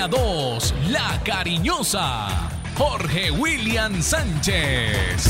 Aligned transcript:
Antena 0.00 0.08
2, 0.08 0.74
La 0.88 1.20
Cariñosa, 1.22 2.28
Jorge 2.74 3.30
William 3.30 4.00
Sánchez. 4.00 5.26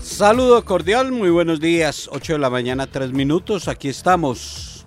Saludo 0.00 0.64
cordial, 0.64 1.12
muy 1.12 1.30
buenos 1.30 1.60
días. 1.60 2.08
8 2.10 2.32
de 2.32 2.38
la 2.40 2.50
mañana, 2.50 2.88
3 2.88 3.12
minutos. 3.12 3.68
Aquí 3.68 3.88
estamos. 3.88 4.84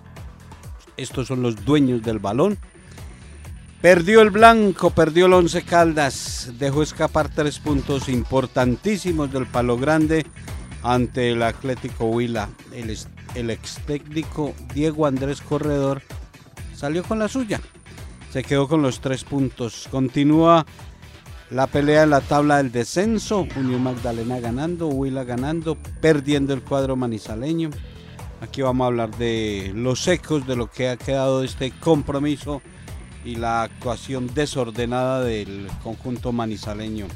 Estos 0.98 1.28
son 1.28 1.40
los 1.40 1.64
dueños 1.64 2.02
del 2.02 2.18
balón. 2.18 2.58
Perdió 3.80 4.20
el 4.20 4.28
blanco, 4.28 4.90
perdió 4.90 5.24
el 5.24 5.32
Once 5.32 5.62
Caldas. 5.62 6.52
Dejó 6.58 6.82
escapar 6.82 7.30
tres 7.30 7.58
puntos 7.58 8.10
importantísimos 8.10 9.32
del 9.32 9.46
Palo 9.46 9.78
Grande 9.78 10.26
ante 10.82 11.30
el 11.30 11.42
Atlético 11.42 12.04
Huila. 12.04 12.50
El, 12.74 12.94
el 13.34 13.50
ex 13.50 13.78
técnico 13.86 14.52
Diego 14.74 15.06
Andrés 15.06 15.40
Corredor 15.40 16.02
salió 16.74 17.02
con 17.02 17.18
la 17.18 17.28
suya. 17.28 17.58
Se 18.30 18.42
quedó 18.42 18.68
con 18.68 18.82
los 18.82 19.00
tres 19.00 19.24
puntos. 19.24 19.88
Continúa 19.90 20.66
la 21.48 21.66
pelea 21.66 22.02
en 22.02 22.10
la 22.10 22.20
tabla 22.20 22.58
del 22.58 22.72
descenso, 22.72 23.48
Unión 23.56 23.82
Magdalena 23.82 24.40
ganando, 24.40 24.88
Huila 24.88 25.24
ganando, 25.24 25.78
perdiendo 26.02 26.52
el 26.52 26.60
cuadro 26.60 26.96
manizaleño. 26.96 27.70
Aquí 28.42 28.60
vamos 28.60 28.84
a 28.84 28.88
hablar 28.88 29.16
de 29.16 29.72
los 29.74 30.06
ecos 30.06 30.46
de 30.46 30.56
lo 30.56 30.70
que 30.70 30.90
ha 30.90 30.98
quedado 30.98 31.40
de 31.40 31.46
este 31.46 31.70
compromiso 31.70 32.60
y 33.24 33.36
la 33.36 33.62
actuación 33.62 34.32
desordenada 34.34 35.22
del 35.22 35.68
conjunto 35.82 36.32
manizaleño. 36.32 37.06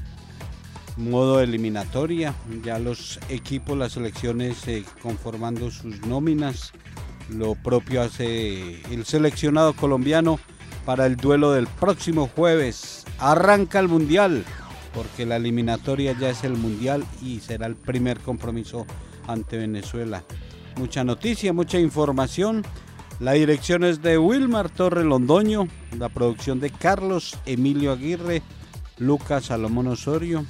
Modo 0.97 1.41
eliminatoria, 1.41 2.34
ya 2.62 2.78
los 2.78 3.19
equipos, 3.28 3.77
las 3.77 3.92
selecciones 3.92 4.66
eh, 4.69 4.84
conformando 5.02 5.70
sus 5.70 6.00
nóminas. 6.06 6.72
Lo 7.28 7.55
propio 7.55 8.02
hace 8.02 8.80
el 8.92 9.05
seleccionado 9.05 9.72
colombiano 9.72 10.38
para 10.84 11.06
el 11.06 11.16
duelo 11.16 11.52
del 11.52 11.66
próximo 11.66 12.30
jueves. 12.34 13.05
Arranca 13.19 13.80
el 13.80 13.88
Mundial, 13.88 14.44
porque 14.94 15.27
la 15.27 15.36
eliminatoria 15.36 16.16
ya 16.19 16.30
es 16.30 16.44
el 16.44 16.56
Mundial 16.56 17.05
y 17.22 17.41
será 17.41 17.66
el 17.66 17.75
primer 17.75 18.20
compromiso 18.20 18.86
ante 19.27 19.56
Venezuela. 19.56 20.22
Mucha 20.77 21.02
noticia, 21.02 21.52
mucha 21.52 21.78
información. 21.78 22.64
La 23.20 23.32
dirección 23.32 23.84
es 23.84 24.02
de 24.02 24.18
Wilmar 24.18 24.70
Torre 24.70 25.04
Londoño, 25.04 25.68
la 25.96 26.08
producción 26.08 26.58
de 26.58 26.70
Carlos 26.70 27.38
Emilio 27.46 27.92
Aguirre, 27.92 28.42
Lucas 28.98 29.46
Salomón 29.46 29.86
Osorio, 29.86 30.44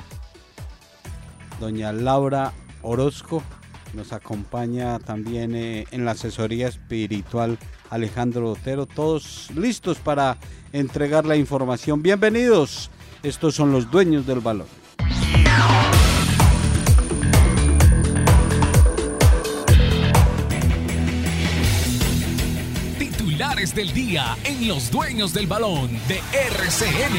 doña 1.61 1.93
Laura 1.93 2.53
Orozco, 2.83 3.43
nos 3.93 4.13
acompaña 4.13 4.99
también 4.99 5.55
eh, 5.55 5.87
en 5.91 6.05
la 6.05 6.13
asesoría 6.13 6.69
espiritual 6.69 7.59
Alejandro 7.91 8.53
Otero, 8.53 8.87
todos 8.87 9.51
listos 9.55 9.99
para 9.99 10.39
entregar 10.73 11.27
la 11.27 11.37
información. 11.37 12.03
Bienvenidos, 12.03 12.91
estos 13.23 13.55
son 13.55 13.73
los 13.73 13.91
dueños 13.91 14.27
del 14.27 14.41
balón. 14.41 14.67
Titulares 23.65 23.75
del 23.75 23.93
día 23.93 24.37
en 24.45 24.69
los 24.69 24.91
dueños 24.91 25.33
del 25.33 25.47
balón 25.47 25.91
de 26.07 26.21
RCN. 26.33 27.17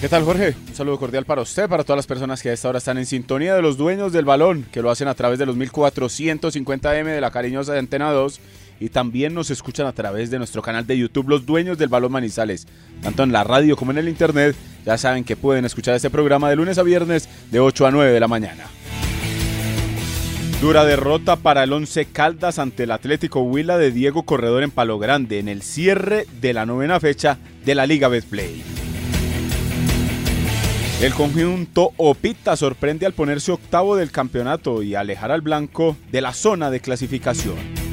¿Qué 0.00 0.08
tal 0.08 0.24
Jorge? 0.24 0.54
Un 0.68 0.74
saludo 0.74 0.98
cordial 0.98 1.24
para 1.24 1.42
usted, 1.42 1.68
para 1.68 1.82
todas 1.82 1.96
las 1.96 2.06
personas 2.06 2.42
que 2.42 2.50
a 2.50 2.52
esta 2.52 2.68
hora 2.68 2.78
están 2.78 2.98
en 2.98 3.06
sintonía 3.06 3.54
de 3.54 3.62
los 3.62 3.76
dueños 3.76 4.12
del 4.12 4.24
balón, 4.24 4.66
que 4.70 4.82
lo 4.82 4.90
hacen 4.90 5.08
a 5.08 5.14
través 5.14 5.38
de 5.38 5.46
los 5.46 5.56
1450M 5.56 7.06
de 7.06 7.20
la 7.20 7.30
cariñosa 7.30 7.72
de 7.72 7.80
Antena 7.80 8.12
2 8.12 8.40
y 8.80 8.88
también 8.88 9.34
nos 9.34 9.50
escuchan 9.50 9.86
a 9.86 9.92
través 9.92 10.30
de 10.30 10.38
nuestro 10.38 10.62
canal 10.62 10.86
de 10.86 10.98
YouTube 10.98 11.28
Los 11.28 11.46
Dueños 11.46 11.78
del 11.78 11.88
Balón 11.88 12.12
Manizales, 12.12 12.66
tanto 13.02 13.22
en 13.22 13.32
la 13.32 13.44
radio 13.44 13.76
como 13.76 13.90
en 13.90 13.98
el 13.98 14.08
internet. 14.08 14.56
Ya 14.84 14.98
saben 14.98 15.24
que 15.24 15.36
pueden 15.36 15.64
escuchar 15.64 15.94
este 15.94 16.10
programa 16.10 16.50
de 16.50 16.56
lunes 16.56 16.78
a 16.78 16.82
viernes 16.82 17.28
de 17.50 17.60
8 17.60 17.86
a 17.86 17.90
9 17.90 18.12
de 18.12 18.20
la 18.20 18.28
mañana. 18.28 18.64
Dura 20.60 20.86
derrota 20.86 21.36
para 21.36 21.64
el 21.64 21.72
Once 21.72 22.06
Caldas 22.06 22.58
ante 22.58 22.84
el 22.84 22.90
Atlético 22.90 23.40
Huila 23.42 23.76
de 23.76 23.90
Diego 23.90 24.22
Corredor 24.22 24.62
en 24.62 24.70
Palo 24.70 24.98
Grande 24.98 25.38
en 25.38 25.48
el 25.48 25.60
cierre 25.60 26.26
de 26.40 26.54
la 26.54 26.64
novena 26.64 26.98
fecha 26.98 27.38
de 27.64 27.74
la 27.74 27.86
Liga 27.86 28.08
Betplay. 28.08 28.62
El 31.02 31.12
conjunto 31.12 31.90
Opita 31.98 32.56
sorprende 32.56 33.04
al 33.04 33.12
ponerse 33.12 33.52
octavo 33.52 33.96
del 33.96 34.10
campeonato 34.10 34.82
y 34.82 34.94
alejar 34.94 35.30
al 35.30 35.42
blanco 35.42 35.94
de 36.10 36.22
la 36.22 36.32
zona 36.32 36.70
de 36.70 36.80
clasificación. 36.80 37.85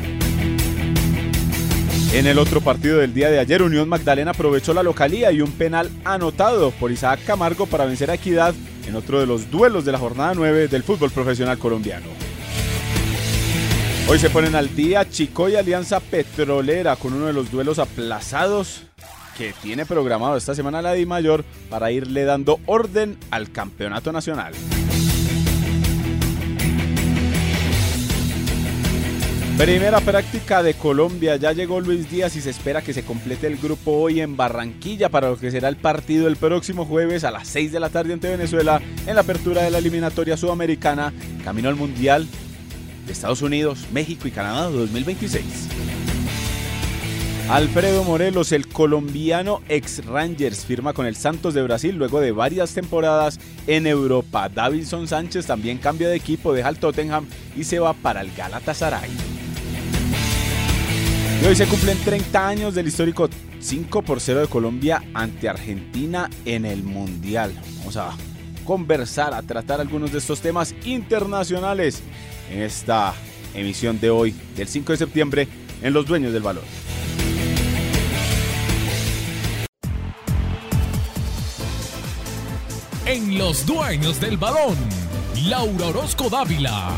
En 2.14 2.28
el 2.28 2.38
otro 2.38 2.62
partido 2.62 3.00
del 3.00 3.12
día 3.12 3.32
de 3.32 3.40
ayer, 3.40 3.64
Unión 3.64 3.90
Magdalena 3.90 4.32
aprovechó 4.32 4.72
la 4.72 4.84
localía 4.84 5.32
y 5.32 5.42
un 5.42 5.52
penal 5.52 5.90
anotado 6.06 6.70
por 6.70 6.92
Isaac 6.92 7.22
Camargo 7.26 7.66
para 7.66 7.86
vencer 7.86 8.12
a 8.12 8.14
Equidad 8.14 8.54
en 8.88 8.96
otro 8.96 9.20
de 9.20 9.26
los 9.26 9.50
duelos 9.50 9.84
de 9.84 9.94
la 9.94 9.98
jornada 9.98 10.36
9 10.36 10.68
del 10.68 10.84
fútbol 10.84 11.10
profesional 11.10 11.58
colombiano. 11.58 12.06
Hoy 14.08 14.20
se 14.20 14.30
ponen 14.30 14.54
al 14.54 14.76
día 14.76 15.10
Chico 15.10 15.50
y 15.50 15.56
Alianza 15.56 16.00
Petrolera 16.02 16.98
con 16.98 17.14
uno 17.14 17.26
de 17.26 17.34
los 17.34 17.50
duelos 17.50 17.80
aplazados 17.80 18.84
que 19.36 19.56
tiene 19.64 19.88
programado 19.88 20.38
esta 20.38 20.54
semana 20.54 20.84
la 20.84 20.94
Di 20.94 21.08
Mayor 21.08 21.44
para 21.68 21.92
irle 21.92 22.26
dando 22.26 22.60
orden 22.68 23.18
al 23.32 23.52
campeonato 23.52 24.12
nacional. 24.12 24.54
Primera 29.58 30.02
práctica 30.02 30.64
de 30.64 30.74
Colombia, 30.74 31.36
ya 31.36 31.54
llegó 31.54 31.80
Luis 31.80 32.10
Díaz 32.10 32.36
y 32.36 32.42
se 32.42 32.50
espera 32.50 32.82
que 32.82 32.92
se 32.92 33.04
complete 33.04 33.46
el 33.46 33.58
grupo 33.58 33.92
hoy 33.92 34.20
en 34.20 34.36
Barranquilla 34.36 35.10
para 35.10 35.30
lo 35.30 35.38
que 35.38 35.52
será 35.52 35.70
el 35.70 35.78
partido 35.78 36.28
el 36.28 36.38
próximo 36.38 36.86
jueves 36.86 37.24
a 37.24 37.30
las 37.30 37.48
6 37.50 37.72
de 37.72 37.80
la 37.80 37.90
tarde 37.90 38.14
ante 38.14 38.30
Venezuela 38.30 38.82
en 39.06 39.14
la 39.14 39.22
apertura 39.22 39.62
de 39.62 39.70
la 39.70 39.78
eliminatoria 39.78 40.38
sudamericana, 40.38 41.14
camino 41.44 41.70
al 41.70 41.76
Mundial 41.76 42.28
de 43.06 43.14
Estados 43.14 43.44
Unidos, 43.44 43.86
México 43.94 44.28
y 44.28 44.32
Canadá 44.32 44.70
2026. 44.70 45.44
Alfredo 47.48 48.04
Morelos, 48.04 48.54
el 48.54 48.68
colombiano 48.68 49.62
ex 49.70 50.04
Rangers, 50.06 50.66
firma 50.66 50.94
con 50.94 51.06
el 51.06 51.16
Santos 51.16 51.54
de 51.54 51.62
Brasil 51.62 51.96
luego 51.96 52.22
de 52.22 52.32
varias 52.32 52.74
temporadas 52.74 53.40
en 53.68 53.86
Europa. 53.86 54.50
Davidson 54.50 55.08
Sánchez 55.08 55.46
también 55.46 55.78
cambia 55.78 56.10
de 56.10 56.16
equipo, 56.16 56.54
deja 56.54 56.70
el 56.70 56.78
Tottenham 56.78 57.28
y 57.56 57.66
se 57.66 57.80
va 57.80 57.94
para 57.94 58.22
el 58.22 58.34
Galatasaray. 58.36 59.43
Y 61.44 61.46
hoy 61.46 61.58
se 61.58 61.68
cumplen 61.68 61.98
30 61.98 62.48
años 62.48 62.74
del 62.74 62.88
histórico 62.88 63.30
5 63.60 64.02
por 64.04 64.22
0 64.22 64.40
de 64.40 64.48
Colombia 64.48 65.04
ante 65.14 65.50
Argentina 65.50 66.30
en 66.46 66.64
el 66.64 66.84
Mundial. 66.84 67.54
Vamos 67.80 67.98
a 67.98 68.12
conversar, 68.64 69.34
a 69.34 69.42
tratar 69.42 69.82
algunos 69.82 70.14
de 70.14 70.20
estos 70.20 70.40
temas 70.40 70.74
internacionales 70.86 72.02
en 72.50 72.62
esta 72.62 73.14
emisión 73.54 74.00
de 74.00 74.10
hoy, 74.10 74.34
del 74.56 74.70
5 74.70 74.94
de 74.94 74.98
septiembre, 74.98 75.48
en 75.82 75.92
Los 75.92 76.06
Dueños 76.06 76.32
del 76.32 76.44
Valor. 76.44 76.64
en 83.06 83.38
Los 83.38 83.66
Dueños 83.66 84.22
del 84.22 84.38
Balón, 84.38 84.78
Laura 85.46 85.88
Orozco 85.88 86.30
Dávila. 86.30 86.94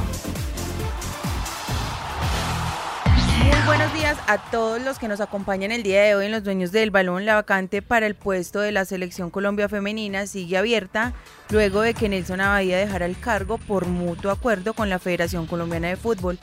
Muy 3.43 3.59
buenos 3.65 3.93
días 3.93 4.17
a 4.27 4.37
todos 4.51 4.81
los 4.81 4.99
que 4.99 5.07
nos 5.07 5.21
acompañan 5.21 5.71
el 5.71 5.83
día 5.83 6.01
de 6.03 6.15
hoy 6.15 6.25
en 6.25 6.31
Los 6.31 6.43
Dueños 6.43 6.71
del 6.71 6.91
Balón. 6.91 7.25
La 7.25 7.35
vacante 7.35 7.81
para 7.81 8.07
el 8.07 8.15
puesto 8.15 8.59
de 8.59 8.71
la 8.71 8.85
Selección 8.85 9.29
Colombia 9.29 9.69
Femenina 9.69 10.27
sigue 10.27 10.57
abierta 10.57 11.13
luego 11.49 11.81
de 11.81 11.93
que 11.93 12.09
Nelson 12.09 12.41
Abadía 12.41 12.77
dejara 12.77 13.05
el 13.05 13.19
cargo 13.19 13.57
por 13.57 13.85
mutuo 13.87 14.31
acuerdo 14.31 14.73
con 14.73 14.89
la 14.89 14.99
Federación 14.99 15.47
Colombiana 15.47 15.89
de 15.89 15.95
Fútbol 15.95 16.39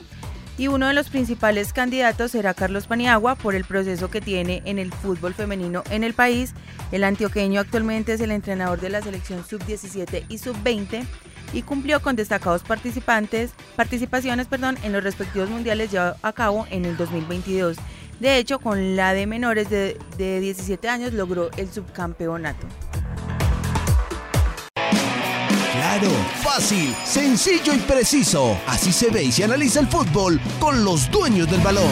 y 0.57 0.67
uno 0.67 0.87
de 0.87 0.93
los 0.93 1.09
principales 1.09 1.73
candidatos 1.73 2.31
será 2.31 2.53
Carlos 2.53 2.87
Paniagua 2.87 3.35
por 3.35 3.55
el 3.55 3.65
proceso 3.65 4.09
que 4.09 4.21
tiene 4.21 4.61
en 4.65 4.77
el 4.77 4.91
fútbol 4.91 5.33
femenino 5.33 5.83
en 5.89 6.03
el 6.03 6.13
país. 6.13 6.53
El 6.91 7.03
antioqueño 7.03 7.59
actualmente 7.59 8.13
es 8.13 8.21
el 8.21 8.31
entrenador 8.31 8.79
de 8.79 8.89
la 8.89 9.01
selección 9.01 9.43
sub-17 9.43 10.25
y 10.29 10.37
sub-20 10.37 11.05
y 11.53 11.61
cumplió 11.61 12.01
con 12.01 12.15
destacados 12.15 12.63
participantes, 12.63 13.51
participaciones 13.75 14.47
perdón, 14.47 14.77
en 14.83 14.91
los 14.91 15.03
respectivos 15.03 15.49
mundiales 15.49 15.91
llevados 15.91 16.17
a 16.21 16.33
cabo 16.33 16.67
en 16.69 16.85
el 16.85 16.97
2022. 16.97 17.77
De 18.19 18.37
hecho, 18.37 18.59
con 18.59 18.95
la 18.95 19.13
de 19.13 19.27
menores 19.27 19.69
de, 19.69 19.97
de 20.17 20.39
17 20.39 20.87
años 20.89 21.13
logró 21.13 21.49
el 21.57 21.71
subcampeonato. 21.71 22.67
Claro, 25.73 26.09
fácil, 26.41 26.93
sencillo 27.03 27.73
y 27.73 27.79
preciso. 27.79 28.57
Así 28.67 28.91
se 28.91 29.11
ve 29.11 29.23
y 29.23 29.31
se 29.31 29.43
analiza 29.43 29.79
el 29.79 29.87
fútbol 29.87 30.39
con 30.59 30.83
los 30.83 31.09
dueños 31.11 31.49
del 31.49 31.61
balón. 31.61 31.91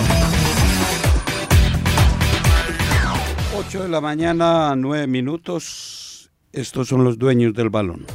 8 3.56 3.84
de 3.84 3.90
la 3.90 4.02
mañana, 4.02 4.75
9 4.75 5.08
minutos. 5.08 6.31
Estos 6.52 6.88
son 6.88 7.04
los 7.04 7.18
dueños 7.18 7.54
del 7.54 7.69
balón. 7.69 8.06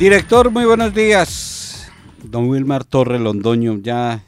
Director, 0.00 0.50
muy 0.50 0.64
buenos 0.64 0.94
días. 0.94 1.86
Don 2.24 2.48
Wilmar 2.48 2.84
Torre 2.84 3.18
Londoño, 3.18 3.80
ya 3.82 4.24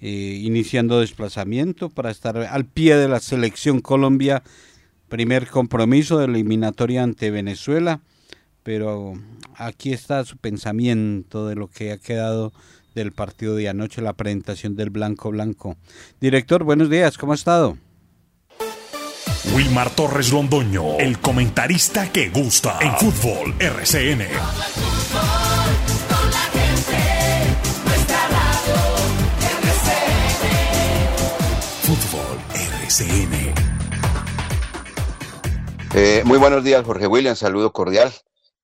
eh, 0.00 0.40
iniciando 0.42 0.98
desplazamiento 0.98 1.90
para 1.90 2.10
estar 2.10 2.36
al 2.36 2.64
pie 2.64 2.96
de 2.96 3.06
la 3.06 3.20
selección 3.20 3.78
Colombia. 3.78 4.42
Primer 5.08 5.46
compromiso 5.46 6.18
de 6.18 6.24
eliminatoria 6.24 7.04
ante 7.04 7.30
Venezuela. 7.30 8.00
Pero 8.64 9.12
aquí 9.54 9.92
está 9.92 10.24
su 10.24 10.38
pensamiento 10.38 11.46
de 11.46 11.54
lo 11.54 11.68
que 11.68 11.92
ha 11.92 11.98
quedado 11.98 12.52
del 12.96 13.12
partido 13.12 13.54
de 13.54 13.68
anoche, 13.68 14.02
la 14.02 14.14
presentación 14.14 14.74
del 14.74 14.90
Blanco 14.90 15.30
Blanco. 15.30 15.76
Director, 16.20 16.64
buenos 16.64 16.90
días, 16.90 17.16
¿cómo 17.16 17.30
ha 17.30 17.36
estado? 17.36 17.78
Wilmar 19.54 19.90
Torres 19.90 20.32
Londoño, 20.32 20.98
el 20.98 21.18
comentarista 21.20 22.10
que 22.10 22.28
gusta 22.28 22.78
en 22.80 22.92
fútbol 22.96 23.54
RCN. 23.60 24.95
Eh, 35.94 36.22
muy 36.24 36.38
buenos 36.38 36.64
días, 36.64 36.82
Jorge 36.82 37.06
William. 37.06 37.36
Saludo 37.36 37.70
cordial. 37.70 38.10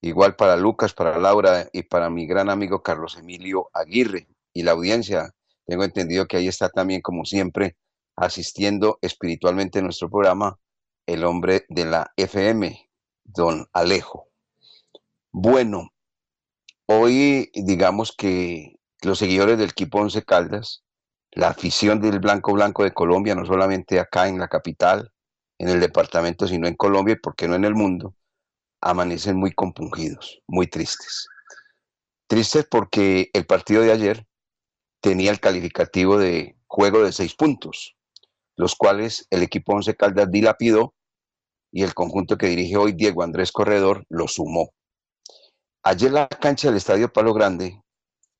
Igual 0.00 0.36
para 0.36 0.56
Lucas, 0.56 0.94
para 0.94 1.18
Laura 1.18 1.68
y 1.70 1.82
para 1.82 2.08
mi 2.08 2.26
gran 2.26 2.48
amigo 2.48 2.82
Carlos 2.82 3.18
Emilio 3.18 3.68
Aguirre 3.74 4.28
y 4.54 4.62
la 4.62 4.72
audiencia. 4.72 5.34
Tengo 5.66 5.84
entendido 5.84 6.26
que 6.26 6.38
ahí 6.38 6.48
está 6.48 6.70
también, 6.70 7.02
como 7.02 7.26
siempre, 7.26 7.76
asistiendo 8.16 8.98
espiritualmente 9.02 9.80
a 9.80 9.82
nuestro 9.82 10.08
programa, 10.08 10.58
el 11.06 11.24
hombre 11.24 11.66
de 11.68 11.84
la 11.84 12.10
FM, 12.16 12.88
don 13.24 13.66
Alejo. 13.74 14.28
Bueno, 15.30 15.90
hoy 16.86 17.50
digamos 17.52 18.14
que 18.16 18.76
los 19.02 19.18
seguidores 19.18 19.58
del 19.58 19.70
equipo 19.70 19.98
Once 19.98 20.22
Caldas, 20.22 20.84
la 21.32 21.48
afición 21.48 22.00
del 22.00 22.20
Blanco 22.20 22.52
Blanco 22.52 22.84
de 22.84 22.92
Colombia, 22.92 23.34
no 23.34 23.44
solamente 23.46 23.98
acá 23.98 24.28
en 24.28 24.38
la 24.38 24.48
capital, 24.48 25.12
en 25.58 25.68
el 25.68 25.80
departamento, 25.80 26.46
sino 26.46 26.66
en 26.66 26.74
Colombia 26.74 27.14
y 27.14 27.20
por 27.20 27.34
qué 27.34 27.48
no 27.48 27.54
en 27.54 27.64
el 27.64 27.74
mundo, 27.74 28.14
amanecen 28.80 29.36
muy 29.36 29.52
compungidos, 29.52 30.42
muy 30.46 30.66
tristes. 30.66 31.28
Tristes 32.26 32.66
porque 32.70 33.30
el 33.32 33.46
partido 33.46 33.82
de 33.82 33.92
ayer 33.92 34.26
tenía 35.00 35.30
el 35.30 35.40
calificativo 35.40 36.18
de 36.18 36.56
juego 36.66 37.02
de 37.02 37.12
seis 37.12 37.34
puntos, 37.34 37.96
los 38.56 38.74
cuales 38.74 39.26
el 39.30 39.42
equipo 39.42 39.74
Once 39.74 39.94
Caldas 39.96 40.30
dilapidó 40.30 40.94
y 41.72 41.82
el 41.82 41.94
conjunto 41.94 42.36
que 42.36 42.48
dirige 42.48 42.76
hoy 42.76 42.92
Diego 42.92 43.22
Andrés 43.22 43.52
Corredor 43.52 44.04
lo 44.10 44.28
sumó. 44.28 44.70
Ayer 45.82 46.12
la 46.12 46.28
cancha 46.28 46.68
del 46.68 46.76
Estadio 46.76 47.12
Palo 47.12 47.32
Grande, 47.32 47.82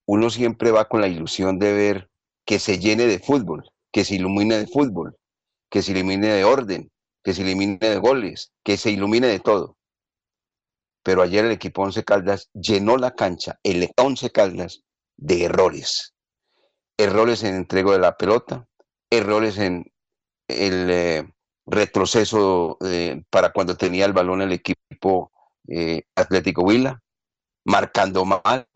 uno 0.06 0.28
siempre 0.28 0.70
va 0.70 0.88
con 0.88 1.00
la 1.00 1.08
ilusión 1.08 1.58
de 1.58 1.72
ver 1.72 2.11
que 2.44 2.58
se 2.58 2.78
llene 2.78 3.06
de 3.06 3.18
fútbol, 3.18 3.70
que 3.92 4.04
se 4.04 4.16
ilumine 4.16 4.58
de 4.58 4.66
fútbol, 4.66 5.16
que 5.70 5.82
se 5.82 5.92
ilumine 5.92 6.28
de 6.28 6.44
orden, 6.44 6.90
que 7.22 7.34
se 7.34 7.42
ilumine 7.42 7.78
de 7.78 7.98
goles, 7.98 8.52
que 8.64 8.76
se 8.76 8.90
ilumine 8.90 9.28
de 9.28 9.40
todo 9.40 9.76
pero 11.02 11.22
ayer 11.22 11.44
el 11.44 11.52
equipo 11.52 11.82
Once 11.82 12.04
Caldas 12.04 12.48
llenó 12.52 12.96
la 12.96 13.12
cancha, 13.12 13.58
el 13.62 13.90
Once 13.96 14.30
Caldas, 14.30 14.82
de 15.16 15.44
errores. 15.44 16.14
Errores 16.96 17.42
en 17.42 17.56
entrego 17.56 17.92
de 17.92 17.98
la 17.98 18.16
pelota, 18.16 18.66
errores 19.10 19.58
en 19.58 19.92
el 20.48 20.90
eh, 20.90 21.32
retroceso 21.66 22.78
eh, 22.84 23.22
para 23.30 23.52
cuando 23.52 23.76
tenía 23.76 24.04
el 24.04 24.12
balón 24.12 24.42
el 24.42 24.52
equipo 24.52 25.32
eh, 25.68 26.02
Atlético 26.14 26.62
Huila, 26.62 27.02
marcando 27.64 28.24
mal, 28.24 28.66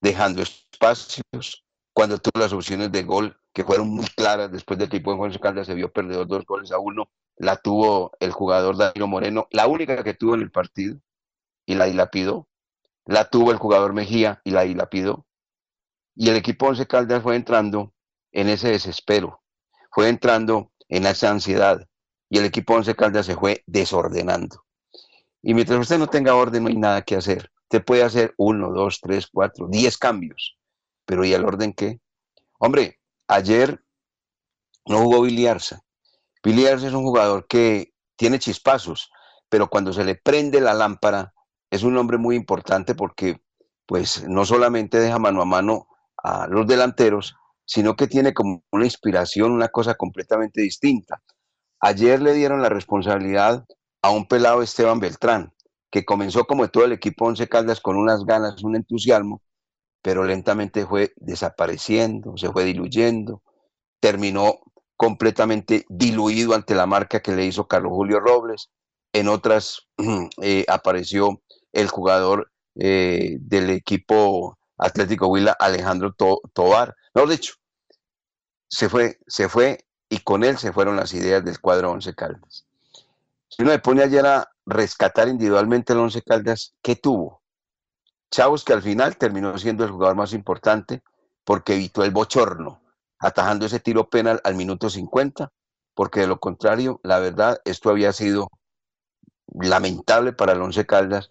dejando 0.00 0.42
espacios. 0.42 1.64
Cuando 1.92 2.18
tuvo 2.18 2.40
las 2.40 2.52
opciones 2.52 2.92
de 2.92 3.02
gol 3.02 3.36
que 3.52 3.64
fueron 3.64 3.88
muy 3.88 4.06
claras 4.06 4.50
después 4.50 4.78
del 4.78 4.88
equipo 4.88 5.12
de 5.12 5.20
Once 5.20 5.40
Caldas 5.40 5.66
se 5.66 5.74
vio 5.74 5.92
perdido 5.92 6.24
dos 6.24 6.44
goles 6.46 6.70
a 6.72 6.78
uno, 6.78 7.10
la 7.36 7.56
tuvo 7.56 8.12
el 8.20 8.32
jugador 8.32 8.76
Danilo 8.76 9.06
Moreno, 9.06 9.48
la 9.50 9.66
única 9.66 10.02
que 10.04 10.14
tuvo 10.14 10.34
en 10.34 10.42
el 10.42 10.50
partido 10.50 10.98
y 11.66 11.74
la 11.74 11.86
dilapidó. 11.86 12.48
La 13.06 13.28
tuvo 13.28 13.50
el 13.50 13.58
jugador 13.58 13.92
Mejía 13.92 14.40
y 14.44 14.50
la 14.50 14.62
dilapidó. 14.62 15.26
Y 16.14 16.28
el 16.28 16.36
equipo 16.36 16.66
Once 16.66 16.86
Caldas 16.86 17.22
fue 17.22 17.34
entrando 17.34 17.92
en 18.30 18.48
ese 18.48 18.70
desespero, 18.70 19.42
fue 19.90 20.08
entrando 20.08 20.70
en 20.88 21.06
esa 21.06 21.30
ansiedad 21.30 21.88
y 22.28 22.38
el 22.38 22.44
equipo 22.44 22.74
Once 22.74 22.94
Caldas 22.94 23.26
se 23.26 23.36
fue 23.36 23.64
desordenando. 23.66 24.64
Y 25.42 25.54
mientras 25.54 25.80
usted 25.80 25.98
no 25.98 26.06
tenga 26.06 26.34
orden, 26.34 26.62
no 26.62 26.68
hay 26.68 26.76
nada 26.76 27.02
que 27.02 27.16
hacer. 27.16 27.50
Usted 27.62 27.84
puede 27.84 28.04
hacer 28.04 28.34
uno, 28.36 28.70
dos, 28.70 29.00
tres, 29.00 29.26
cuatro, 29.32 29.66
diez 29.68 29.98
cambios. 29.98 30.58
Pero 31.10 31.24
¿y 31.24 31.32
el 31.32 31.44
orden 31.44 31.72
qué? 31.72 32.00
Hombre, 32.60 33.00
ayer 33.26 33.82
no 34.86 34.98
jugó 34.98 35.22
Billy 35.22 35.48
Arza. 35.48 35.80
Billy 36.40 36.68
Arza 36.68 36.86
es 36.86 36.92
un 36.92 37.02
jugador 37.02 37.48
que 37.48 37.94
tiene 38.14 38.38
chispazos, 38.38 39.10
pero 39.48 39.68
cuando 39.68 39.92
se 39.92 40.04
le 40.04 40.14
prende 40.14 40.60
la 40.60 40.72
lámpara, 40.72 41.34
es 41.68 41.82
un 41.82 41.96
hombre 41.96 42.16
muy 42.16 42.36
importante 42.36 42.94
porque 42.94 43.42
pues 43.86 44.22
no 44.28 44.44
solamente 44.46 45.00
deja 45.00 45.18
mano 45.18 45.42
a 45.42 45.46
mano 45.46 45.88
a 46.16 46.46
los 46.46 46.68
delanteros, 46.68 47.34
sino 47.64 47.96
que 47.96 48.06
tiene 48.06 48.32
como 48.32 48.62
una 48.70 48.84
inspiración, 48.84 49.50
una 49.50 49.66
cosa 49.66 49.96
completamente 49.96 50.60
distinta. 50.60 51.20
Ayer 51.80 52.22
le 52.22 52.34
dieron 52.34 52.62
la 52.62 52.68
responsabilidad 52.68 53.64
a 54.00 54.10
un 54.10 54.28
pelado 54.28 54.62
Esteban 54.62 55.00
Beltrán, 55.00 55.52
que 55.90 56.04
comenzó 56.04 56.44
como 56.44 56.68
todo 56.68 56.84
el 56.84 56.92
equipo 56.92 57.24
Once 57.24 57.48
Caldas 57.48 57.80
con 57.80 57.96
unas 57.96 58.24
ganas, 58.24 58.62
un 58.62 58.76
entusiasmo, 58.76 59.42
pero 60.02 60.24
lentamente 60.24 60.86
fue 60.86 61.12
desapareciendo, 61.16 62.36
se 62.36 62.50
fue 62.50 62.64
diluyendo, 62.64 63.42
terminó 64.00 64.60
completamente 64.96 65.84
diluido 65.88 66.54
ante 66.54 66.74
la 66.74 66.86
marca 66.86 67.20
que 67.20 67.32
le 67.32 67.44
hizo 67.44 67.66
Carlos 67.66 67.92
Julio 67.92 68.20
Robles, 68.20 68.70
en 69.12 69.28
otras 69.28 69.88
eh, 70.42 70.64
apareció 70.68 71.42
el 71.72 71.88
jugador 71.88 72.50
eh, 72.76 73.36
del 73.40 73.70
equipo 73.70 74.58
Atlético 74.78 75.28
Huila, 75.28 75.56
Alejandro 75.58 76.14
Tobar. 76.14 76.94
Mejor 77.14 77.30
dicho, 77.30 77.54
se 78.68 78.88
fue, 78.88 79.18
se 79.26 79.48
fue 79.48 79.84
y 80.08 80.18
con 80.18 80.44
él 80.44 80.58
se 80.58 80.72
fueron 80.72 80.96
las 80.96 81.12
ideas 81.12 81.44
del 81.44 81.60
cuadro 81.60 81.90
Once 81.90 82.14
Caldas. 82.14 82.66
Si 83.48 83.62
uno 83.62 83.72
me 83.72 83.78
pone 83.78 84.02
ayer 84.02 84.24
a 84.24 84.48
rescatar 84.64 85.28
individualmente 85.28 85.92
el 85.92 85.98
Once 85.98 86.22
Caldas, 86.22 86.74
¿qué 86.82 86.96
tuvo? 86.96 87.39
Chavos 88.30 88.64
que 88.64 88.72
al 88.72 88.82
final 88.82 89.16
terminó 89.16 89.56
siendo 89.58 89.84
el 89.84 89.90
jugador 89.90 90.16
más 90.16 90.32
importante 90.32 91.02
porque 91.44 91.74
evitó 91.74 92.04
el 92.04 92.10
bochorno, 92.10 92.80
atajando 93.18 93.66
ese 93.66 93.80
tiro 93.80 94.08
penal 94.08 94.40
al 94.44 94.54
minuto 94.54 94.88
50, 94.88 95.52
porque 95.94 96.20
de 96.20 96.26
lo 96.28 96.38
contrario, 96.38 97.00
la 97.02 97.18
verdad, 97.18 97.60
esto 97.64 97.90
había 97.90 98.12
sido 98.12 98.48
lamentable 99.52 100.32
para 100.32 100.52
el 100.52 100.62
Once 100.62 100.86
Caldas 100.86 101.30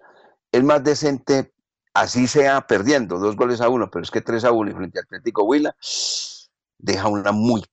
es 0.51 0.63
más 0.63 0.83
decente, 0.83 1.53
así 1.93 2.27
sea 2.27 2.61
perdiendo 2.61 3.19
dos 3.19 3.35
goles 3.35 3.61
a 3.61 3.69
uno, 3.69 3.89
pero 3.91 4.03
es 4.03 4.11
que 4.11 4.21
tres 4.21 4.43
a 4.45 4.51
uno 4.51 4.71
y 4.71 4.73
frente 4.73 4.99
al 4.99 5.05
Atlético 5.05 5.43
Huila 5.43 5.75
deja 6.77 7.07
una 7.07 7.31
muy 7.31 7.63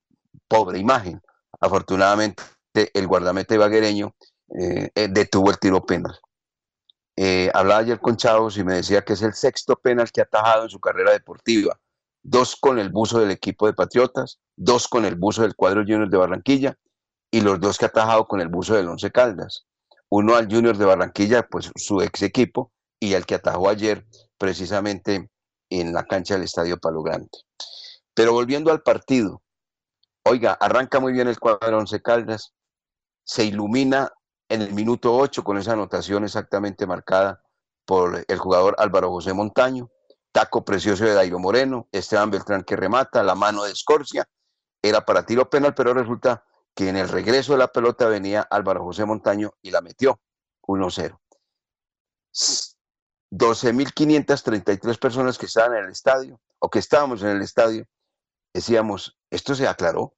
pobre 0.48 0.78
imagen. 0.78 1.20
Afortunadamente, 1.60 2.42
el 2.92 3.06
guardamete 3.06 3.56
baguereño 3.56 4.14
eh, 4.58 4.90
eh, 4.94 5.08
detuvo 5.10 5.50
el 5.50 5.58
tiro 5.58 5.84
penal. 5.84 6.18
Eh, 7.16 7.50
hablaba 7.54 7.80
ayer 7.80 7.98
con 7.98 8.16
Chavos 8.16 8.58
y 8.58 8.64
me 8.64 8.74
decía 8.74 9.02
que 9.02 9.14
es 9.14 9.22
el 9.22 9.32
sexto 9.32 9.76
penal 9.76 10.10
que 10.12 10.20
ha 10.20 10.24
atajado 10.24 10.64
en 10.64 10.70
su 10.70 10.80
carrera 10.80 11.12
deportiva. 11.12 11.78
Dos 12.22 12.56
con 12.56 12.78
el 12.78 12.90
buzo 12.90 13.20
del 13.20 13.30
equipo 13.30 13.66
de 13.66 13.72
Patriotas, 13.72 14.38
dos 14.56 14.88
con 14.88 15.04
el 15.04 15.14
buzo 15.14 15.42
del 15.42 15.54
cuadro 15.54 15.82
Junior 15.82 16.10
de 16.10 16.16
Barranquilla 16.16 16.76
y 17.30 17.40
los 17.40 17.60
dos 17.60 17.78
que 17.78 17.86
ha 17.86 17.88
atajado 17.88 18.26
con 18.26 18.40
el 18.40 18.48
buzo 18.48 18.74
del 18.74 18.88
Once 18.88 19.10
Caldas 19.10 19.66
uno 20.08 20.36
al 20.36 20.46
Junior 20.46 20.76
de 20.76 20.84
Barranquilla, 20.84 21.46
pues 21.46 21.70
su 21.74 22.00
ex 22.00 22.22
equipo, 22.22 22.72
y 23.00 23.14
el 23.14 23.26
que 23.26 23.34
atajó 23.34 23.68
ayer 23.68 24.06
precisamente 24.38 25.30
en 25.70 25.92
la 25.92 26.04
cancha 26.04 26.34
del 26.34 26.44
Estadio 26.44 26.78
Palo 26.78 27.02
Grande. 27.02 27.28
Pero 28.14 28.32
volviendo 28.32 28.70
al 28.70 28.82
partido, 28.82 29.42
oiga, 30.24 30.52
arranca 30.52 31.00
muy 31.00 31.12
bien 31.12 31.28
el 31.28 31.38
cuadro 31.38 31.78
Once 31.78 32.00
Caldas, 32.00 32.54
se 33.24 33.44
ilumina 33.44 34.12
en 34.48 34.62
el 34.62 34.72
minuto 34.72 35.16
8 35.16 35.42
con 35.44 35.58
esa 35.58 35.72
anotación 35.72 36.24
exactamente 36.24 36.86
marcada 36.86 37.42
por 37.84 38.24
el 38.26 38.38
jugador 38.38 38.74
Álvaro 38.78 39.10
José 39.10 39.32
Montaño, 39.32 39.90
taco 40.32 40.64
precioso 40.64 41.04
de 41.04 41.14
Dairo 41.14 41.38
Moreno, 41.38 41.88
Esteban 41.92 42.30
Beltrán 42.30 42.64
que 42.64 42.76
remata, 42.76 43.22
la 43.22 43.34
mano 43.34 43.64
de 43.64 43.72
Escorcia, 43.72 44.28
era 44.82 45.04
para 45.04 45.24
tiro 45.24 45.48
penal, 45.48 45.74
pero 45.74 45.94
resulta 45.94 46.44
que 46.74 46.88
en 46.88 46.96
el 46.96 47.08
regreso 47.08 47.52
de 47.52 47.58
la 47.58 47.68
pelota 47.68 48.06
venía 48.06 48.42
Álvaro 48.42 48.84
José 48.84 49.04
Montaño 49.04 49.52
y 49.62 49.70
la 49.70 49.80
metió. 49.80 50.20
1-0. 50.66 51.18
12.533 53.30 54.98
personas 54.98 55.38
que 55.38 55.46
estaban 55.46 55.76
en 55.78 55.84
el 55.84 55.90
estadio 55.90 56.40
o 56.58 56.68
que 56.68 56.78
estábamos 56.78 57.22
en 57.22 57.28
el 57.28 57.42
estadio, 57.42 57.86
decíamos, 58.52 59.18
esto 59.30 59.54
se 59.54 59.66
aclaró, 59.66 60.14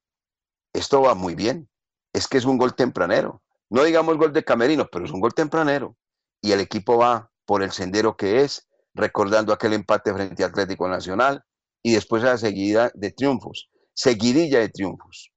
esto 0.73 1.03
va 1.03 1.15
muy 1.15 1.35
bien, 1.35 1.69
es 2.13 2.29
que 2.29 2.39
es 2.39 2.45
un 2.45 2.59
gol 2.59 2.75
tempranero, 2.75 3.43
no 3.71 3.85
digamos 3.85 4.17
gol 4.17 4.33
de 4.33 4.45
camerino, 4.45 4.87
pero 4.91 5.05
es 5.05 5.11
un 5.11 5.21
gol 5.21 5.35
tempranero 5.35 5.97
y 6.41 6.53
el 6.53 6.61
equipo 6.61 6.99
va 6.99 7.31
por 7.45 7.63
el 7.63 7.73
sendero 7.73 8.17
que 8.17 8.43
es, 8.43 8.69
recordando 8.95 9.53
aquel 9.53 9.73
empate 9.73 10.13
frente 10.13 10.45
a 10.45 10.49
Atlético 10.49 10.89
Nacional 10.89 11.45
y 11.83 11.93
después 11.93 12.23
a 12.25 12.27
la 12.29 12.39
seguida 12.39 12.91
de 12.95 13.13
triunfos, 13.13 13.71
seguidilla 13.95 14.61
de 14.61 14.69
triunfos, 14.69 15.33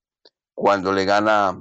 cuando 0.53 0.91
le 0.93 1.05
gana 1.05 1.57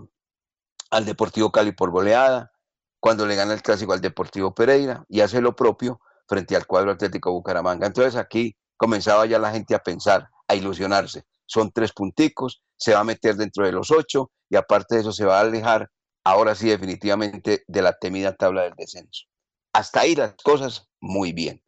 al 0.91 1.05
Deportivo 1.05 1.53
Cali 1.53 1.73
por 1.73 1.91
goleada, 1.91 2.51
cuando 2.99 3.27
le 3.27 3.37
gana 3.37 3.55
el 3.55 3.63
clásico 3.63 3.93
al 3.93 4.01
Deportivo 4.01 4.55
Pereira 4.55 5.05
y 5.09 5.21
hace 5.21 5.41
lo 5.41 5.57
propio 5.57 6.01
frente 6.29 6.55
al 6.55 6.67
cuadro 6.67 6.93
Atlético 6.93 7.33
Bucaramanga. 7.33 7.87
Entonces 7.87 8.17
aquí 8.17 8.55
comenzaba 8.77 9.27
ya 9.27 9.39
la 9.39 9.51
gente 9.51 9.75
a 9.75 9.79
pensar, 9.79 10.29
a 10.49 10.55
ilusionarse. 10.55 11.25
Son 11.47 11.71
tres 11.73 11.93
punticos, 11.93 12.63
se 12.77 12.95
va 12.95 13.01
a 13.01 13.05
meter 13.05 13.37
dentro 13.37 13.65
de 13.65 13.73
los 13.73 13.91
ocho 13.91 14.31
y 14.49 14.57
aparte 14.57 14.97
de 14.97 15.01
eso 15.03 15.13
se 15.13 15.25
va 15.25 15.39
a 15.39 15.43
alejar 15.43 15.89
ahora 16.25 16.55
sí 16.55 16.69
definitivamente 16.69 17.65
de 17.67 17.83
la 17.83 17.99
temida 17.99 18.35
tabla 18.35 18.63
del 18.63 18.75
descenso. 18.75 19.27
Hasta 19.73 20.01
ahí 20.01 20.15
las 20.15 20.35
cosas 20.43 20.89
muy 21.01 21.33
bien. 21.33 21.63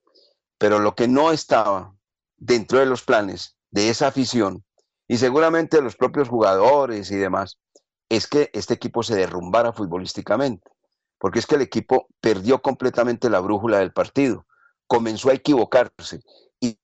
Pero 0.58 0.78
lo 0.78 0.94
que 0.94 1.08
no 1.08 1.32
estaba 1.32 1.94
dentro 2.36 2.78
de 2.78 2.86
los 2.86 3.02
planes 3.02 3.56
de 3.70 3.88
esa 3.88 4.08
afición 4.08 4.64
y 5.08 5.18
seguramente 5.18 5.76
de 5.76 5.82
los 5.82 5.96
propios 5.96 6.28
jugadores 6.28 7.10
y 7.10 7.16
demás, 7.16 7.58
es 8.08 8.26
que 8.26 8.50
este 8.52 8.74
equipo 8.74 9.02
se 9.02 9.14
derrumbara 9.14 9.72
futbolísticamente, 9.72 10.70
porque 11.18 11.38
es 11.38 11.46
que 11.46 11.54
el 11.54 11.62
equipo 11.62 12.08
perdió 12.20 12.60
completamente 12.60 13.30
la 13.30 13.40
brújula 13.40 13.78
del 13.78 13.92
partido, 13.92 14.46
comenzó 14.86 15.30
a 15.30 15.34
equivocarse 15.34 16.20
y 16.60 16.78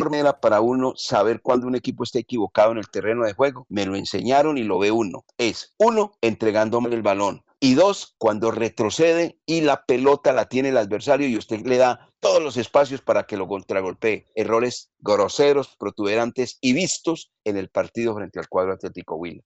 manera 0.00 0.40
para 0.40 0.60
uno 0.60 0.94
saber 0.96 1.40
cuando 1.40 1.66
un 1.66 1.74
equipo 1.74 2.04
está 2.04 2.18
equivocado 2.18 2.72
en 2.72 2.78
el 2.78 2.88
terreno 2.88 3.24
de 3.24 3.32
juego, 3.32 3.66
me 3.68 3.86
lo 3.86 3.96
enseñaron 3.96 4.58
y 4.58 4.64
lo 4.64 4.78
ve 4.78 4.90
uno. 4.90 5.24
Es 5.38 5.74
uno, 5.78 6.12
entregándome 6.20 6.94
el 6.94 7.02
balón. 7.02 7.44
Y 7.60 7.74
dos, 7.74 8.14
cuando 8.18 8.50
retrocede 8.50 9.38
y 9.46 9.62
la 9.62 9.86
pelota 9.86 10.32
la 10.32 10.48
tiene 10.48 10.70
el 10.70 10.76
adversario 10.76 11.28
y 11.28 11.38
usted 11.38 11.60
le 11.64 11.78
da 11.78 12.10
todos 12.20 12.42
los 12.42 12.56
espacios 12.56 13.00
para 13.00 13.24
que 13.24 13.36
lo 13.36 13.48
contragolpee. 13.48 14.26
Errores 14.34 14.90
groseros, 14.98 15.76
protuberantes 15.78 16.58
y 16.60 16.72
vistos 16.72 17.32
en 17.44 17.56
el 17.56 17.70
partido 17.70 18.14
frente 18.14 18.38
al 18.38 18.48
cuadro 18.48 18.72
Atlético 18.72 19.16
Huila. 19.16 19.42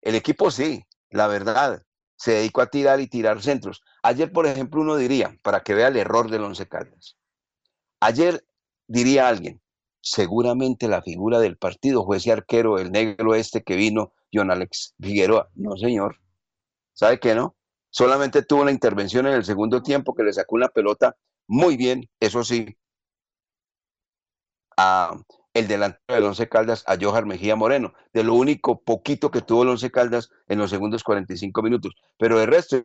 El 0.00 0.14
equipo 0.14 0.50
sí, 0.50 0.84
la 1.10 1.26
verdad, 1.26 1.82
se 2.16 2.32
dedicó 2.32 2.62
a 2.62 2.66
tirar 2.66 3.00
y 3.00 3.08
tirar 3.08 3.42
centros. 3.42 3.82
Ayer, 4.02 4.32
por 4.32 4.46
ejemplo, 4.46 4.80
uno 4.80 4.96
diría, 4.96 5.36
para 5.42 5.60
que 5.60 5.74
vea 5.74 5.88
el 5.88 5.96
error 5.96 6.30
del 6.30 6.44
Once 6.44 6.66
Caldas. 6.68 7.16
Ayer 8.00 8.44
diría 8.86 9.28
alguien, 9.28 9.60
seguramente 10.02 10.88
la 10.88 11.00
figura 11.00 11.38
del 11.38 11.56
partido 11.56 12.04
fue 12.04 12.18
ese 12.18 12.32
arquero, 12.32 12.78
el 12.78 12.90
negro 12.92 13.34
este 13.34 13.62
que 13.62 13.76
vino, 13.76 14.12
John 14.32 14.50
Alex 14.50 14.94
Figueroa. 15.00 15.48
No, 15.54 15.76
señor. 15.76 16.20
¿Sabe 16.92 17.18
qué 17.20 17.34
no? 17.34 17.56
Solamente 17.88 18.42
tuvo 18.42 18.62
una 18.62 18.70
intervención 18.72 19.26
en 19.26 19.34
el 19.34 19.44
segundo 19.44 19.82
tiempo 19.82 20.14
que 20.14 20.24
le 20.24 20.32
sacó 20.32 20.56
una 20.56 20.68
pelota 20.68 21.16
muy 21.46 21.76
bien, 21.76 22.08
eso 22.20 22.44
sí, 22.44 22.76
a 24.76 25.16
el 25.54 25.68
delantero 25.68 26.14
del 26.14 26.24
Once 26.24 26.48
Caldas, 26.48 26.82
a 26.86 26.96
Johan 27.00 27.28
Mejía 27.28 27.56
Moreno, 27.56 27.92
de 28.12 28.24
lo 28.24 28.34
único 28.34 28.80
poquito 28.82 29.30
que 29.30 29.42
tuvo 29.42 29.64
el 29.64 29.68
Once 29.68 29.90
Caldas 29.90 30.30
en 30.48 30.58
los 30.58 30.70
segundos 30.70 31.04
45 31.04 31.62
minutos. 31.62 31.94
Pero 32.16 32.38
de 32.38 32.46
resto, 32.46 32.82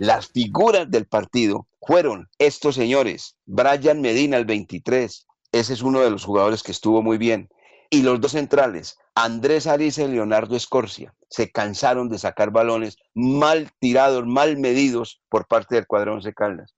las 0.00 0.28
figuras 0.28 0.90
del 0.90 1.06
partido 1.06 1.66
fueron 1.78 2.30
estos 2.38 2.74
señores, 2.74 3.36
Brian 3.44 4.00
Medina, 4.00 4.38
el 4.38 4.46
23, 4.46 5.26
ese 5.52 5.72
es 5.74 5.82
uno 5.82 6.00
de 6.00 6.08
los 6.08 6.24
jugadores 6.24 6.62
que 6.62 6.72
estuvo 6.72 7.02
muy 7.02 7.18
bien, 7.18 7.50
y 7.90 8.00
los 8.00 8.18
dos 8.18 8.32
centrales, 8.32 8.96
Andrés 9.14 9.66
Ariza 9.66 10.04
y 10.04 10.08
Leonardo 10.08 10.56
Escorcia 10.56 11.14
se 11.28 11.52
cansaron 11.52 12.08
de 12.08 12.18
sacar 12.18 12.50
balones 12.50 12.96
mal 13.12 13.70
tirados, 13.78 14.24
mal 14.24 14.56
medidos 14.56 15.20
por 15.28 15.46
parte 15.46 15.74
del 15.74 15.86
cuadro 15.86 16.14
Once 16.14 16.32
Caldas. 16.32 16.74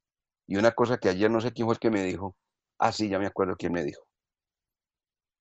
Y 0.49 0.57
una 0.57 0.73
cosa 0.73 0.99
que 0.99 1.09
ayer 1.09 1.31
no 1.31 1.41
sé 1.41 1.53
quién 1.53 1.69
fue 1.69 1.75
el 1.75 1.79
que 1.79 1.91
me 1.91 2.03
dijo, 2.03 2.35
ah, 2.81 2.91
sí, 2.91 3.09
ya 3.09 3.21
me 3.21 3.27
acuerdo 3.27 3.55
quién 3.57 3.73
me 3.73 3.85
dijo. 3.85 4.03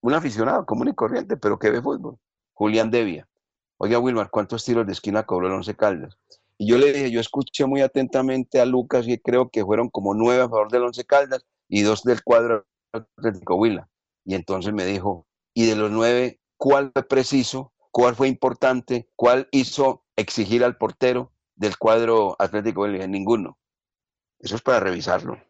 Un 0.02 0.14
aficionado 0.14 0.68
común 0.68 0.90
y 0.90 0.94
corriente, 0.94 1.36
pero 1.36 1.58
que 1.58 1.72
ve 1.72 1.82
fútbol, 1.82 2.20
Julián 2.54 2.92
Devia. 2.92 3.28
Oiga, 3.78 3.98
Wilmar, 3.98 4.30
¿cuántos 4.30 4.64
tiros 4.64 4.86
de 4.86 4.92
esquina 4.92 5.24
cobró 5.24 5.48
el 5.48 5.54
Once 5.54 5.76
Caldas? 5.76 6.20
Y 6.62 6.68
yo 6.68 6.78
le 6.78 6.94
dije, 6.94 7.10
yo 7.10 7.20
escuché 7.20 7.66
muy 7.66 7.82
atentamente 7.82 8.62
a 8.62 8.68
Lucas 8.68 9.08
y 9.08 9.18
creo 9.18 9.50
que 9.50 9.66
fueron 9.66 9.90
como 9.90 10.14
nueve 10.14 10.44
a 10.44 10.48
favor 10.48 10.70
del 10.70 10.84
Once 10.84 11.04
Caldas 11.04 11.44
y 11.68 11.82
dos 11.82 12.04
del 12.04 12.24
cuadro 12.24 12.68
Atlético 12.94 13.56
Huila. 13.56 13.90
Y 14.26 14.36
entonces 14.36 14.72
me 14.72 14.86
dijo, 14.86 15.26
y 15.56 15.66
de 15.66 15.76
los 15.76 15.90
nueve, 15.90 16.40
cuál 16.58 16.92
fue 16.94 17.02
preciso, 17.02 17.74
cuál 17.90 18.14
fue 18.14 18.28
importante, 18.28 19.10
cuál 19.16 19.48
hizo 19.50 20.04
exigir 20.16 20.64
al 20.64 20.78
portero 20.78 21.34
del 21.56 21.80
cuadro 21.80 22.36
Atlético 22.38 22.86
de 22.86 23.08
ninguno. 23.08 23.58
Eso 24.38 24.56
es 24.56 24.62
para 24.62 24.82
revisarlo. 24.82 25.42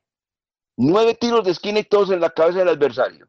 Nueve 0.77 1.15
tiros 1.15 1.43
de 1.43 1.51
esquina 1.51 1.79
y 1.79 1.83
todos 1.83 2.09
en 2.11 2.21
la 2.21 2.29
cabeza 2.29 2.59
del 2.59 2.69
adversario. 2.69 3.27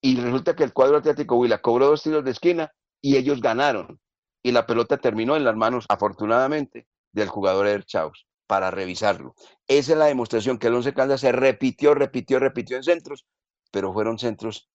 Y 0.00 0.18
resulta 0.18 0.56
que 0.56 0.64
el 0.64 0.72
cuadro 0.72 0.96
Atlético 0.96 1.36
Huila 1.36 1.60
cobró 1.60 1.88
dos 1.88 2.02
tiros 2.02 2.24
de 2.24 2.30
esquina 2.30 2.72
y 3.02 3.18
ellos 3.18 3.42
ganaron. 3.42 4.00
Y 4.42 4.52
la 4.52 4.66
pelota 4.66 4.96
terminó 4.96 5.36
en 5.36 5.44
las 5.44 5.56
manos, 5.56 5.86
afortunadamente, 5.88 6.86
del 7.12 7.28
jugador 7.28 7.66
Eder 7.66 7.84
Chaus 7.84 8.26
para 8.46 8.70
revisarlo. 8.70 9.34
Esa 9.68 9.92
es 9.92 9.98
la 9.98 10.06
demostración 10.06 10.58
que 10.58 10.68
el 10.68 10.74
Once 10.74 10.92
Caldas 10.92 11.20
se 11.20 11.32
repitió, 11.32 11.94
repitió, 11.94 12.38
repitió 12.38 12.76
en 12.76 12.82
centros, 12.82 13.26
pero 13.70 13.92
fueron 13.92 14.18
centros 14.18 14.68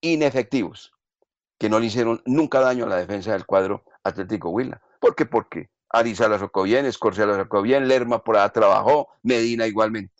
inefectivos 0.00 0.92
que 1.58 1.68
no 1.68 1.80
le 1.80 1.86
hicieron 1.86 2.22
nunca 2.24 2.60
daño 2.60 2.84
a 2.84 2.88
la 2.88 2.96
defensa 2.96 3.32
del 3.32 3.46
cuadro 3.46 3.84
Atlético 4.04 4.50
Huila. 4.50 4.80
¿Por 5.00 5.16
qué? 5.16 5.26
Porque 5.26 5.70
Ariza 5.90 6.28
la 6.28 6.38
sacó 6.38 6.62
bien, 6.62 6.86
Escorcia 6.86 7.26
la 7.26 7.36
sacó 7.36 7.62
bien, 7.62 7.88
Lerma 7.88 8.22
por 8.22 8.36
allá 8.36 8.50
trabajó, 8.50 9.08
Medina 9.22 9.66
igualmente. 9.66 10.14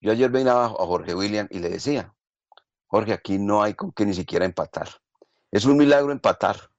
Yo 0.00 0.12
ayer 0.12 0.30
venía 0.30 0.52
a 0.64 0.68
Jorge 0.68 1.14
William 1.14 1.48
y 1.50 1.58
le 1.58 1.68
decía, 1.68 2.14
Jorge, 2.86 3.12
aquí 3.12 3.38
no 3.38 3.62
hay 3.62 3.74
con 3.74 3.92
que 3.92 4.06
ni 4.06 4.14
siquiera 4.14 4.44
empatar. 4.44 4.88
Es 5.50 5.64
un 5.64 5.78
milagro 5.78 6.12
empatar, 6.12 6.70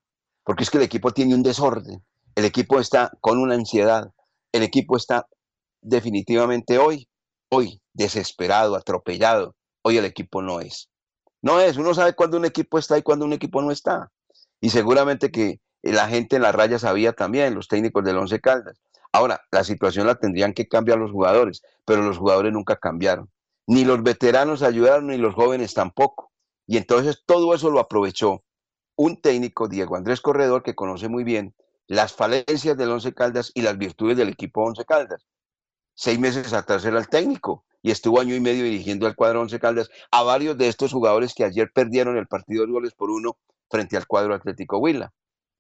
porque 0.43 0.63
es 0.63 0.69
que 0.69 0.77
el 0.77 0.83
equipo 0.83 1.11
tiene 1.11 1.33
un 1.33 1.41
desorden, 1.41 2.03
el 2.35 2.45
equipo 2.45 2.79
está 2.79 3.11
con 3.19 3.39
una 3.39 3.55
ansiedad, 3.55 4.11
el 4.51 4.63
equipo 4.63 4.95
está 4.95 5.27
definitivamente 5.81 6.77
hoy, 6.77 7.09
hoy 7.49 7.81
desesperado, 7.93 8.75
atropellado. 8.75 9.55
Hoy 9.81 9.97
el 9.97 10.05
equipo 10.05 10.41
no 10.41 10.59
es. 10.59 10.89
No 11.41 11.59
es, 11.59 11.77
uno 11.77 11.93
sabe 11.93 12.13
cuándo 12.13 12.37
un 12.37 12.45
equipo 12.45 12.77
está 12.77 12.97
y 12.97 13.01
cuándo 13.01 13.25
un 13.25 13.33
equipo 13.33 13.61
no 13.61 13.71
está. 13.71 14.11
Y 14.61 14.69
seguramente 14.69 15.31
que 15.31 15.59
la 15.81 16.07
gente 16.07 16.35
en 16.35 16.43
la 16.43 16.51
raya 16.51 16.77
sabía 16.79 17.13
también, 17.13 17.55
los 17.55 17.67
técnicos 17.67 18.03
del 18.03 18.17
Once 18.17 18.39
Caldas. 18.39 18.79
Ahora, 19.11 19.41
la 19.51 19.63
situación 19.63 20.05
la 20.05 20.15
tendrían 20.15 20.53
que 20.53 20.67
cambiar 20.67 20.99
los 20.99 21.11
jugadores, 21.11 21.63
pero 21.85 22.03
los 22.03 22.17
jugadores 22.17 22.53
nunca 22.53 22.75
cambiaron. 22.75 23.29
Ni 23.65 23.85
los 23.85 24.03
veteranos 24.03 24.61
ayudaron, 24.61 25.07
ni 25.07 25.17
los 25.17 25.33
jóvenes 25.33 25.73
tampoco. 25.73 26.31
Y 26.67 26.77
entonces 26.77 27.23
todo 27.25 27.55
eso 27.55 27.71
lo 27.71 27.79
aprovechó 27.79 28.43
un 28.99 29.15
técnico, 29.15 29.69
Diego 29.69 29.95
Andrés 29.95 30.19
Corredor, 30.19 30.61
que 30.61 30.75
conoce 30.75 31.07
muy 31.07 31.23
bien 31.23 31.55
las 31.87 32.11
falencias 32.11 32.75
del 32.75 32.91
Once 32.91 33.13
Caldas 33.13 33.49
y 33.53 33.61
las 33.61 33.77
virtudes 33.77 34.17
del 34.17 34.27
equipo 34.27 34.61
Once 34.61 34.83
Caldas. 34.83 35.25
Seis 35.93 36.19
meses 36.19 36.51
atrás 36.51 36.83
era 36.83 36.99
el 36.99 37.07
técnico, 37.07 37.63
y 37.81 37.91
estuvo 37.91 38.19
año 38.19 38.35
y 38.35 38.41
medio 38.41 38.65
dirigiendo 38.65 39.07
al 39.07 39.15
cuadro 39.15 39.39
Once 39.39 39.57
Caldas 39.57 39.89
a 40.11 40.23
varios 40.23 40.57
de 40.57 40.67
estos 40.67 40.91
jugadores 40.91 41.33
que 41.33 41.45
ayer 41.45 41.71
perdieron 41.73 42.17
el 42.17 42.27
partido 42.27 42.65
de 42.65 42.73
goles 42.73 42.93
por 42.93 43.09
uno 43.09 43.37
frente 43.69 43.95
al 43.95 44.05
cuadro 44.05 44.33
Atlético 44.33 44.79
Huila. 44.79 45.13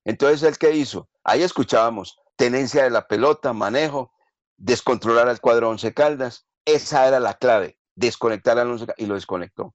Entonces, 0.03 0.43
¿el 0.43 0.57
qué 0.57 0.75
hizo? 0.75 1.07
Ahí 1.23 1.41
escuchábamos 1.41 2.19
tenencia 2.35 2.83
de 2.83 2.89
la 2.89 3.07
pelota, 3.07 3.53
manejo, 3.53 4.11
descontrolar 4.57 5.29
al 5.29 5.39
cuadro 5.39 5.69
Once 5.69 5.93
Caldas. 5.93 6.45
Esa 6.65 7.07
era 7.07 7.21
la 7.21 7.35
clave, 7.35 7.77
desconectar 7.95 8.59
al 8.59 8.69
Once 8.69 8.85
Caldas 8.85 8.99
y 8.99 9.05
lo 9.05 9.15
desconectó 9.15 9.73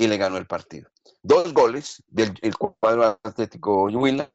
y 0.00 0.06
le 0.06 0.16
ganó 0.16 0.38
el 0.38 0.46
partido. 0.46 0.88
Dos 1.22 1.52
goles 1.52 2.02
del 2.08 2.56
cuadro 2.56 3.20
Atlético 3.22 3.84
Huila, 3.84 4.32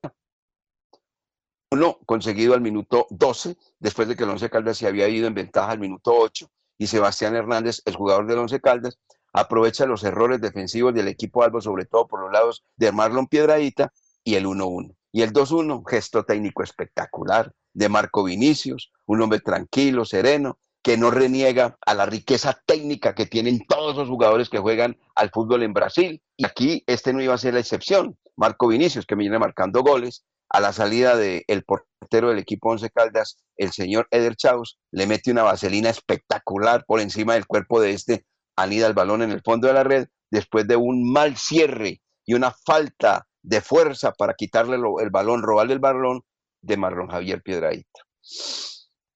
uno 1.72 1.98
conseguido 2.06 2.54
al 2.54 2.62
minuto 2.62 3.08
12, 3.10 3.58
después 3.80 4.08
de 4.08 4.16
que 4.16 4.26
el 4.26 4.30
Once 4.30 4.48
Caldas 4.48 4.78
se 4.78 4.86
había 4.86 5.10
ido 5.10 5.26
en 5.26 5.34
ventaja 5.34 5.72
al 5.72 5.80
minuto 5.80 6.14
8, 6.14 6.48
y 6.78 6.86
Sebastián 6.86 7.36
Hernández, 7.36 7.82
el 7.86 7.96
jugador 7.96 8.28
del 8.28 8.38
Once 8.38 8.62
Caldas, 8.62 9.00
aprovecha 9.34 9.88
los 9.88 10.04
errores 10.04 10.40
defensivos 10.40 10.94
del 10.94 11.08
equipo 11.08 11.42
Albo, 11.42 11.60
sobre 11.60 11.86
todo 11.86 12.08
por 12.08 12.22
los 12.22 12.32
lados 12.32 12.64
de 12.76 12.92
Marlon 12.92 13.26
Piedradita 13.26 13.92
y 14.24 14.36
el 14.36 14.46
1-1. 14.46 14.96
Y 15.14 15.24
el 15.24 15.34
2-1, 15.34 15.84
gesto 15.90 16.26
técnico 16.26 16.62
espectacular 16.62 17.52
de 17.74 17.90
Marco 17.90 18.24
Vinicius, 18.24 18.92
un 19.08 19.24
hombre 19.24 19.40
tranquilo, 19.40 20.06
sereno, 20.06 20.60
que 20.86 20.98
no 20.98 21.10
reniega 21.10 21.80
a 21.84 21.96
la 21.96 22.06
riqueza 22.06 22.62
técnica 22.68 23.16
que 23.16 23.26
tienen 23.26 23.66
todos 23.68 23.96
los 23.96 24.08
jugadores 24.08 24.50
que 24.50 24.60
juegan 24.60 24.96
al 25.16 25.32
fútbol 25.32 25.64
en 25.64 25.74
Brasil. 25.74 26.22
Y 26.38 26.46
aquí 26.46 26.84
este 26.86 27.12
no 27.12 27.24
iba 27.24 27.34
a 27.34 27.40
ser 27.40 27.56
la 27.56 27.60
excepción, 27.60 28.20
Marco 28.36 28.68
Vinicius, 28.68 29.08
que 29.08 29.16
me 29.16 29.24
viene 29.24 29.40
marcando 29.40 29.82
goles. 29.82 30.26
A 30.48 30.60
la 30.60 30.74
salida 30.74 31.18
del 31.18 31.64
portero 31.66 32.30
del 32.30 32.38
equipo 32.38 32.70
Once 32.70 32.88
Caldas, 32.92 33.44
el 33.58 33.72
señor 33.72 34.08
Eder 34.12 34.36
Chaus, 34.36 34.78
le 34.92 35.08
mete 35.08 35.32
una 35.32 35.42
vaselina 35.42 35.90
espectacular 35.90 36.86
por 36.86 37.00
encima 37.00 37.34
del 37.34 37.48
cuerpo 37.48 37.82
de 37.82 37.90
este, 37.90 38.24
anida 38.56 38.86
el 38.86 38.94
balón 38.94 39.24
en 39.24 39.32
el 39.32 39.42
fondo 39.42 39.68
de 39.68 39.74
la 39.74 39.84
red, 39.84 40.08
después 40.30 40.68
de 40.68 40.76
un 40.76 41.12
mal 41.12 41.36
cierre 41.36 42.04
y 42.28 42.36
una 42.36 42.52
falta 42.52 43.26
de 43.42 43.60
fuerza 43.60 44.12
para 44.12 44.36
quitarle 44.36 44.76
el 44.76 45.10
balón, 45.10 45.42
robarle 45.42 45.74
el 45.74 45.80
balón 45.80 46.22
de 46.62 46.78
Marlon 46.78 47.08
Javier 47.08 47.42
Piedradita. 47.42 48.02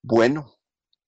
Bueno, 0.01 0.58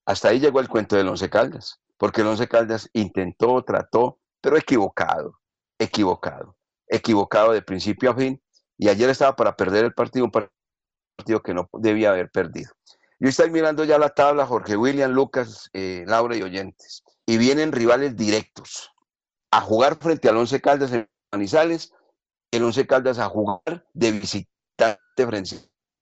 hasta 0.04 0.28
ahí 0.28 0.40
llegó 0.40 0.60
el 0.60 0.68
cuento 0.68 0.96
del 0.96 1.08
Once 1.08 1.28
Caldas, 1.30 1.80
porque 1.96 2.22
el 2.22 2.26
Once 2.26 2.48
Caldas 2.48 2.88
intentó, 2.92 3.62
trató, 3.62 4.18
pero 4.40 4.56
equivocado, 4.56 5.38
equivocado, 5.78 6.56
equivocado 6.88 7.52
de 7.52 7.62
principio 7.62 8.10
a 8.10 8.16
fin, 8.16 8.42
y 8.76 8.88
ayer 8.88 9.08
estaba 9.10 9.36
para 9.36 9.56
perder 9.56 9.84
el 9.84 9.94
partido, 9.94 10.24
un 10.24 10.32
partido 10.32 11.42
que 11.42 11.54
no 11.54 11.68
debía 11.74 12.10
haber 12.10 12.30
perdido. 12.30 12.72
Yo 13.20 13.28
estoy 13.28 13.50
mirando 13.50 13.84
ya 13.84 13.98
la 13.98 14.08
tabla, 14.08 14.46
Jorge 14.46 14.76
William, 14.76 15.12
Lucas, 15.12 15.70
eh, 15.72 16.04
Laura 16.06 16.36
y 16.36 16.42
oyentes, 16.42 17.04
y 17.24 17.38
vienen 17.38 17.70
rivales 17.70 18.16
directos 18.16 18.90
a 19.52 19.60
jugar 19.60 19.96
frente 20.00 20.28
al 20.28 20.36
Once 20.36 20.60
Caldas 20.60 20.92
en 20.92 21.08
Manizales, 21.30 21.92
el 22.50 22.64
Once 22.64 22.84
Caldas 22.86 23.18
a 23.20 23.28
jugar 23.28 23.86
de 23.92 24.10
visitante 24.10 24.98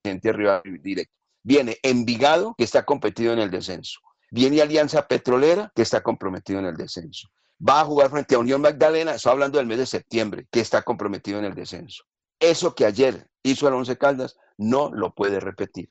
frente 0.02 0.30
a 0.30 0.33
rival 0.33 0.62
directo. 0.80 1.20
Viene 1.43 1.79
Envigado, 1.83 2.55
que 2.57 2.65
está 2.65 2.85
competido 2.85 3.33
en 3.33 3.39
el 3.39 3.51
descenso. 3.51 4.01
Viene 4.31 4.63
Alianza 4.63 5.07
Petrolera, 5.07 5.73
que 5.75 5.83
está 5.83 6.03
comprometido 6.03 6.61
en 6.61 6.67
el 6.67 6.77
descenso. 6.77 7.29
Va 7.67 7.81
a 7.81 7.85
jugar 7.85 8.11
frente 8.11 8.35
a 8.35 8.39
Unión 8.39 8.61
Magdalena, 8.61 9.15
estoy 9.15 9.33
hablando 9.33 9.59
del 9.59 9.67
mes 9.67 9.79
de 9.79 9.87
septiembre, 9.87 10.47
que 10.51 10.61
está 10.61 10.83
comprometido 10.83 11.39
en 11.39 11.45
el 11.45 11.55
descenso. 11.55 12.05
Eso 12.39 12.75
que 12.75 12.87
ayer 12.87 13.29
hizo 13.43 13.69
el 13.69 13.75
Once 13.75 13.97
Caldas 13.99 14.37
no 14.57 14.91
lo 14.93 15.15
puede 15.15 15.41
repetir. 15.41 15.89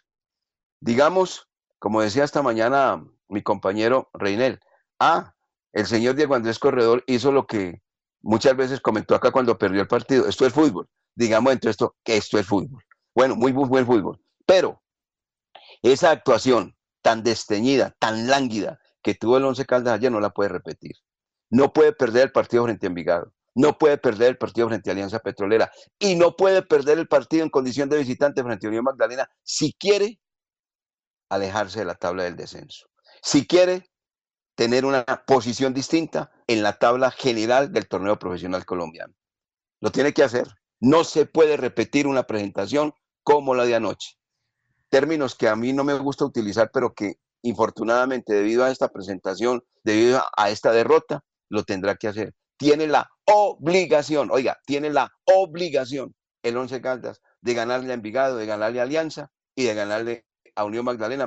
Digamos, 0.79 1.47
como 1.77 2.01
decía 2.01 2.23
esta 2.23 2.41
mañana 2.41 3.03
mi 3.27 3.43
compañero 3.43 4.09
Reinel, 4.13 4.59
ah, 4.99 5.35
el 5.73 5.85
señor 5.85 6.15
Diego 6.15 6.35
Andrés 6.35 6.57
Corredor 6.57 7.03
hizo 7.05 7.31
lo 7.31 7.45
que 7.45 7.81
muchas 8.21 8.55
veces 8.55 8.81
comentó 8.81 9.13
acá 9.15 9.31
cuando 9.31 9.57
perdió 9.57 9.81
el 9.81 9.87
partido. 9.87 10.27
Esto 10.27 10.45
es 10.45 10.53
fútbol. 10.53 10.87
Digamos 11.15 11.53
entre 11.53 11.71
esto 11.71 11.95
que 12.03 12.17
esto 12.17 12.39
es 12.39 12.47
fútbol. 12.47 12.83
Bueno, 13.13 13.35
muy 13.35 13.51
buen 13.51 13.85
fútbol. 13.85 14.19
Pero 14.45 14.81
esa 15.81 16.11
actuación 16.11 16.75
tan 17.01 17.23
desteñida, 17.23 17.95
tan 17.99 18.27
lánguida 18.27 18.79
que 19.01 19.15
tuvo 19.15 19.37
el 19.37 19.45
Once 19.45 19.65
Caldas 19.65 19.93
ayer 19.93 20.11
no 20.11 20.19
la 20.19 20.31
puede 20.31 20.49
repetir. 20.49 20.95
No 21.49 21.73
puede 21.73 21.93
perder 21.93 22.23
el 22.23 22.31
partido 22.31 22.63
frente 22.65 22.85
a 22.85 22.89
Envigado. 22.89 23.33
No 23.55 23.77
puede 23.77 23.97
perder 23.97 24.29
el 24.29 24.37
partido 24.37 24.67
frente 24.67 24.89
a 24.89 24.93
Alianza 24.93 25.19
Petrolera. 25.19 25.71
Y 25.97 26.15
no 26.15 26.35
puede 26.35 26.61
perder 26.61 26.99
el 26.99 27.07
partido 27.07 27.43
en 27.43 27.49
condición 27.49 27.89
de 27.89 27.97
visitante 27.97 28.43
frente 28.43 28.67
a 28.67 28.69
Unión 28.69 28.83
Magdalena 28.83 29.29
si 29.43 29.73
quiere 29.73 30.19
alejarse 31.29 31.79
de 31.79 31.85
la 31.85 31.95
tabla 31.95 32.23
del 32.23 32.35
descenso. 32.35 32.87
Si 33.21 33.47
quiere 33.47 33.89
tener 34.55 34.85
una 34.85 35.03
posición 35.25 35.73
distinta 35.73 36.31
en 36.47 36.61
la 36.61 36.77
tabla 36.77 37.11
general 37.11 37.71
del 37.71 37.87
torneo 37.87 38.19
profesional 38.19 38.65
colombiano. 38.65 39.13
Lo 39.79 39.91
tiene 39.91 40.13
que 40.13 40.23
hacer. 40.23 40.47
No 40.81 41.03
se 41.03 41.25
puede 41.25 41.57
repetir 41.57 42.07
una 42.07 42.23
presentación 42.23 42.93
como 43.23 43.55
la 43.55 43.65
de 43.65 43.75
anoche 43.75 44.18
términos 44.89 45.35
que 45.35 45.47
a 45.47 45.55
mí 45.55 45.73
no 45.73 45.83
me 45.83 45.93
gusta 45.97 46.25
utilizar, 46.25 46.71
pero 46.73 46.93
que 46.93 47.15
infortunadamente 47.41 48.33
debido 48.33 48.63
a 48.63 48.71
esta 48.71 48.89
presentación, 48.89 49.63
debido 49.83 50.21
a 50.35 50.49
esta 50.49 50.71
derrota, 50.71 51.23
lo 51.49 51.63
tendrá 51.63 51.95
que 51.95 52.07
hacer. 52.07 52.33
Tiene 52.57 52.87
la 52.87 53.09
obligación, 53.25 54.29
oiga, 54.31 54.59
tiene 54.65 54.89
la 54.89 55.11
obligación 55.25 56.13
el 56.43 56.57
Once 56.57 56.81
Caldas 56.81 57.21
de 57.41 57.53
ganarle 57.53 57.91
a 57.91 57.95
Envigado, 57.95 58.37
de 58.37 58.45
ganarle 58.45 58.79
a 58.79 58.83
Alianza 58.83 59.31
y 59.55 59.65
de 59.65 59.73
ganarle 59.73 60.25
a 60.55 60.65
Unión 60.65 60.85
Magdalena. 60.85 61.25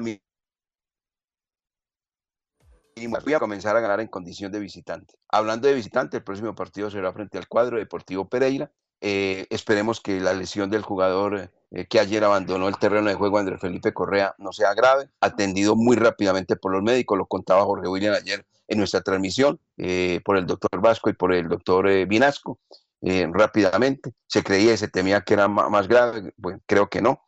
Y 2.95 3.07
voy 3.07 3.35
a 3.35 3.39
comenzar 3.39 3.77
a 3.77 3.81
ganar 3.81 4.01
en 4.01 4.09
condición 4.09 4.53
de 4.53 4.61
visitante. 4.61 5.15
Hablando 5.31 5.69
de 5.69 5.75
visitante, 5.75 6.19
el 6.19 6.25
próximo 6.25 6.55
partido 6.55 6.91
será 6.91 7.13
frente 7.13 7.39
al 7.39 7.49
cuadro 7.49 7.79
Deportivo 7.79 8.29
Pereira. 8.29 8.71
Eh, 9.05 9.47
esperemos 9.51 10.01
que 10.01 10.21
la 10.21 10.33
lesión 10.33 10.71
del 10.71 10.83
jugador 10.83 11.51
eh, 11.73 11.87
que 11.87 11.99
ayer 11.99 12.23
abandonó 12.23 12.69
el 12.69 12.77
terreno 12.77 13.09
de 13.09 13.17
juego 13.17 13.39
Andrés 13.39 13.61
Felipe 13.61 13.93
Correa 13.93 14.35
no 14.39 14.53
sea 14.53 14.75
grave, 14.75 15.09
atendido 15.21 15.75
muy 15.75 15.97
rápidamente 15.97 16.55
por 16.55 16.71
los 16.71 16.83
médicos, 16.83 17.19
lo 17.19 17.27
contaba 17.27 17.65
Jorge 17.65 17.89
William 17.89 18.15
ayer 18.15 18.47
en 18.69 18.79
nuestra 18.79 19.01
transmisión, 19.01 19.59
eh, 19.79 20.21
por 20.25 20.37
el 20.37 20.47
doctor 20.47 20.81
Vasco 20.81 21.11
y 21.11 21.15
por 21.15 21.33
el 21.33 21.49
doctor 21.49 21.89
eh, 21.89 22.05
Vinasco, 22.05 22.61
rápidamente. 23.03 24.13
Se 24.29 24.45
creía 24.45 24.75
y 24.75 24.77
se 24.77 24.87
temía 24.87 25.23
que 25.23 25.35
era 25.35 25.49
más 25.49 25.89
grave, 25.89 26.33
bueno, 26.37 26.61
creo 26.67 26.89
que 26.89 27.03
no. 27.03 27.21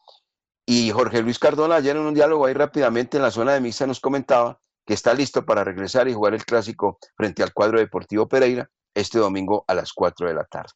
Y 0.66 0.90
Jorge 0.90 1.22
Luis 1.22 1.40
Cardona 1.40 1.76
ayer 1.76 1.96
en 1.96 2.02
un 2.02 2.14
diálogo 2.14 2.46
ahí 2.46 2.54
rápidamente 2.54 3.16
en 3.16 3.24
la 3.24 3.32
zona 3.32 3.54
de 3.54 3.60
misa 3.60 3.86
nos 3.86 3.98
comentaba 3.98 4.60
que 4.86 4.94
está 4.94 5.12
listo 5.12 5.44
para 5.44 5.64
regresar 5.64 6.06
y 6.06 6.14
jugar 6.14 6.34
el 6.34 6.44
clásico 6.44 6.98
frente 7.16 7.42
al 7.42 7.52
cuadro 7.52 7.78
deportivo 7.78 8.28
Pereira 8.28 8.70
este 8.94 9.18
domingo 9.18 9.64
a 9.66 9.74
las 9.74 9.92
4 9.92 10.28
de 10.28 10.34
la 10.34 10.44
tarde. 10.44 10.70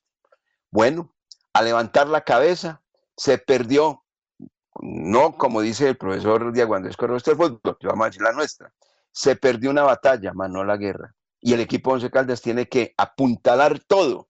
Bueno, 0.70 1.14
a 1.52 1.62
levantar 1.62 2.08
la 2.08 2.22
cabeza, 2.22 2.82
se 3.16 3.38
perdió, 3.38 4.04
no 4.80 5.36
como 5.36 5.62
dice 5.62 5.88
el 5.88 5.96
profesor 5.96 6.52
Diego 6.52 6.74
Andrés 6.74 6.96
Correa, 6.96 7.16
este 7.16 7.34
fútbol, 7.34 7.78
vamos 7.82 8.04
a 8.04 8.08
decir 8.08 8.22
la 8.22 8.32
nuestra, 8.32 8.72
se 9.10 9.34
perdió 9.34 9.70
una 9.70 9.82
batalla, 9.82 10.32
más 10.34 10.50
la 10.50 10.76
guerra. 10.76 11.14
Y 11.40 11.54
el 11.54 11.60
equipo 11.60 11.92
Once 11.92 12.10
Caldas 12.10 12.42
tiene 12.42 12.68
que 12.68 12.94
apuntalar 12.96 13.80
todo, 13.80 14.28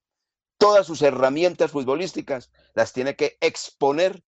todas 0.59 0.87
sus 0.87 1.03
herramientas 1.03 1.71
futbolísticas, 1.71 2.53
las 2.75 2.93
tiene 2.93 3.17
que 3.17 3.37
exponer 3.41 4.23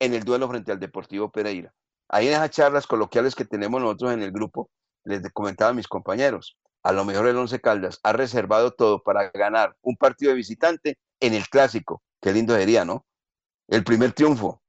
en 0.00 0.14
el 0.14 0.24
duelo 0.24 0.48
frente 0.48 0.72
al 0.72 0.80
Deportivo 0.80 1.30
Pereira. 1.30 1.72
Ahí 2.08 2.26
en 2.26 2.34
esas 2.34 2.50
charlas 2.50 2.86
coloquiales 2.86 3.34
que 3.34 3.44
tenemos 3.44 3.80
nosotros 3.80 4.12
en 4.12 4.22
el 4.22 4.32
grupo, 4.32 4.70
les 5.04 5.22
comentaba 5.32 5.70
a 5.70 5.74
mis 5.74 5.88
compañeros, 5.88 6.58
a 6.82 6.92
lo 6.92 7.04
mejor 7.04 7.28
el 7.28 7.36
Once 7.36 7.60
Caldas 7.60 8.00
ha 8.02 8.12
reservado 8.12 8.72
todo 8.72 9.02
para 9.02 9.30
ganar 9.30 9.76
un 9.82 9.96
partido 9.96 10.30
de 10.30 10.36
visitante 10.36 10.98
en 11.22 11.32
el 11.32 11.48
clásico. 11.48 12.02
Qué 12.20 12.32
lindo 12.32 12.54
sería, 12.54 12.84
¿no? 12.84 13.06
el 13.72 13.84
primer 13.84 14.12
triunfo 14.12 14.62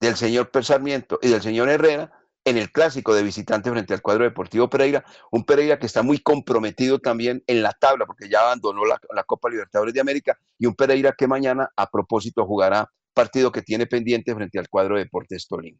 del 0.00 0.16
señor 0.16 0.50
Sarmiento 0.62 1.18
y 1.22 1.28
del 1.28 1.42
señor 1.42 1.68
Herrera 1.68 2.12
en 2.44 2.56
el 2.56 2.70
clásico 2.70 3.14
de 3.14 3.22
visitante 3.22 3.70
frente 3.70 3.94
al 3.94 4.02
cuadro 4.02 4.24
deportivo 4.24 4.68
Pereira, 4.68 5.04
un 5.30 5.44
Pereira 5.44 5.78
que 5.78 5.86
está 5.86 6.02
muy 6.02 6.18
comprometido 6.18 6.98
también 6.98 7.42
en 7.46 7.62
la 7.62 7.72
tabla 7.72 8.04
porque 8.04 8.28
ya 8.28 8.40
abandonó 8.40 8.82
la, 8.84 9.24
Copa 9.24 9.48
Libertadores 9.48 9.94
de 9.94 10.00
América 10.00 10.38
y 10.58 10.66
un 10.66 10.74
Pereira 10.74 11.14
que 11.16 11.26
mañana 11.26 11.70
a 11.76 11.88
propósito 11.88 12.44
jugará 12.46 12.90
partido 13.14 13.50
que 13.50 13.62
tiene 13.62 13.86
pendiente 13.86 14.34
frente 14.34 14.58
al 14.58 14.68
cuadro 14.68 14.96
de 14.96 15.04
Deportes 15.04 15.46
Tolima. 15.48 15.78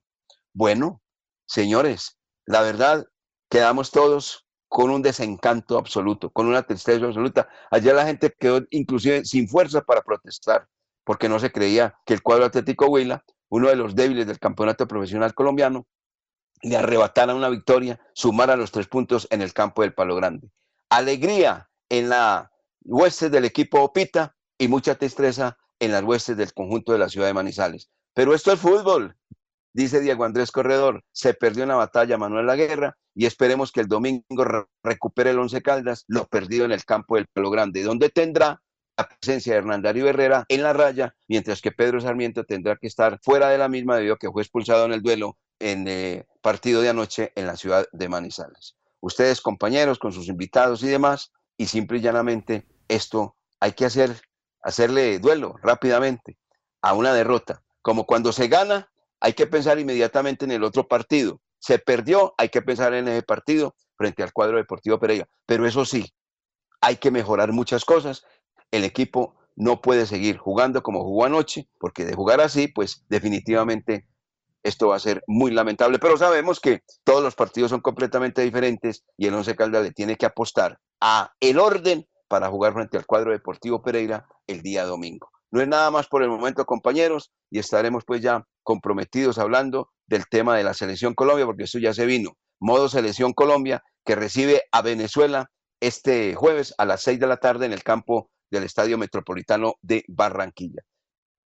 Bueno, 0.53 1.03
señores, 1.47 2.19
la 2.47 2.63
verdad, 2.63 3.07
quedamos 3.51 3.91
todos 3.91 4.46
con 4.69 4.91
un 4.91 5.03
desencanto 5.03 5.79
absoluto, 5.79 6.31
con 6.31 6.47
una 6.47 6.63
tristeza 6.63 7.05
absoluta. 7.05 7.49
Ayer 7.71 7.95
la 7.95 8.07
gente 8.07 8.35
quedó 8.39 8.61
inclusive 8.71 9.25
sin 9.25 9.49
fuerza 9.49 9.81
para 9.83 10.03
protestar 10.03 10.69
porque 11.07 11.29
no 11.29 11.39
se 11.39 11.53
creía 11.53 11.95
que 12.05 12.15
el 12.15 12.23
cuadro 12.23 12.45
Atlético 12.45 12.87
Huila, 12.87 13.25
uno 13.49 13.69
de 13.69 13.77
los 13.77 13.95
débiles 13.95 14.27
del 14.27 14.41
campeonato 14.41 14.89
profesional 14.89 15.35
colombiano, 15.35 15.87
le 16.63 16.77
arrebatara 16.77 17.35
una 17.35 17.49
victoria, 17.49 18.01
sumara 18.13 18.57
los 18.57 18.73
tres 18.73 18.89
puntos 18.89 19.29
en 19.31 19.41
el 19.41 19.53
campo 19.53 19.83
del 19.83 19.95
Palo 19.95 20.17
Grande. 20.17 20.51
Alegría 20.89 21.71
en 21.89 22.09
la 22.09 22.51
huestes 22.83 23.31
del 23.31 23.45
equipo 23.45 23.83
Opita 23.83 24.35
y 24.59 24.67
mucha 24.67 24.97
tristeza 24.97 25.57
en 25.79 25.93
las 25.93 26.03
huestes 26.03 26.37
del 26.37 26.53
conjunto 26.53 26.93
de 26.93 26.99
la 26.99 27.09
ciudad 27.09 27.29
de 27.29 27.35
Manizales. 27.35 27.89
Pero 28.13 28.35
esto 28.35 28.53
es 28.53 28.59
fútbol, 28.59 29.17
dice 29.77 30.01
Diego 30.01 30.25
Andrés 30.25 30.51
Corredor. 30.51 31.05
Se 31.13 31.35
perdió 31.35 31.65
una 31.65 31.77
batalla 31.77 32.17
Manuel 32.17 32.47
La 32.47 32.57
Guerra 32.57 32.97
y 33.15 33.27
esperemos 33.27 33.71
que 33.71 33.83
el 33.83 33.89
domingo 33.89 34.25
recupere 34.83 35.31
el 35.31 35.39
Once 35.39 35.61
Caldas 35.61 36.05
lo 36.09 36.27
perdido 36.27 36.65
en 36.65 36.73
el 36.73 36.85
campo 36.85 37.17
del 37.17 37.27
Palo 37.27 37.51
Grande, 37.51 37.83
donde 37.83 38.09
tendrá 38.09 38.63
la 38.97 39.07
presencia 39.07 39.53
de 39.53 39.59
Hernán 39.59 39.83
Darío 39.83 40.09
Herrera 40.09 40.47
en 40.49 40.63
la 40.63 40.73
raya, 40.73 41.15
mientras 41.29 41.61
que 41.61 41.73
Pedro 41.73 42.01
Sarmiento 42.01 42.45
tendrá 42.45 42.77
que 42.77 42.87
estar 42.87 43.21
fuera 43.23 43.51
de 43.51 43.59
la 43.59 43.69
misma 43.69 43.97
debido 43.97 44.15
a 44.15 44.19
que 44.19 44.31
fue 44.31 44.41
expulsado 44.41 44.87
en 44.87 44.93
el 44.95 45.03
duelo 45.03 45.37
en 45.59 45.87
eh, 45.87 46.25
partido 46.41 46.81
de 46.81 46.89
anoche 46.89 47.33
en 47.35 47.47
la 47.47 47.57
ciudad 47.57 47.87
de 47.93 48.09
Manizales. 48.09 48.77
Ustedes, 49.01 49.43
compañeros, 49.43 49.99
con 49.99 50.13
sus 50.13 50.29
invitados 50.29 50.83
y 50.83 50.89
demás, 50.89 51.33
y 51.59 51.67
simple 51.67 51.99
y 51.99 52.01
llanamente 52.01 52.67
esto 52.89 53.37
hay 53.61 53.73
que 53.73 53.85
hacer, 53.85 54.23
hacerle 54.63 55.19
duelo 55.19 55.57
rápidamente 55.63 56.39
a 56.81 56.95
una 56.95 57.13
derrota. 57.13 57.63
Como 57.83 58.07
cuando 58.07 58.33
se 58.33 58.49
gana, 58.49 58.91
hay 59.21 59.33
que 59.33 59.47
pensar 59.47 59.79
inmediatamente 59.79 60.45
en 60.45 60.53
el 60.53 60.65
otro 60.65 60.87
partido. 60.87 61.41
Se 61.59 61.79
perdió, 61.79 62.35
hay 62.39 62.49
que 62.49 62.63
pensar 62.63 62.95
en 62.95 63.09
ese 63.09 63.23
partido 63.23 63.75
frente 63.97 64.23
al 64.23 64.33
cuadro 64.33 64.59
deportivo 64.59 64.99
Pereira. 64.99 65.27
Pero 65.47 65.67
eso 65.67 65.85
sí, 65.85 66.13
hay 66.81 66.97
que 66.97 67.11
mejorar 67.11 67.53
muchas 67.53 67.85
cosas 67.85 68.25
el 68.71 68.85
equipo 68.85 69.35
no 69.57 69.81
puede 69.81 70.07
seguir 70.07 70.37
jugando 70.37 70.83
como 70.83 71.03
jugó 71.03 71.25
anoche, 71.25 71.69
porque 71.79 72.05
de 72.05 72.15
jugar 72.15 72.41
así, 72.41 72.69
pues 72.69 73.05
definitivamente 73.09 74.07
esto 74.63 74.89
va 74.89 74.97
a 74.97 75.01
ser 75.01 75.23
muy 75.27 75.51
lamentable. 75.51 75.99
Pero 75.99 76.19
sabemos 76.19 76.61
que 76.61 76.83
todos 77.05 77.23
los 77.23 77.35
partidos 77.35 77.71
son 77.71 77.81
completamente 77.81 78.43
diferentes 78.43 79.05
y 79.17 79.27
el 79.27 79.35
Once 79.35 79.55
Caldas 79.57 79.85
le 79.85 79.93
tiene 79.93 80.17
que 80.17 80.27
apostar 80.27 80.79
a 81.01 81.33
el 81.41 81.59
orden 81.59 82.07
para 82.29 82.49
jugar 82.49 82.75
frente 82.75 82.97
al 82.99 83.07
cuadro 83.07 83.31
deportivo 83.31 83.83
Pereira 83.83 84.27
el 84.47 84.63
día 84.63 84.85
domingo. 84.85 85.31
No 85.51 85.61
es 85.61 85.69
nada 85.69 85.91
más 85.91 86.09
por 86.09 86.23
el 86.23 86.29
momento, 86.29 86.65
compañeros, 86.65 87.33
y 87.51 87.59
estaremos 87.59 88.05
pues 88.05 88.21
ya 88.21 88.45
comprometidos 88.63 89.39
hablando 89.39 89.91
del 90.07 90.27
tema 90.29 90.57
de 90.57 90.65
la 90.65 90.75
selección 90.75 91.15
Colombia, 91.15 91.47
porque 91.47 91.65
eso 91.65 91.79
ya 91.79 91.95
se 91.95 92.07
vino. 92.07 92.37
Modo 92.61 92.89
selección 92.89 93.33
Colombia, 93.33 93.83
que 94.05 94.17
recibe 94.17 94.63
a 94.73 94.83
Venezuela 94.83 95.51
este 95.81 96.35
jueves 96.35 96.75
a 96.79 96.85
las 96.85 97.03
6 97.03 97.21
de 97.21 97.27
la 97.27 97.37
tarde 97.37 97.67
en 97.67 97.73
el 97.73 97.83
campo 97.83 98.31
del 98.51 98.65
Estadio 98.65 98.99
Metropolitano 98.99 99.75
de 99.83 100.05
Barranquilla. 100.09 100.83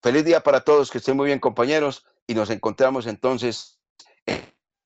Feliz 0.02 0.24
día 0.24 0.42
para 0.42 0.62
todos, 0.62 0.92
que 0.92 1.00
estén 1.00 1.18
muy 1.18 1.28
bien 1.28 1.40
compañeros 1.40 2.06
y 2.28 2.36
nos 2.36 2.50
encontramos 2.50 3.08
entonces 3.08 3.80
en 4.26 4.42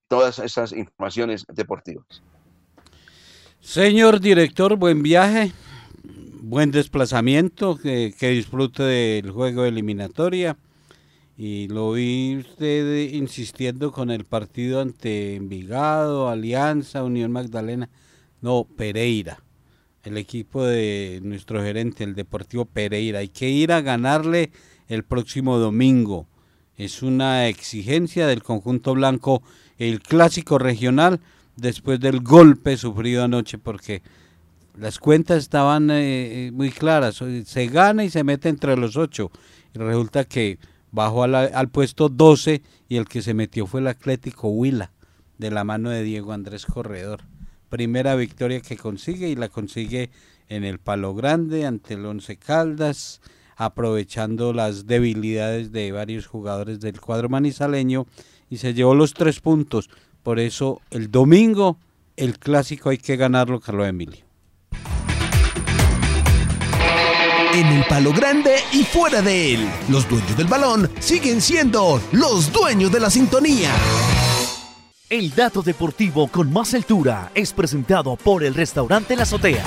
todas 0.08 0.40
esas 0.40 0.72
informaciones 0.72 1.46
deportivas. 1.50 2.24
Señor 3.60 4.20
director, 4.20 4.76
buen 4.76 5.04
viaje, 5.04 5.52
buen 6.44 6.72
desplazamiento, 6.72 7.78
que, 7.78 8.14
disfrute 8.20 8.84
del 8.84 9.32
juego 9.32 9.64
de 9.64 9.70
eliminatoria. 9.70 10.58
Y 11.38 11.70
lo 11.70 11.94
vi 11.94 12.38
usted 12.38 13.14
insistiendo 13.14 13.92
con 13.92 14.12
el 14.12 14.26
partido 14.26 14.82
ante 14.82 15.36
Envigado, 15.36 16.28
Alianza, 16.28 17.04
Unión 17.04 17.32
Magdalena. 17.32 17.90
No, 18.42 18.68
Pereira, 18.76 19.42
el 20.04 20.18
equipo 20.18 20.64
de 20.66 21.22
nuestro 21.24 21.64
gerente, 21.64 22.04
el 22.04 22.14
Deportivo 22.14 22.66
Pereira. 22.66 23.20
Hay 23.20 23.30
que 23.30 23.50
ir 23.50 23.72
a 23.72 23.82
ganarle 23.82 24.52
el 24.90 25.04
próximo 25.04 25.58
domingo. 25.58 26.28
Es 26.76 27.02
una 27.02 27.48
exigencia 27.48 28.28
del 28.28 28.44
conjunto 28.44 28.94
blanco, 28.94 29.42
el 29.78 30.02
clásico 30.02 30.60
regional, 30.60 31.22
después 31.56 32.02
del 32.02 32.20
golpe 32.20 32.76
sufrido 32.76 33.24
anoche, 33.24 33.58
porque 33.58 34.04
las 34.76 35.00
cuentas 35.00 35.38
estaban 35.38 35.90
eh, 35.92 36.52
muy 36.54 36.72
claras. 36.72 37.22
Se 37.46 37.68
gana 37.68 38.04
y 38.04 38.10
se 38.10 38.24
mete 38.24 38.50
entre 38.50 38.76
los 38.78 38.98
ocho. 38.98 39.32
Y 39.74 39.80
resulta 39.80 40.26
que 40.26 40.60
bajó 40.92 41.24
al, 41.24 41.36
al 41.36 41.70
puesto 41.70 42.10
12 42.10 42.62
y 42.90 42.98
el 42.98 43.08
que 43.08 43.22
se 43.22 43.34
metió 43.34 43.66
fue 43.66 43.82
el 43.82 43.88
Atlético 43.88 44.50
Huila, 44.50 44.92
de 45.38 45.52
la 45.52 45.64
mano 45.64 45.90
de 45.90 46.04
Diego 46.04 46.34
Andrés 46.34 46.66
Corredor 46.66 47.22
primera 47.74 48.14
victoria 48.14 48.62
que 48.62 48.78
consigue 48.78 49.30
y 49.30 49.36
la 49.36 49.50
consigue 49.50 50.12
en 50.48 50.64
el 50.64 50.78
Palo 50.78 51.16
Grande 51.16 51.66
ante 51.66 51.96
el 51.96 52.06
Once 52.06 52.38
Caldas, 52.38 53.20
aprovechando 53.56 54.54
las 54.54 54.86
debilidades 54.86 55.72
de 55.72 55.92
varios 55.92 56.28
jugadores 56.28 56.82
del 56.82 57.02
cuadro 57.02 57.30
manizaleño 57.30 58.06
y 58.48 58.58
se 58.58 58.76
llevó 58.76 58.94
los 58.94 59.16
tres 59.16 59.40
puntos. 59.40 59.90
Por 60.22 60.40
eso 60.40 60.82
el 60.92 61.10
domingo 61.10 61.80
el 62.16 62.38
clásico 62.38 62.92
hay 62.92 63.00
que 63.00 63.16
ganarlo, 63.16 63.60
Carlos 63.60 63.88
Emilio. 63.88 64.24
En 67.54 67.68
el 67.68 67.86
palo 67.86 68.12
grande 68.12 68.56
y 68.72 68.84
fuera 68.84 69.22
de 69.22 69.54
él, 69.54 69.70
los 69.88 70.10
dueños 70.10 70.36
del 70.36 70.48
balón 70.48 70.90
siguen 71.00 71.40
siendo 71.40 72.02
los 72.12 72.52
dueños 72.52 72.92
de 72.92 73.00
la 73.00 73.12
sintonía. 73.12 73.70
El 75.08 75.36
dato 75.36 75.62
deportivo 75.62 76.28
con 76.30 76.52
más 76.52 76.74
altura 76.74 77.30
es 77.36 77.54
presentado 77.54 78.16
por 78.16 78.44
el 78.44 78.56
restaurante 78.56 79.16
La 79.16 79.22
Azotea. 79.22 79.64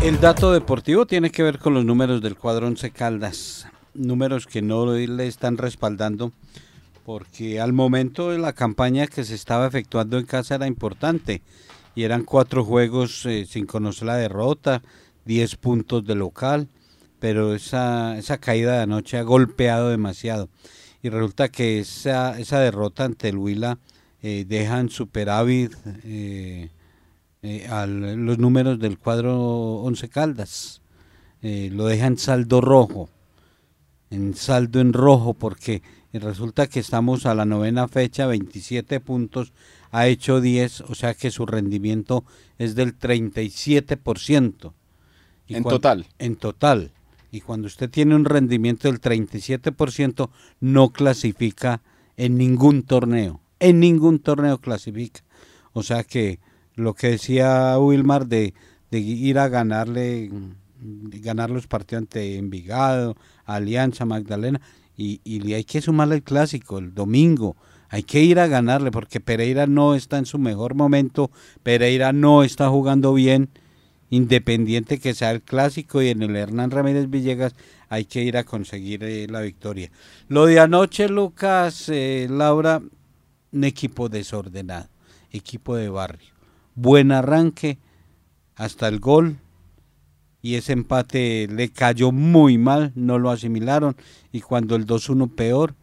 El 0.00 0.18
dato 0.20 0.52
deportivo 0.52 1.04
tiene 1.04 1.30
que 1.30 1.42
ver 1.42 1.58
con 1.58 1.74
los 1.74 1.84
números 1.84 2.22
del 2.22 2.36
cuadro 2.36 2.66
Once 2.66 2.90
Caldas, 2.90 3.66
números 3.92 4.46
que 4.46 4.62
no 4.62 4.86
le 4.94 5.26
están 5.26 5.58
respaldando 5.58 6.32
porque 7.10 7.60
al 7.60 7.72
momento 7.72 8.30
de 8.30 8.38
la 8.38 8.52
campaña 8.52 9.08
que 9.08 9.24
se 9.24 9.34
estaba 9.34 9.66
efectuando 9.66 10.16
en 10.16 10.26
casa 10.26 10.54
era 10.54 10.68
importante 10.68 11.42
y 11.96 12.04
eran 12.04 12.22
cuatro 12.22 12.64
juegos 12.64 13.26
eh, 13.26 13.46
sin 13.46 13.66
conocer 13.66 14.06
la 14.06 14.14
derrota, 14.14 14.82
diez 15.24 15.56
puntos 15.56 16.06
de 16.06 16.14
local 16.14 16.68
pero 17.20 17.54
esa, 17.54 18.16
esa 18.16 18.38
caída 18.38 18.76
de 18.76 18.82
anoche 18.82 19.18
ha 19.18 19.22
golpeado 19.22 19.90
demasiado. 19.90 20.48
Y 21.02 21.08
resulta 21.10 21.48
que 21.48 21.80
esa, 21.80 22.38
esa 22.38 22.60
derrota 22.60 23.04
ante 23.04 23.28
el 23.28 23.38
Huila 23.38 23.78
eh, 24.22 24.44
deja 24.46 24.80
en 24.80 24.88
superávit 24.88 25.72
eh, 26.04 26.70
eh, 27.42 27.86
los 28.16 28.38
números 28.38 28.78
del 28.78 28.98
cuadro 28.98 29.82
Once 29.82 30.08
Caldas. 30.08 30.80
lo 31.42 31.86
deja 31.86 32.06
en 32.06 32.18
saldo 32.18 32.60
rojo, 32.60 33.10
en 34.10 34.34
saldo 34.34 34.80
en 34.80 34.92
rojo, 34.92 35.34
porque 35.34 35.82
resulta 36.18 36.66
que 36.66 36.80
estamos 36.80 37.26
a 37.26 37.34
la 37.34 37.44
novena 37.44 37.86
fecha, 37.88 38.26
27 38.26 39.00
puntos, 39.00 39.52
ha 39.92 40.06
hecho 40.08 40.40
10, 40.40 40.82
o 40.82 40.94
sea 40.94 41.14
que 41.14 41.30
su 41.30 41.46
rendimiento 41.46 42.24
es 42.58 42.74
del 42.74 42.98
37%. 42.98 44.72
Y 45.46 45.56
en 45.56 45.64
total. 45.64 46.06
En 46.18 46.36
total 46.36 46.92
y 47.30 47.40
cuando 47.40 47.66
usted 47.66 47.90
tiene 47.90 48.14
un 48.14 48.24
rendimiento 48.24 48.88
del 48.88 49.00
37%, 49.00 50.30
no 50.60 50.90
clasifica 50.90 51.82
en 52.16 52.36
ningún 52.36 52.82
torneo. 52.82 53.40
En 53.60 53.80
ningún 53.80 54.18
torneo 54.18 54.58
clasifica. 54.58 55.20
O 55.72 55.82
sea 55.82 56.02
que 56.02 56.40
lo 56.74 56.94
que 56.94 57.10
decía 57.10 57.78
Wilmar 57.78 58.26
de, 58.26 58.54
de 58.90 58.98
ir 58.98 59.38
a 59.38 59.48
ganarle, 59.48 60.30
ganar 60.80 61.50
los 61.50 61.66
partidos 61.66 62.02
ante 62.02 62.36
Envigado, 62.36 63.16
Alianza, 63.44 64.04
Magdalena, 64.06 64.60
y, 65.00 65.52
hay 65.54 65.64
que 65.64 65.80
sumarle 65.80 66.16
el 66.16 66.22
clásico, 66.22 66.78
el 66.78 66.94
domingo. 66.94 67.56
Hay 67.88 68.02
que 68.02 68.22
ir 68.22 68.38
a 68.38 68.46
ganarle 68.46 68.90
porque 68.90 69.20
Pereira 69.20 69.66
no 69.66 69.94
está 69.94 70.18
en 70.18 70.26
su 70.26 70.38
mejor 70.38 70.74
momento, 70.74 71.30
Pereira 71.62 72.12
no 72.12 72.44
está 72.44 72.68
jugando 72.68 73.14
bien 73.14 73.48
independiente 74.10 74.98
que 74.98 75.14
sea 75.14 75.30
el 75.30 75.42
clásico 75.42 76.02
y 76.02 76.08
en 76.08 76.22
el 76.22 76.36
Hernán 76.36 76.70
Ramírez 76.70 77.08
Villegas 77.08 77.54
hay 77.88 78.04
que 78.04 78.22
ir 78.22 78.36
a 78.36 78.44
conseguir 78.44 79.02
eh, 79.04 79.26
la 79.28 79.40
victoria. 79.40 79.90
Lo 80.28 80.46
de 80.46 80.60
anoche, 80.60 81.08
Lucas, 81.08 81.88
eh, 81.88 82.26
Laura, 82.30 82.82
un 83.52 83.64
equipo 83.64 84.08
desordenado, 84.08 84.88
equipo 85.30 85.76
de 85.76 85.88
barrio. 85.88 86.32
Buen 86.74 87.10
arranque 87.10 87.78
hasta 88.54 88.86
el 88.88 89.00
gol 89.00 89.38
y 90.42 90.54
ese 90.54 90.72
empate 90.72 91.48
le 91.50 91.70
cayó 91.70 92.12
muy 92.12 92.58
mal, 92.58 92.92
no 92.94 93.18
lo 93.18 93.30
asimilaron 93.30 93.96
y 94.32 94.40
cuando 94.40 94.76
el 94.76 94.86
2-1 94.86 95.34
peor 95.34 95.74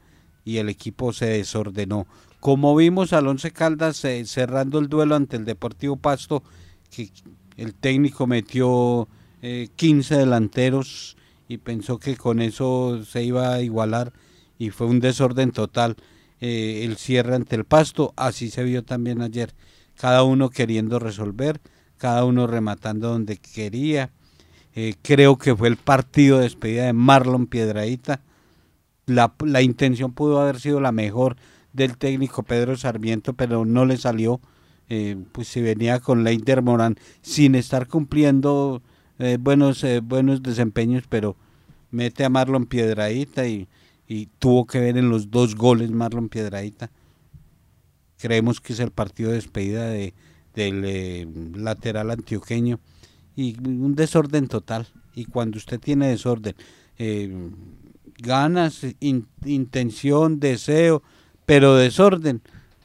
y 0.43 0.57
el 0.57 0.69
equipo 0.69 1.13
se 1.13 1.25
desordenó. 1.27 2.07
Como 2.39 2.75
vimos 2.75 3.13
al 3.13 3.27
Once 3.27 3.51
Caldas 3.51 4.03
eh, 4.05 4.23
cerrando 4.25 4.79
el 4.79 4.87
duelo 4.87 5.15
ante 5.15 5.37
el 5.37 5.45
Deportivo 5.45 5.97
Pasto, 5.97 6.43
que 6.89 7.09
el 7.57 7.73
técnico 7.73 8.27
metió 8.27 9.07
15 9.41 10.15
eh, 10.15 10.17
delanteros 10.17 11.17
y 11.47 11.57
pensó 11.57 11.99
que 11.99 12.15
con 12.15 12.41
eso 12.41 13.03
se 13.03 13.23
iba 13.23 13.53
a 13.53 13.61
igualar 13.61 14.13
y 14.57 14.69
fue 14.69 14.87
un 14.87 14.99
desorden 14.99 15.51
total 15.51 15.95
eh, 16.39 16.83
el 16.83 16.97
cierre 16.97 17.35
ante 17.35 17.55
el 17.55 17.65
pasto, 17.65 18.13
así 18.15 18.51
se 18.51 18.63
vio 18.63 18.83
también 18.83 19.21
ayer, 19.21 19.53
cada 19.95 20.23
uno 20.23 20.49
queriendo 20.49 20.99
resolver, 20.99 21.59
cada 21.97 22.25
uno 22.25 22.45
rematando 22.45 23.09
donde 23.09 23.37
quería. 23.37 24.11
Eh, 24.79 24.93
creo 25.01 25.39
que 25.39 25.55
fue 25.55 25.69
el 25.69 25.75
partido 25.75 26.37
de 26.37 26.43
despedida 26.43 26.85
de 26.85 26.93
Marlon 26.93 27.47
Piedradita. 27.47 28.21
La, 29.07 29.33
la 29.43 29.63
intención 29.63 30.13
pudo 30.13 30.39
haber 30.39 30.59
sido 30.59 30.79
la 30.79 30.91
mejor 30.91 31.35
del 31.73 31.97
técnico 31.97 32.43
Pedro 32.43 32.77
Sarmiento, 32.77 33.33
pero 33.33 33.65
no 33.65 33.87
le 33.87 33.97
salió 33.97 34.39
eh, 34.87 35.17
pues 35.31 35.47
se 35.47 35.63
venía 35.63 35.99
con 35.99 36.23
Leiter 36.23 36.61
Morán 36.61 36.95
sin 37.23 37.55
estar 37.55 37.87
cumpliendo 37.87 38.83
eh, 39.17 39.39
buenos, 39.39 39.83
buenos 40.03 40.43
desempeños, 40.43 41.05
pero 41.09 41.35
mete 41.89 42.23
a 42.23 42.29
Marlon 42.29 42.67
Piedradita 42.67 43.47
y, 43.47 43.67
y, 44.07 44.27
tuvo 44.37 44.67
que 44.67 44.79
ver 44.79 44.95
en 44.99 45.09
los 45.09 45.31
dos 45.31 45.55
goles 45.55 45.89
Marlon 45.89 46.29
Piedradita. 46.29 46.91
Creemos 48.19 48.61
que 48.61 48.73
es 48.73 48.79
el 48.79 48.91
partido 48.91 49.29
de 49.29 49.37
despedida 49.37 49.87
de, 49.87 50.13
del 50.53 51.63
lateral 51.63 52.11
antioqueño 52.11 52.79
y 53.37 53.55
un 53.65 53.95
desorden 53.95 54.49
total. 54.49 54.87
Y 55.15 55.25
cuando 55.25 55.57
usted 55.57 55.79
tiene 55.79 56.09
desorden, 56.09 56.55
ganas, 58.17 58.81
intención, 58.99 60.39
deseo, 60.41 61.03
pero 61.45 61.75
desorden, 61.75 62.41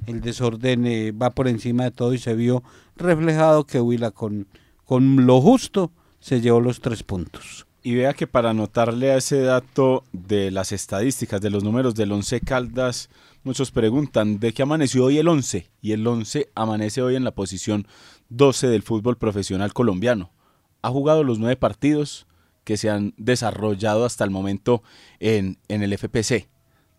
el 0.06 0.20
desorden 0.20 0.86
eh, 0.86 1.12
va 1.12 1.30
por 1.30 1.48
encima 1.48 1.84
de 1.84 1.90
todo 1.90 2.14
y 2.14 2.18
se 2.18 2.34
vio 2.34 2.62
reflejado 2.96 3.66
que 3.66 3.80
Huila 3.80 4.10
con, 4.10 4.46
con 4.84 5.26
lo 5.26 5.40
justo 5.40 5.90
se 6.20 6.40
llevó 6.40 6.60
los 6.60 6.80
tres 6.80 7.02
puntos. 7.02 7.66
Y 7.84 7.96
vea 7.96 8.14
que 8.14 8.28
para 8.28 8.50
anotarle 8.50 9.10
a 9.10 9.16
ese 9.16 9.40
dato 9.40 10.04
de 10.12 10.52
las 10.52 10.70
estadísticas, 10.70 11.40
de 11.40 11.50
los 11.50 11.64
números 11.64 11.96
del 11.96 12.12
11 12.12 12.40
Caldas, 12.40 13.10
muchos 13.42 13.72
preguntan, 13.72 14.38
¿de 14.38 14.52
qué 14.52 14.62
amaneció 14.62 15.06
hoy 15.06 15.18
el 15.18 15.26
11? 15.26 15.68
Y 15.80 15.90
el 15.90 16.06
11 16.06 16.50
amanece 16.54 17.02
hoy 17.02 17.16
en 17.16 17.24
la 17.24 17.32
posición 17.32 17.88
12 18.28 18.68
del 18.68 18.82
fútbol 18.82 19.16
profesional 19.16 19.72
colombiano. 19.72 20.30
Ha 20.82 20.90
jugado 20.90 21.24
los 21.24 21.38
nueve 21.38 21.56
partidos 21.56 22.26
que 22.64 22.76
se 22.76 22.90
han 22.90 23.14
desarrollado 23.16 24.04
hasta 24.04 24.24
el 24.24 24.30
momento 24.30 24.82
en, 25.20 25.58
en 25.68 25.82
el 25.82 25.96
FPC, 25.96 26.48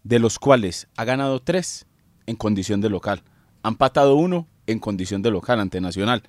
de 0.03 0.19
los 0.19 0.39
cuales 0.39 0.87
ha 0.97 1.05
ganado 1.05 1.39
tres 1.41 1.85
en 2.25 2.35
condición 2.35 2.81
de 2.81 2.89
local. 2.89 3.23
Han 3.61 3.75
patado 3.75 4.15
uno 4.15 4.47
en 4.67 4.79
condición 4.79 5.21
de 5.21 5.31
local 5.31 5.59
ante 5.59 5.81
Nacional 5.81 6.23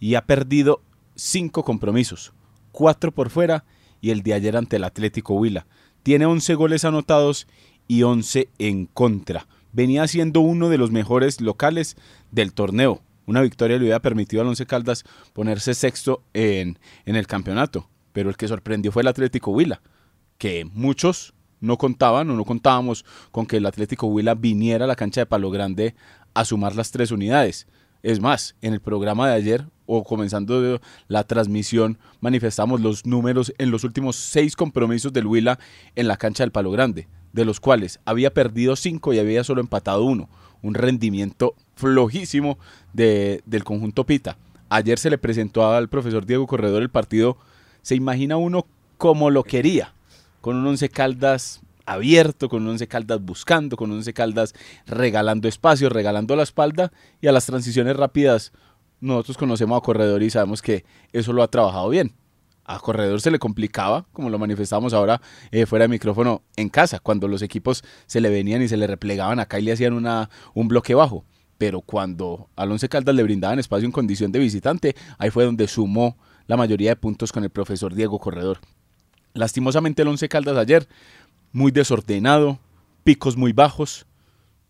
y 0.00 0.14
ha 0.14 0.26
perdido 0.26 0.82
cinco 1.14 1.64
compromisos, 1.64 2.32
cuatro 2.72 3.12
por 3.12 3.30
fuera 3.30 3.64
y 4.00 4.10
el 4.10 4.22
de 4.22 4.34
ayer 4.34 4.56
ante 4.56 4.76
el 4.76 4.84
Atlético 4.84 5.34
Huila. 5.34 5.66
Tiene 6.02 6.26
11 6.26 6.54
goles 6.54 6.84
anotados 6.84 7.46
y 7.88 8.02
11 8.02 8.48
en 8.58 8.86
contra. 8.86 9.46
Venía 9.72 10.06
siendo 10.06 10.40
uno 10.40 10.68
de 10.68 10.78
los 10.78 10.90
mejores 10.90 11.40
locales 11.40 11.96
del 12.30 12.52
torneo. 12.52 13.02
Una 13.28 13.42
victoria 13.42 13.76
le 13.76 13.82
hubiera 13.82 14.00
permitido 14.00 14.40
al 14.40 14.48
Once 14.48 14.64
Caldas 14.64 15.04
ponerse 15.34 15.74
sexto 15.74 16.22
en, 16.32 16.78
en 17.04 17.14
el 17.14 17.26
campeonato. 17.26 17.86
Pero 18.14 18.30
el 18.30 18.38
que 18.38 18.48
sorprendió 18.48 18.90
fue 18.90 19.02
el 19.02 19.08
Atlético 19.08 19.50
Huila, 19.50 19.82
que 20.38 20.64
muchos 20.64 21.34
no 21.60 21.76
contaban 21.76 22.30
o 22.30 22.34
no 22.34 22.46
contábamos 22.46 23.04
con 23.30 23.44
que 23.44 23.58
el 23.58 23.66
Atlético 23.66 24.06
Huila 24.06 24.34
viniera 24.34 24.86
a 24.86 24.88
la 24.88 24.96
cancha 24.96 25.20
de 25.20 25.26
Palo 25.26 25.50
Grande 25.50 25.94
a 26.32 26.46
sumar 26.46 26.74
las 26.74 26.90
tres 26.90 27.10
unidades. 27.10 27.66
Es 28.02 28.18
más, 28.18 28.56
en 28.62 28.72
el 28.72 28.80
programa 28.80 29.28
de 29.28 29.34
ayer 29.34 29.66
o 29.84 30.04
comenzando 30.04 30.80
la 31.06 31.24
transmisión 31.24 31.98
manifestamos 32.20 32.80
los 32.80 33.04
números 33.04 33.52
en 33.58 33.70
los 33.70 33.84
últimos 33.84 34.16
seis 34.16 34.56
compromisos 34.56 35.12
del 35.12 35.26
Huila 35.26 35.58
en 35.96 36.08
la 36.08 36.16
cancha 36.16 36.44
del 36.44 36.52
Palo 36.52 36.70
Grande, 36.70 37.08
de 37.34 37.44
los 37.44 37.60
cuales 37.60 38.00
había 38.06 38.32
perdido 38.32 38.74
cinco 38.74 39.12
y 39.12 39.18
había 39.18 39.44
solo 39.44 39.60
empatado 39.60 40.02
uno. 40.04 40.30
Un 40.62 40.72
rendimiento 40.72 41.54
flojísimo 41.78 42.58
de, 42.92 43.42
del 43.46 43.64
conjunto 43.64 44.04
Pita. 44.04 44.36
Ayer 44.68 44.98
se 44.98 45.08
le 45.08 45.16
presentó 45.16 45.72
al 45.72 45.88
profesor 45.88 46.26
Diego 46.26 46.46
Corredor 46.46 46.82
el 46.82 46.90
partido. 46.90 47.38
Se 47.82 47.94
imagina 47.94 48.36
uno 48.36 48.66
como 48.98 49.30
lo 49.30 49.44
quería, 49.44 49.94
con 50.40 50.56
un 50.56 50.66
once 50.66 50.88
caldas 50.90 51.60
abierto, 51.86 52.48
con 52.48 52.62
un 52.64 52.70
once 52.70 52.86
caldas 52.86 53.22
buscando, 53.22 53.76
con 53.76 53.90
un 53.90 53.98
once 53.98 54.12
caldas 54.12 54.54
regalando 54.86 55.48
espacio, 55.48 55.88
regalando 55.88 56.36
la 56.36 56.42
espalda 56.42 56.92
y 57.22 57.28
a 57.28 57.32
las 57.32 57.46
transiciones 57.46 57.96
rápidas. 57.96 58.52
Nosotros 59.00 59.38
conocemos 59.38 59.78
a 59.78 59.84
Corredor 59.84 60.22
y 60.22 60.30
sabemos 60.30 60.60
que 60.60 60.84
eso 61.12 61.32
lo 61.32 61.42
ha 61.42 61.48
trabajado 61.48 61.88
bien. 61.88 62.12
A 62.64 62.78
Corredor 62.80 63.22
se 63.22 63.30
le 63.30 63.38
complicaba, 63.38 64.04
como 64.12 64.28
lo 64.28 64.38
manifestamos 64.38 64.92
ahora 64.92 65.22
eh, 65.52 65.64
fuera 65.64 65.84
de 65.84 65.88
micrófono 65.88 66.42
en 66.56 66.68
casa, 66.68 66.98
cuando 66.98 67.26
los 67.26 67.40
equipos 67.40 67.82
se 68.06 68.20
le 68.20 68.28
venían 68.28 68.60
y 68.60 68.68
se 68.68 68.76
le 68.76 68.86
replegaban 68.86 69.40
acá 69.40 69.58
y 69.58 69.62
le 69.62 69.72
hacían 69.72 69.94
una, 69.94 70.28
un 70.52 70.68
bloque 70.68 70.94
bajo. 70.94 71.24
Pero 71.58 71.80
cuando 71.80 72.48
al 72.56 72.70
Once 72.70 72.88
Caldas 72.88 73.14
le 73.14 73.22
brindaban 73.24 73.58
espacio 73.58 73.84
en 73.84 73.92
condición 73.92 74.32
de 74.32 74.38
visitante, 74.38 74.94
ahí 75.18 75.30
fue 75.30 75.44
donde 75.44 75.66
sumó 75.66 76.16
la 76.46 76.56
mayoría 76.56 76.90
de 76.90 76.96
puntos 76.96 77.32
con 77.32 77.44
el 77.44 77.50
profesor 77.50 77.94
Diego 77.94 78.18
Corredor. 78.18 78.58
Lastimosamente 79.34 80.02
el 80.02 80.08
Once 80.08 80.28
Caldas 80.28 80.56
ayer 80.56 80.88
muy 81.52 81.70
desordenado, 81.70 82.58
picos 83.04 83.36
muy 83.36 83.52
bajos. 83.52 84.06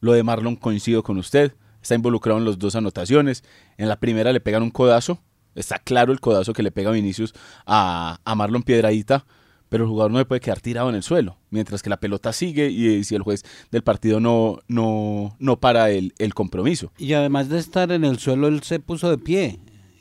Lo 0.00 0.12
de 0.12 0.22
Marlon 0.22 0.56
coincido 0.56 1.02
con 1.02 1.18
usted, 1.18 1.54
está 1.82 1.94
involucrado 1.94 2.38
en 2.38 2.44
las 2.44 2.58
dos 2.58 2.74
anotaciones. 2.74 3.44
En 3.76 3.88
la 3.88 4.00
primera 4.00 4.32
le 4.32 4.40
pegan 4.40 4.62
un 4.62 4.70
codazo, 4.70 5.20
está 5.54 5.78
claro 5.78 6.12
el 6.12 6.20
codazo 6.20 6.52
que 6.52 6.62
le 6.62 6.70
pega 6.70 6.90
Vinicius 6.90 7.34
a, 7.66 8.20
a 8.24 8.34
Marlon 8.34 8.62
Piedradita, 8.62 9.26
pero 9.68 9.84
el 9.84 9.90
jugador 9.90 10.12
no 10.12 10.18
le 10.18 10.24
puede 10.24 10.40
quedar 10.40 10.60
tirado 10.60 10.88
en 10.88 10.94
el 10.94 11.02
suelo, 11.02 11.38
mientras 11.50 11.82
que 11.82 11.90
la 11.90 12.00
pelota 12.00 12.32
sigue 12.32 12.70
y, 12.70 13.04
si 13.04 13.14
el 13.14 13.22
juez 13.22 13.44
del 13.70 13.82
partido 13.82 14.20
no, 14.20 14.58
no, 14.68 15.36
no 15.38 15.60
para 15.60 15.90
el, 15.90 16.14
el, 16.18 16.34
compromiso. 16.34 16.92
Y 16.98 17.12
además 17.12 17.48
de 17.48 17.58
estar 17.58 17.92
en 17.92 18.04
el 18.04 18.18
suelo, 18.18 18.48
él 18.48 18.62
se 18.62 18.80
puso 18.80 19.10
de 19.10 19.18
pie 19.18 19.60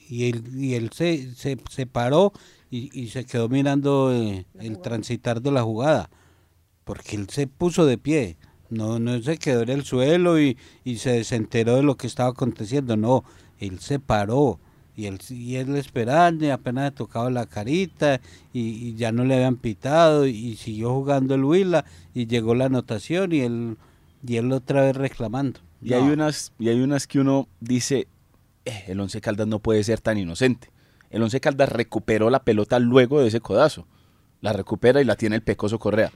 y 0.10 0.30
él, 0.30 0.44
y 0.56 0.76
él 0.76 0.92
se, 0.94 1.34
se, 1.36 1.58
se 1.70 1.86
paró 1.86 2.34
y, 2.70 2.90
y, 3.00 3.10
se 3.10 3.26
quedó 3.26 3.50
mirando 3.50 4.14
eh, 4.14 4.46
el 4.60 4.80
transitar 4.80 5.42
de 5.42 5.52
la 5.52 5.64
jugada 5.64 6.10
porque 6.88 7.18
él 7.18 7.28
se 7.30 7.48
puso 7.48 7.86
de 7.86 7.98
pie, 7.98 8.38
no, 8.70 8.98
no 8.98 9.22
se 9.22 9.38
quedó 9.38 9.62
en 9.62 9.70
el 9.70 9.84
suelo 9.84 10.40
y, 10.40 10.58
y 10.86 11.00
se 11.00 11.12
desenteró 11.12 11.76
de 11.76 11.84
lo 11.84 11.98
que 11.98 12.08
estaba 12.08 12.30
aconteciendo, 12.30 12.96
no, 12.96 13.26
él 13.60 13.80
se 13.80 14.00
paró 14.00 14.62
y 14.98 15.06
él, 15.06 15.20
y 15.30 15.56
él 15.58 15.76
esperando 15.78 16.44
y 16.44 16.50
apenas 16.50 16.86
le 16.86 16.92
tocaba 16.92 17.30
la 17.30 17.46
carita 17.46 18.20
y, 18.52 18.88
y, 18.90 18.96
ya 18.96 19.12
no 19.12 19.24
le 19.24 19.36
habían 19.36 19.56
pitado 19.56 20.26
y, 20.26 20.56
siguió 20.56 20.92
jugando 20.92 21.36
el 21.36 21.44
Huila 21.44 21.86
y 22.16 22.26
llegó 22.26 22.56
la 22.56 22.66
anotación 22.66 23.32
y 23.32 23.42
él, 23.42 23.78
y 24.28 24.38
él 24.38 24.52
otra 24.52 24.82
vez 24.82 24.96
reclamando. 24.96 25.60
Y, 25.84 25.92
no. 25.92 25.98
hay 25.98 26.12
unas, 26.12 26.52
y 26.58 26.70
hay 26.70 26.82
unas 26.82 27.06
que 27.06 27.20
uno 27.20 27.48
dice, 27.60 28.08
eh, 28.66 28.86
el 28.88 29.00
Once 29.00 29.22
Caldas 29.22 29.48
no 29.48 29.60
puede 29.60 29.84
ser 29.84 30.02
tan 30.02 30.18
inocente. 30.18 30.72
El 31.12 31.22
Once 31.22 31.40
Caldas 31.40 31.70
recuperó 31.70 32.32
la 32.32 32.44
pelota 32.44 32.80
luego 32.80 33.22
de 33.22 33.28
ese 33.28 33.40
codazo. 33.40 33.86
La 34.42 34.52
recupera 34.52 35.00
y 35.00 35.06
la 35.06 35.16
tiene 35.16 35.36
el 35.36 35.44
Pecoso 35.44 35.78
Correa 35.78 36.12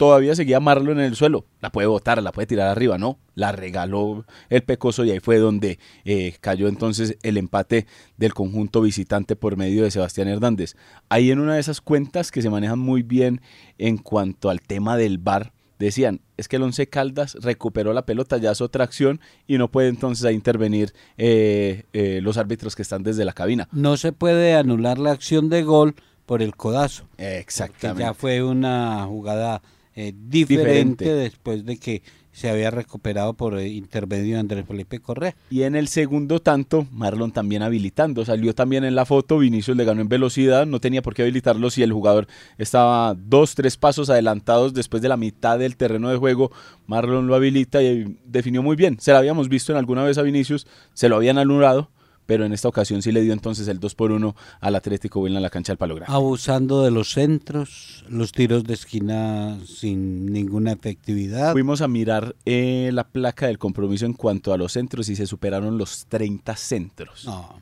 todavía 0.00 0.34
seguía 0.34 0.60
Marlon 0.60 0.98
en 0.98 1.04
el 1.04 1.14
suelo. 1.14 1.44
La 1.60 1.70
puede 1.70 1.86
botar, 1.86 2.22
la 2.22 2.32
puede 2.32 2.46
tirar 2.46 2.68
arriba, 2.68 2.96
no. 2.96 3.18
La 3.34 3.52
regaló 3.52 4.24
el 4.48 4.62
Pecoso 4.62 5.04
y 5.04 5.10
ahí 5.10 5.20
fue 5.20 5.36
donde 5.36 5.78
eh, 6.06 6.36
cayó 6.40 6.68
entonces 6.68 7.18
el 7.22 7.36
empate 7.36 7.86
del 8.16 8.32
conjunto 8.32 8.80
visitante 8.80 9.36
por 9.36 9.58
medio 9.58 9.82
de 9.82 9.90
Sebastián 9.90 10.28
Hernández. 10.28 10.74
Ahí 11.10 11.30
en 11.30 11.38
una 11.38 11.56
de 11.56 11.60
esas 11.60 11.82
cuentas 11.82 12.30
que 12.30 12.40
se 12.40 12.48
manejan 12.48 12.78
muy 12.78 13.02
bien 13.02 13.42
en 13.76 13.98
cuanto 13.98 14.48
al 14.48 14.62
tema 14.62 14.96
del 14.96 15.18
bar, 15.18 15.52
decían, 15.78 16.22
es 16.38 16.48
que 16.48 16.56
el 16.56 16.62
Once 16.62 16.88
Caldas 16.88 17.36
recuperó 17.38 17.92
la 17.92 18.06
pelota, 18.06 18.38
ya 18.38 18.52
es 18.52 18.62
otra 18.62 18.84
acción 18.84 19.20
y 19.46 19.58
no 19.58 19.70
puede 19.70 19.88
entonces 19.88 20.24
ahí 20.24 20.34
intervenir 20.34 20.94
eh, 21.18 21.84
eh, 21.92 22.20
los 22.22 22.38
árbitros 22.38 22.74
que 22.74 22.80
están 22.80 23.02
desde 23.02 23.26
la 23.26 23.34
cabina. 23.34 23.68
No 23.70 23.98
se 23.98 24.12
puede 24.12 24.54
anular 24.54 24.98
la 24.98 25.10
acción 25.10 25.50
de 25.50 25.62
gol 25.62 25.94
por 26.24 26.40
el 26.40 26.56
codazo. 26.56 27.04
Exactamente. 27.18 28.02
Ya 28.02 28.14
fue 28.14 28.42
una 28.42 29.04
jugada 29.04 29.60
eh, 30.00 30.14
diferente, 30.14 31.04
diferente, 31.04 31.14
después 31.14 31.64
de 31.64 31.76
que 31.76 32.02
se 32.32 32.48
había 32.48 32.70
recuperado 32.70 33.34
por 33.34 33.58
eh, 33.58 33.68
intermedio 33.68 34.34
de 34.34 34.40
Andrés 34.40 34.64
Felipe 34.66 35.00
Correa. 35.00 35.34
Y 35.50 35.62
en 35.64 35.74
el 35.74 35.88
segundo 35.88 36.40
tanto, 36.40 36.86
Marlon 36.90 37.32
también 37.32 37.62
habilitando, 37.62 38.24
salió 38.24 38.54
también 38.54 38.84
en 38.84 38.94
la 38.94 39.04
foto, 39.04 39.38
Vinicius 39.38 39.76
le 39.76 39.84
ganó 39.84 40.00
en 40.00 40.08
velocidad, 40.08 40.66
no 40.66 40.80
tenía 40.80 41.02
por 41.02 41.14
qué 41.14 41.22
habilitarlo 41.22 41.70
si 41.70 41.82
el 41.82 41.92
jugador 41.92 42.28
estaba 42.56 43.14
dos, 43.14 43.54
tres 43.54 43.76
pasos 43.76 44.08
adelantados 44.10 44.72
después 44.72 45.02
de 45.02 45.08
la 45.08 45.16
mitad 45.16 45.58
del 45.58 45.76
terreno 45.76 46.08
de 46.08 46.16
juego, 46.16 46.50
Marlon 46.86 47.26
lo 47.26 47.34
habilita 47.34 47.82
y 47.82 48.16
definió 48.24 48.62
muy 48.62 48.76
bien, 48.76 48.98
se 49.00 49.12
lo 49.12 49.18
habíamos 49.18 49.48
visto 49.48 49.72
en 49.72 49.78
alguna 49.78 50.04
vez 50.04 50.16
a 50.16 50.22
Vinicius, 50.22 50.66
se 50.94 51.08
lo 51.08 51.16
habían 51.16 51.36
anulado, 51.36 51.90
pero 52.30 52.44
en 52.44 52.52
esta 52.52 52.68
ocasión 52.68 53.02
sí 53.02 53.10
le 53.10 53.22
dio 53.22 53.32
entonces 53.32 53.66
el 53.66 53.80
2 53.80 53.96
por 53.96 54.12
1 54.12 54.36
al 54.60 54.76
Atlético 54.76 55.18
Huila 55.18 55.38
en 55.38 55.42
la 55.42 55.50
cancha 55.50 55.72
del 55.72 55.78
Palo 55.78 55.96
Grande. 55.96 56.14
Abusando 56.14 56.84
de 56.84 56.92
los 56.92 57.10
centros, 57.10 58.04
los 58.08 58.30
tiros 58.30 58.62
de 58.62 58.74
esquina 58.74 59.58
sin 59.66 60.26
ninguna 60.26 60.70
efectividad. 60.70 61.50
Fuimos 61.50 61.80
a 61.80 61.88
mirar 61.88 62.36
eh, 62.44 62.90
la 62.92 63.08
placa 63.08 63.48
del 63.48 63.58
compromiso 63.58 64.06
en 64.06 64.12
cuanto 64.12 64.52
a 64.52 64.56
los 64.56 64.70
centros 64.70 65.08
y 65.08 65.16
se 65.16 65.26
superaron 65.26 65.76
los 65.76 66.06
30 66.06 66.54
centros. 66.54 67.24
No. 67.24 67.60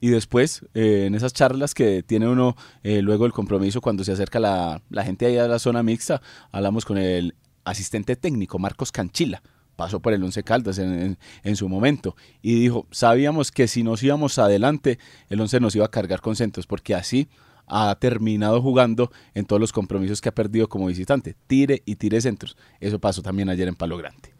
Y 0.00 0.08
después, 0.08 0.64
eh, 0.72 1.04
en 1.06 1.14
esas 1.14 1.34
charlas 1.34 1.74
que 1.74 2.02
tiene 2.02 2.28
uno 2.28 2.56
eh, 2.82 3.02
luego 3.02 3.26
el 3.26 3.34
compromiso 3.34 3.82
cuando 3.82 4.02
se 4.02 4.12
acerca 4.12 4.40
la, 4.40 4.80
la 4.88 5.04
gente 5.04 5.26
ahí 5.26 5.36
a 5.36 5.46
la 5.46 5.58
zona 5.58 5.82
mixta, 5.82 6.22
hablamos 6.52 6.86
con 6.86 6.96
el 6.96 7.34
asistente 7.64 8.16
técnico, 8.16 8.58
Marcos 8.58 8.90
Canchila 8.92 9.42
pasó 9.82 9.98
por 9.98 10.12
el 10.12 10.22
Once 10.22 10.44
Caldas 10.44 10.78
en, 10.78 11.56
su 11.56 11.68
momento 11.68 12.14
y 12.40 12.54
dijo, 12.54 12.86
sabíamos 12.92 13.50
que 13.50 13.66
si 13.66 13.82
nos 13.82 14.00
íbamos 14.00 14.38
adelante, 14.38 15.00
el 15.28 15.40
Once 15.40 15.58
nos 15.58 15.74
iba 15.74 15.84
a 15.84 15.90
cargar 15.90 16.20
con 16.20 16.36
centros, 16.36 16.68
porque 16.68 16.94
así 16.94 17.26
ha 17.66 17.92
terminado 17.96 18.62
jugando 18.62 19.10
en 19.34 19.44
todos 19.44 19.58
los 19.58 19.72
compromisos 19.72 20.20
que 20.20 20.28
ha 20.28 20.34
perdido 20.34 20.68
como 20.68 20.86
visitante, 20.86 21.34
tire 21.48 21.82
y 21.84 21.96
tire 21.96 22.20
centros. 22.20 22.56
Eso 22.78 23.00
pasó 23.00 23.22
también 23.22 23.48
ayer 23.48 23.66
en 23.66 23.74
Palo 23.74 23.96
Grande. 23.96 24.32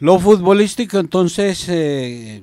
Lo 0.00 0.18
futbolístico 0.18 0.98
entonces 0.98 1.66
eh, 1.70 2.42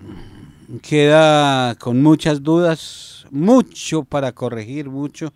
queda 0.81 1.75
con 1.75 2.01
muchas 2.01 2.41
dudas, 2.41 3.27
mucho 3.29 4.03
para 4.03 4.31
corregir, 4.31 4.89
mucho, 4.89 5.31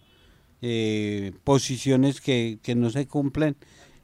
eh, 0.64 1.34
posiciones 1.44 2.20
que, 2.20 2.58
que 2.64 2.74
no 2.74 2.90
se 2.90 3.06
cumplen 3.06 3.56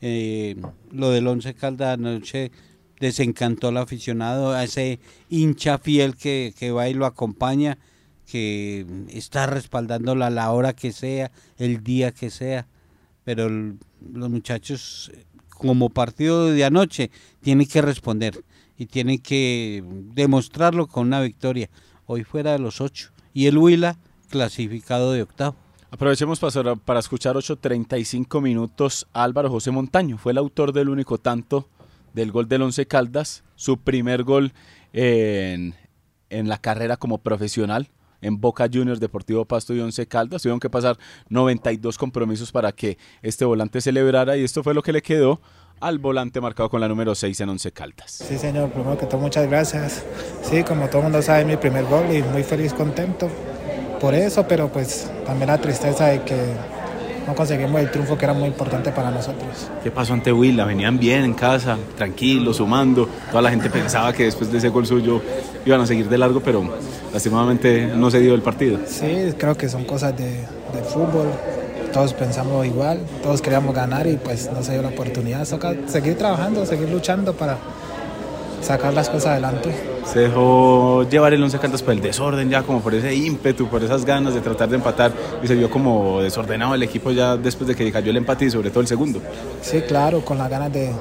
eh, 0.06 0.58
lo 0.92 1.12
del 1.12 1.26
Once 1.28 1.54
Caldas 1.54 1.94
anoche 1.94 2.52
desencantó 3.00 3.70
al 3.70 3.78
aficionado, 3.78 4.52
a 4.52 4.66
ese 4.66 5.00
hincha 5.30 5.78
fiel 5.78 6.18
que, 6.18 6.54
que, 6.60 6.72
va 6.72 6.89
y 6.89 6.94
lo 6.94 7.06
acompaña, 7.06 7.78
que 8.30 8.86
está 9.08 9.46
respaldándola 9.46 10.28
a 10.28 10.30
la 10.30 10.52
hora 10.52 10.74
que 10.74 10.92
sea, 10.92 11.32
el 11.58 11.84
día 11.86 12.12
que 12.12 12.30
sea. 12.30 12.68
Pero 13.24 13.48
los 13.48 14.30
muchachos, 14.30 15.10
como 15.48 15.89
partido 15.89 16.48
de 16.48 16.66
anoche, 16.66 17.10
tienen 17.39 17.66
que 17.66 17.82
responder 17.82 18.44
y 18.78 18.88
tienen 18.88 19.20
que 19.20 19.86
demostrarlo 20.13 20.88
con 20.88 21.08
una 21.08 21.22
victoria. 21.22 21.70
Hoy 22.08 22.26
fuera 22.26 22.52
de 22.52 22.60
los 22.60 22.82
ocho. 22.82 23.12
Y 23.34 23.48
el 23.48 23.58
Huila 23.58 23.98
clasificado 24.30 25.13
de 25.13 25.22
octavo. 25.22 25.62
Aprovechemos 25.93 26.39
para, 26.39 26.99
escuchar 26.99 27.36
8.35 27.36 28.41
minutos 28.41 29.06
Álvaro 29.13 29.51
José 29.51 29.69
Montaño. 29.69 30.17
Fue 30.17 30.32
el 30.32 30.39
autor 30.39 30.73
del 30.73 30.89
único 30.89 31.19
tanto 31.19 31.69
del 32.13 32.32
gol 32.32 32.47
del 32.47 32.63
Once 32.63 32.88
Caldas, 32.88 33.43
su 33.53 33.77
primer 33.77 34.23
gol 34.23 34.53
en, 34.91 35.75
en 36.32 36.49
la 36.49 36.58
carrera 36.58 36.97
como 36.97 37.19
profesional 37.19 37.91
en 38.21 38.41
Boca 38.41 38.67
Juniors, 38.73 38.99
Deportivo 38.99 39.45
Pasto 39.45 39.75
y 39.75 39.82
Once 39.82 40.08
Caldas. 40.08 40.41
Tuvieron 40.41 40.60
que 40.60 40.71
pasar 40.71 40.97
92 41.29 41.99
compromisos 41.99 42.51
para 42.51 42.71
que 42.71 42.97
este 43.21 43.45
volante 43.45 43.79
celebrara 43.79 44.36
y 44.36 44.43
esto 44.43 44.63
fue 44.63 44.73
lo 44.73 44.82
que 44.82 44.93
le 44.93 45.03
quedó 45.03 45.41
al 45.79 45.99
volante 45.99 46.41
marcado 46.41 46.71
con 46.71 46.82
la 46.82 46.88
número 46.88 47.13
6 47.13 47.39
en 47.41 47.49
Once 47.49 47.71
Caldas. 47.71 48.10
Sí, 48.13 48.39
señor, 48.39 48.71
primero 48.71 48.97
que 48.97 49.06
todo, 49.06 49.21
muchas 49.21 49.47
gracias. 49.47 50.03
Sí, 50.41 50.63
como 50.63 50.88
todo 50.88 51.01
el 51.01 51.03
mundo 51.03 51.21
sabe, 51.21 51.45
mi 51.45 51.56
primer 51.56 51.86
gol 51.86 52.12
y 52.12 52.23
muy 52.23 52.41
feliz, 52.41 52.73
contento 52.73 53.29
por 54.04 54.13
eso, 54.13 54.46
pero 54.46 54.68
pues 54.68 55.10
también 55.26 55.48
la 55.48 55.58
tristeza 55.58 56.08
de 56.08 56.24
que 56.24 56.36
no 57.26 57.34
conseguimos 57.34 57.80
el 57.80 57.89
triunfo 57.89 58.18
que 58.18 58.26
era 58.26 58.34
muy 58.34 58.50
importante 58.50 58.92
para 58.92 59.10
nosotros. 59.10 59.70
¿Qué 59.82 59.92
pasó 59.92 60.12
ante 60.12 60.34
Huila? 60.34 60.66
Venían 60.66 61.00
bien 61.00 61.24
en 61.24 61.34
casa, 61.34 61.78
tranquilos, 61.96 62.58
sumando. 62.58 63.08
Toda 63.30 63.44
la 63.44 63.50
gente 63.50 63.70
pensaba 63.70 64.12
que 64.12 64.26
después 64.26 64.52
de 64.52 64.58
ese 64.58 64.68
gol 64.68 64.86
suyo 64.86 65.22
iban 65.66 65.80
a 65.80 65.88
seguir 65.88 66.10
de 66.10 66.18
largo, 66.18 66.42
pero 66.42 66.70
lastimosamente 67.13 67.94
no 67.96 68.12
se 68.12 68.20
dio 68.20 68.36
el 68.36 68.42
partido. 68.42 68.78
Sí, 68.86 69.34
creo 69.38 69.56
que 69.56 69.70
son 69.70 69.86
cosas 69.86 70.18
de, 70.18 70.32
de 70.32 70.84
fútbol. 70.86 71.30
Todos 71.94 72.13
pensamos 72.13 72.66
igual, 72.66 73.00
todos 73.22 73.42
queríamos 73.42 73.74
ganar 73.74 74.06
y 74.06 74.18
pues 74.18 74.52
no 74.52 74.62
se 74.63 74.74
dio 74.74 74.82
la 74.82 74.89
oportunidad. 74.89 75.48
Toca 75.48 75.76
seguir 75.86 76.18
trabajando, 76.18 76.66
seguir 76.66 76.89
luchando 76.89 77.32
para 77.34 77.58
sacar 78.63 78.93
las 78.93 79.10
cosas 79.10 79.34
adelante. 79.34 79.69
Se 80.06 80.19
dejó 80.19 81.08
llevar 81.10 81.34
el 81.34 81.43
Once 81.43 81.58
Caldas 81.60 81.84
por 81.84 81.93
el 81.93 82.02
desorden 82.02 82.49
ya, 82.49 82.63
como 82.63 82.82
por 82.82 82.93
ese 82.93 83.13
ímpetu, 83.13 83.67
por 83.67 83.84
esas 83.84 84.06
ganas 84.06 84.34
de 84.34 84.41
tratar 84.41 84.69
de 84.69 84.76
empatar 84.76 85.12
y 85.43 85.47
se 85.47 85.56
vio 85.56 85.69
como 85.69 86.21
desordenado 86.21 86.76
el 86.76 86.84
equipo 86.84 87.12
ya 87.12 87.38
después 87.38 87.67
de 87.67 87.76
que 87.76 87.91
cayó 87.91 88.12
el 88.12 88.17
empate 88.17 88.45
y 88.45 88.49
sobre 88.49 88.69
todo 88.69 88.82
el 88.82 88.88
segundo. 88.88 89.21
Sí, 89.62 89.82
claro, 89.82 90.23
con 90.23 90.38
las 90.38 90.49
ganas 90.49 90.71
de 90.71 90.91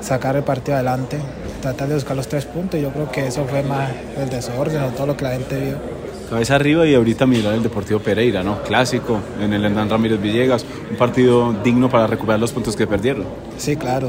sacar 0.00 0.36
el 0.36 0.44
partido 0.44 0.74
adelante, 0.74 1.18
tratar 1.62 1.88
de 1.88 1.94
buscar 1.94 2.16
los 2.16 2.28
tres 2.28 2.44
puntos. 2.44 2.80
Yo 2.80 2.90
creo 2.90 3.10
que 3.10 3.26
eso 3.26 3.44
fue 3.46 3.62
más 3.62 3.90
el 4.18 4.28
desorden 4.28 4.82
o 4.82 4.88
todo 4.88 5.06
lo 5.08 5.16
que 5.16 5.24
la 5.24 5.32
gente 5.32 5.58
vio. 5.58 6.04
Cabeza 6.28 6.54
arriba 6.54 6.86
y 6.86 6.94
ahorita 6.94 7.26
mirar 7.26 7.54
el 7.54 7.62
Deportivo 7.62 8.00
Pereira, 8.00 8.42
¿no? 8.42 8.62
Clásico 8.62 9.20
en 9.40 9.52
el 9.52 9.64
Hernán 9.64 9.90
Ramírez 9.90 10.20
Villegas, 10.20 10.64
un 10.90 10.96
partido 10.96 11.52
digno 11.62 11.90
para 11.90 12.06
recuperar 12.06 12.40
los 12.40 12.50
puntos 12.50 12.74
que 12.74 12.86
perdieron. 12.86 13.24
Sí, 13.58 13.76
claro. 13.76 14.08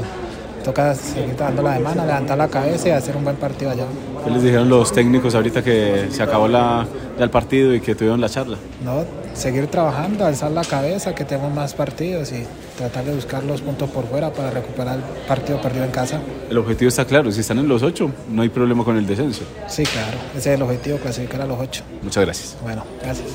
Toca 0.66 0.96
seguir 0.96 1.36
dando 1.36 1.62
la 1.62 1.74
demanda, 1.74 2.04
levantar 2.04 2.36
la 2.36 2.48
cabeza 2.48 2.88
y 2.88 2.90
hacer 2.90 3.16
un 3.16 3.22
buen 3.22 3.36
partido 3.36 3.70
allá. 3.70 3.84
¿Qué 4.24 4.30
les 4.32 4.42
dijeron 4.42 4.68
los 4.68 4.92
técnicos 4.92 5.36
ahorita 5.36 5.62
que 5.62 6.08
se 6.10 6.20
acabó 6.20 6.48
la, 6.48 6.84
ya 7.16 7.22
el 7.22 7.30
partido 7.30 7.72
y 7.72 7.80
que 7.80 7.94
tuvieron 7.94 8.20
la 8.20 8.28
charla? 8.28 8.58
No, 8.84 9.04
seguir 9.32 9.68
trabajando, 9.68 10.26
alzar 10.26 10.50
la 10.50 10.64
cabeza, 10.64 11.14
que 11.14 11.24
tenemos 11.24 11.54
más 11.54 11.72
partidos 11.72 12.32
y 12.32 12.44
tratar 12.76 13.04
de 13.04 13.14
buscar 13.14 13.44
los 13.44 13.60
puntos 13.60 13.88
por 13.90 14.06
fuera 14.06 14.32
para 14.32 14.50
recuperar 14.50 14.96
el 14.96 15.02
partido 15.28 15.60
perdido 15.60 15.84
en 15.84 15.92
casa. 15.92 16.20
El 16.50 16.58
objetivo 16.58 16.88
está 16.88 17.04
claro, 17.04 17.30
si 17.30 17.42
están 17.42 17.60
en 17.60 17.68
los 17.68 17.84
ocho, 17.84 18.10
no 18.28 18.42
hay 18.42 18.48
problema 18.48 18.82
con 18.82 18.96
el 18.96 19.06
descenso. 19.06 19.44
Sí, 19.68 19.84
claro, 19.84 20.18
ese 20.36 20.50
es 20.50 20.56
el 20.56 20.62
objetivo, 20.62 20.98
clasificar 20.98 21.42
a 21.42 21.46
los 21.46 21.60
ocho. 21.60 21.84
Muchas 22.02 22.24
gracias. 22.24 22.56
Bueno, 22.60 22.82
gracias. 23.00 23.28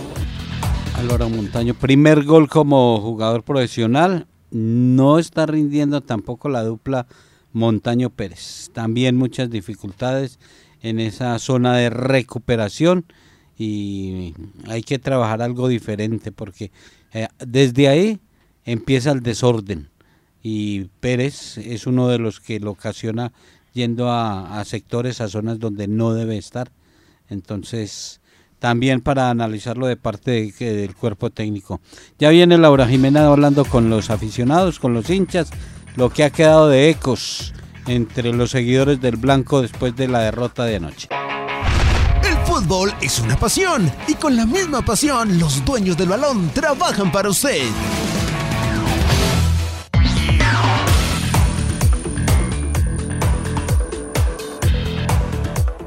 Alora 1.00 1.30
Montaño, 1.30 1.76
primer 1.76 2.26
gol 2.26 2.50
como 2.50 3.00
jugador 3.00 3.42
profesional. 3.44 4.28
No 4.52 5.18
está 5.18 5.46
rindiendo 5.46 6.02
tampoco 6.02 6.50
la 6.50 6.64
dupla 6.64 7.08
Montaño 7.54 8.10
Pérez. 8.10 8.70
También 8.74 9.16
muchas 9.16 9.50
dificultades 9.50 10.40
en 10.82 11.00
esa 11.00 11.38
zona 11.40 11.76
de 11.76 11.90
recuperación 11.90 13.06
y 13.58 14.34
hay 14.68 14.84
que 14.84 15.00
trabajar 15.00 15.42
algo 15.42 15.68
diferente 15.68 16.32
porque 16.32 16.72
eh, 17.14 17.28
desde 17.40 17.88
ahí 17.88 18.20
empieza 18.66 19.12
el 19.12 19.22
desorden 19.22 19.90
y 20.42 20.86
Pérez 21.00 21.58
es 21.58 21.86
uno 21.86 22.08
de 22.08 22.18
los 22.18 22.40
que 22.40 22.60
lo 22.60 22.72
ocasiona 22.72 23.32
yendo 23.74 24.10
a, 24.10 24.60
a 24.60 24.66
sectores, 24.66 25.22
a 25.22 25.28
zonas 25.28 25.60
donde 25.60 25.88
no 25.88 26.14
debe 26.14 26.38
estar. 26.38 26.72
Entonces, 27.30 28.21
también 28.62 29.02
para 29.02 29.32
analizarlo 29.32 29.88
de 29.88 29.96
parte 29.98 30.54
de- 30.60 30.74
del 30.76 30.94
cuerpo 30.96 31.32
técnico. 31.32 31.82
Ya 32.20 32.30
viene 32.30 32.60
Laura 32.60 32.88
Jimena 32.88 33.26
hablando 33.26 33.66
con 33.66 33.90
los 33.90 34.12
aficionados, 34.12 34.78
con 34.78 34.94
los 34.94 35.10
hinchas, 35.10 35.50
lo 35.96 36.12
que 36.12 36.24
ha 36.24 36.30
quedado 36.30 36.70
de 36.70 36.90
ecos 36.92 37.56
entre 37.88 38.32
los 38.32 38.52
seguidores 38.52 39.02
del 39.02 39.16
Blanco 39.16 39.64
después 39.64 39.96
de 39.96 40.08
la 40.08 40.20
derrota 40.20 40.64
de 40.64 40.76
anoche. 40.76 41.08
El 42.24 42.38
fútbol 42.46 42.94
es 43.02 43.18
una 43.20 43.36
pasión 43.36 43.92
y 44.08 44.14
con 44.14 44.36
la 44.36 44.46
misma 44.46 44.86
pasión 44.86 45.40
los 45.40 45.66
dueños 45.66 45.98
del 45.98 46.10
balón 46.10 46.52
trabajan 46.54 47.12
para 47.12 47.30
usted. 47.30 47.64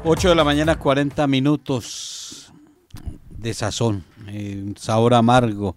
8 0.03 0.29
de 0.29 0.35
la 0.35 0.43
mañana, 0.43 0.77
40 0.77 1.25
minutos 1.27 2.14
de 3.45 3.53
sazón, 3.53 4.03
eh, 4.27 4.59
un 4.65 4.75
sabor 4.75 5.13
amargo, 5.13 5.75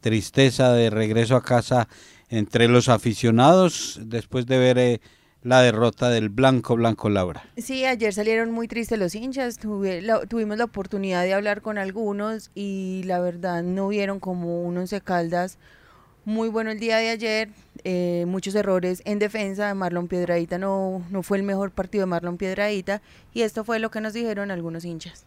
tristeza 0.00 0.72
de 0.72 0.88
regreso 0.88 1.36
a 1.36 1.42
casa 1.42 1.86
entre 2.30 2.68
los 2.68 2.88
aficionados 2.88 4.00
después 4.02 4.46
de 4.46 4.58
ver 4.58 4.78
eh, 4.78 5.00
la 5.42 5.60
derrota 5.60 6.08
del 6.08 6.30
Blanco 6.30 6.74
Blanco 6.74 7.10
Laura. 7.10 7.44
Sí, 7.58 7.84
ayer 7.84 8.14
salieron 8.14 8.50
muy 8.50 8.66
tristes 8.66 8.98
los 8.98 9.14
hinchas, 9.14 9.58
tuve 9.58 10.00
la- 10.00 10.24
tuvimos 10.24 10.56
la 10.56 10.64
oportunidad 10.64 11.22
de 11.24 11.34
hablar 11.34 11.60
con 11.60 11.76
algunos 11.76 12.50
y 12.54 13.02
la 13.04 13.20
verdad 13.20 13.62
no 13.62 13.88
vieron 13.88 14.18
como 14.18 14.62
un 14.62 14.78
Once 14.78 14.98
Caldas 15.02 15.58
muy 16.24 16.48
bueno 16.48 16.70
el 16.70 16.78
día 16.80 16.96
de 16.96 17.10
ayer, 17.10 17.50
eh, 17.84 18.24
muchos 18.26 18.54
errores 18.54 19.02
en 19.04 19.18
defensa, 19.18 19.74
Marlon 19.74 20.08
Piedradita 20.08 20.56
no, 20.56 21.04
no 21.10 21.22
fue 21.22 21.36
el 21.36 21.42
mejor 21.42 21.72
partido 21.72 22.02
de 22.02 22.06
Marlon 22.06 22.38
Piedradita 22.38 23.02
y 23.34 23.42
esto 23.42 23.64
fue 23.64 23.80
lo 23.80 23.90
que 23.90 24.00
nos 24.00 24.14
dijeron 24.14 24.50
algunos 24.50 24.84
hinchas. 24.86 25.26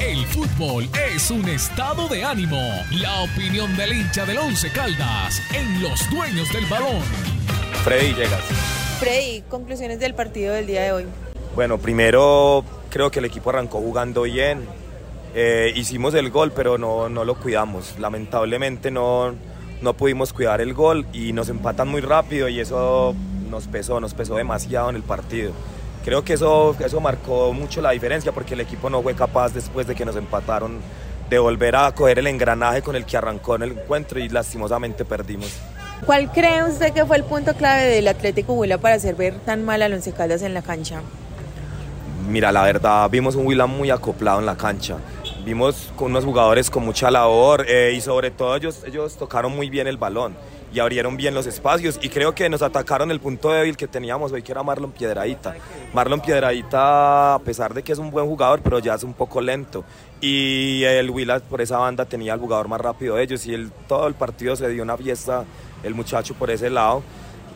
El 0.00 0.26
fútbol 0.26 0.88
es 1.14 1.30
un 1.30 1.48
estado 1.48 2.06
de 2.08 2.22
ánimo. 2.22 2.60
La 3.00 3.22
opinión 3.22 3.74
del 3.76 3.92
hincha 3.94 4.26
del 4.26 4.38
Once 4.38 4.70
Caldas 4.70 5.40
en 5.54 5.82
los 5.82 6.08
dueños 6.10 6.52
del 6.52 6.66
balón. 6.66 7.00
Freddy 7.82 8.12
Llegas. 8.12 8.42
Freddy, 9.00 9.42
conclusiones 9.48 9.98
del 9.98 10.14
partido 10.14 10.54
del 10.54 10.66
día 10.66 10.82
de 10.82 10.92
hoy. 10.92 11.04
Bueno, 11.54 11.78
primero 11.78 12.64
creo 12.90 13.10
que 13.10 13.20
el 13.20 13.24
equipo 13.24 13.50
arrancó 13.50 13.78
jugando 13.78 14.22
bien. 14.22 14.66
Eh, 15.34 15.72
hicimos 15.74 16.14
el 16.14 16.30
gol, 16.30 16.52
pero 16.52 16.76
no, 16.76 17.08
no 17.08 17.24
lo 17.24 17.34
cuidamos. 17.36 17.98
Lamentablemente 17.98 18.90
no, 18.90 19.34
no 19.80 19.94
pudimos 19.94 20.32
cuidar 20.32 20.60
el 20.60 20.74
gol 20.74 21.06
y 21.12 21.32
nos 21.32 21.48
empatan 21.48 21.88
muy 21.88 22.02
rápido 22.02 22.48
y 22.48 22.60
eso 22.60 23.14
nos 23.50 23.66
pesó, 23.66 24.00
nos 24.00 24.12
pesó 24.12 24.34
demasiado 24.34 24.90
en 24.90 24.96
el 24.96 25.02
partido. 25.02 25.52
Creo 26.06 26.22
que 26.22 26.34
eso, 26.34 26.76
eso 26.78 27.00
marcó 27.00 27.52
mucho 27.52 27.82
la 27.82 27.90
diferencia 27.90 28.30
porque 28.30 28.54
el 28.54 28.60
equipo 28.60 28.88
no 28.88 29.02
fue 29.02 29.16
capaz 29.16 29.52
después 29.52 29.88
de 29.88 29.96
que 29.96 30.04
nos 30.04 30.14
empataron 30.14 30.78
de 31.28 31.36
volver 31.40 31.74
a 31.74 31.92
coger 31.92 32.20
el 32.20 32.28
engranaje 32.28 32.80
con 32.80 32.94
el 32.94 33.04
que 33.04 33.16
arrancó 33.16 33.56
en 33.56 33.62
el 33.62 33.72
encuentro 33.72 34.20
y 34.20 34.28
lastimosamente 34.28 35.04
perdimos. 35.04 35.52
¿Cuál 36.04 36.30
cree 36.30 36.62
usted 36.62 36.92
que 36.92 37.04
fue 37.04 37.16
el 37.16 37.24
punto 37.24 37.54
clave 37.54 37.86
del 37.86 38.06
Atlético 38.06 38.52
Huila 38.52 38.78
para 38.78 38.94
hacer 38.94 39.16
ver 39.16 39.34
tan 39.40 39.64
mal 39.64 39.82
al 39.82 39.94
Once 39.94 40.12
Caldas 40.12 40.42
en 40.42 40.54
la 40.54 40.62
cancha? 40.62 41.00
Mira, 42.28 42.52
la 42.52 42.62
verdad, 42.62 43.10
vimos 43.10 43.34
un 43.34 43.44
Huila 43.44 43.66
muy 43.66 43.90
acoplado 43.90 44.38
en 44.38 44.46
la 44.46 44.56
cancha. 44.56 44.98
Vimos 45.44 45.92
con 45.96 46.12
unos 46.12 46.24
jugadores 46.24 46.70
con 46.70 46.84
mucha 46.84 47.10
labor 47.10 47.66
eh, 47.68 47.94
y 47.96 48.00
sobre 48.00 48.30
todo 48.30 48.54
ellos, 48.54 48.84
ellos 48.86 49.16
tocaron 49.16 49.56
muy 49.56 49.70
bien 49.70 49.88
el 49.88 49.96
balón 49.96 50.36
y 50.74 50.80
abrieron 50.80 51.16
bien 51.16 51.32
los 51.34 51.46
espacios 51.46 51.98
y 52.02 52.08
creo 52.08 52.34
que 52.34 52.48
nos 52.48 52.60
atacaron 52.62 53.10
el 53.10 53.20
punto 53.20 53.50
débil 53.50 53.76
que 53.76 53.86
teníamos 53.86 54.32
hoy 54.32 54.42
que 54.42 54.52
era 54.52 54.62
Marlon 54.62 54.90
Piedradita. 54.92 55.54
Marlon 55.94 56.20
Piedradita, 56.20 57.34
a 57.34 57.38
pesar 57.38 57.72
de 57.72 57.82
que 57.82 57.92
es 57.92 57.98
un 57.98 58.10
buen 58.10 58.26
jugador, 58.26 58.60
pero 58.62 58.78
ya 58.78 58.94
es 58.94 59.02
un 59.02 59.14
poco 59.14 59.40
lento 59.40 59.84
y 60.20 60.82
el 60.84 61.10
Huila 61.10 61.40
por 61.40 61.60
esa 61.60 61.78
banda 61.78 62.04
tenía 62.04 62.34
el 62.34 62.40
jugador 62.40 62.68
más 62.68 62.80
rápido 62.80 63.16
de 63.16 63.22
ellos 63.22 63.46
y 63.46 63.70
todo 63.88 64.06
el 64.06 64.14
partido 64.14 64.56
se 64.56 64.68
dio 64.68 64.82
una 64.82 64.96
fiesta 64.96 65.44
el 65.82 65.94
muchacho 65.94 66.34
por 66.34 66.50
ese 66.50 66.68
lado. 66.70 67.02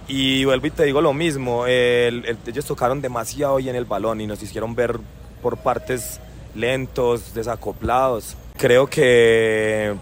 Y 0.08 0.44
vuelvo 0.44 0.66
y 0.66 0.70
te 0.70 0.84
digo 0.84 1.00
lo 1.00 1.12
mismo, 1.12 1.66
el- 1.66 2.24
el- 2.26 2.38
ellos 2.46 2.64
tocaron 2.64 3.00
demasiado 3.00 3.56
bien 3.56 3.76
el 3.76 3.84
balón 3.84 4.20
y 4.20 4.26
nos 4.26 4.42
hicieron 4.42 4.74
ver 4.74 4.98
por 5.42 5.56
partes 5.58 6.20
lentos, 6.54 7.32
desacoplados. 7.34 8.36
Creo 8.56 8.88
que 8.88 9.94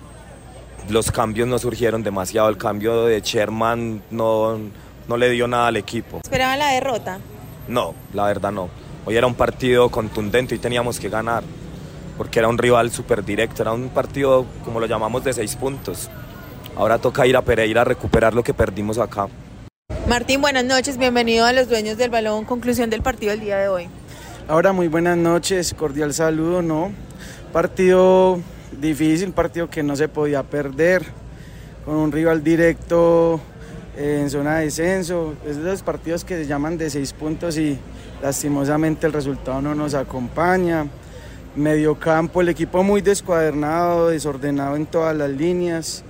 los 0.89 1.11
cambios 1.11 1.49
no 1.49 1.59
surgieron 1.59 2.03
demasiado, 2.03 2.49
el 2.49 2.57
cambio 2.57 3.05
de 3.05 3.21
Sherman 3.21 4.03
no, 4.11 4.59
no 5.07 5.17
le 5.17 5.31
dio 5.31 5.47
nada 5.47 5.69
al 5.69 5.77
equipo. 5.77 6.21
¿Esperaban 6.23 6.59
la 6.59 6.73
derrota? 6.73 7.19
No, 7.69 7.95
la 8.15 8.27
verdad 8.27 8.53
no. 8.53 8.69
Hoy 9.05 9.17
era 9.17 9.27
un 9.27 9.35
partido 9.35 9.89
contundente 9.91 10.55
y 10.55 10.59
teníamos 10.59 10.99
que 10.99 11.09
ganar, 11.09 11.43
porque 12.17 12.39
era 12.39 12.49
un 12.49 12.59
rival 12.59 12.91
súper 12.91 13.25
directo, 13.25 13.63
era 13.63 13.73
un 13.73 13.89
partido, 13.91 14.47
como 14.65 14.81
lo 14.81 14.87
llamamos, 14.87 15.25
de 15.25 15.33
seis 15.33 15.57
puntos. 15.57 16.11
Ahora 16.77 16.99
toca 16.99 17.27
ir 17.27 17.37
a 17.37 17.43
Pereira 17.43 17.83
a 17.83 17.85
recuperar 17.85 18.35
lo 18.35 18.43
que 18.43 18.55
perdimos 18.55 18.99
acá. 18.99 19.29
Martín, 20.07 20.41
buenas 20.41 20.65
noches, 20.65 20.97
bienvenido 20.97 21.45
a 21.45 21.53
los 21.53 21.69
dueños 21.69 21.99
del 21.99 22.11
balón. 22.11 22.45
Conclusión 22.45 22.89
del 22.89 23.03
partido 23.03 23.33
del 23.33 23.41
día 23.41 23.59
de 23.59 23.69
hoy. 23.69 23.89
Ahora 24.49 24.73
muy 24.73 24.89
buenas 24.89 25.19
noches, 25.19 25.75
cordial 25.75 26.15
saludo, 26.15 26.63
¿no? 26.63 26.93
Partido 27.53 28.41
difícil, 28.81 29.33
partido 29.33 29.69
que 29.69 29.83
no 29.83 29.97
se 29.97 30.09
podía 30.09 30.43
perder, 30.43 31.05
con 31.85 31.97
un 31.97 32.13
rival 32.13 32.43
directo 32.43 33.41
eh, 33.97 34.21
en 34.23 34.31
zona 34.31 34.59
de 34.59 34.67
descenso. 34.67 35.35
Es 35.47 35.57
de 35.57 35.65
los 35.65 35.83
partidos 35.83 36.25
que 36.25 36.37
se 36.37 36.47
llaman 36.47 36.79
de 36.79 36.91
seis 36.91 37.13
puntos 37.13 37.57
y 37.59 37.79
lastimosamente 38.23 39.07
el 39.07 39.13
resultado 39.13 39.61
no 39.63 39.75
nos 39.75 39.95
acompaña. 39.95 40.87
Mediocampo, 41.57 42.41
el 42.41 42.51
equipo 42.51 42.83
muy 42.83 43.01
descuadernado, 43.01 44.09
desordenado 44.09 44.77
en 44.77 44.87
todas 44.87 45.17
las 45.17 45.31
líneas. 45.31 46.05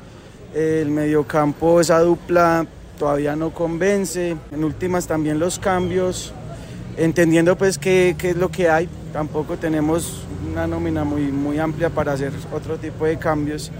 El 0.55 0.91
mediocampo, 0.91 1.81
esa 1.81 2.01
dupla 2.01 2.67
todavía 2.99 3.37
no 3.37 3.51
convence. 3.51 4.37
En 4.51 4.65
últimas 4.65 5.07
también 5.07 5.39
los 5.39 5.59
cambios, 5.59 6.33
entendiendo 6.97 7.57
pues 7.57 7.79
qué, 7.79 8.17
qué 8.19 8.31
es 8.31 8.37
lo 8.37 8.51
que 8.51 8.69
hay. 8.69 8.89
Tampoco 9.13 9.57
tenemos 9.57 10.28
una 10.51 10.67
nómina 10.67 11.05
muy, 11.05 11.31
muy 11.33 11.59
amplia 11.59 11.91
para 11.91 12.13
hacer 12.13 12.33
otro 12.53 12.77
tipo 12.77 13.05
de 13.05 13.19
cambios. 13.19 13.71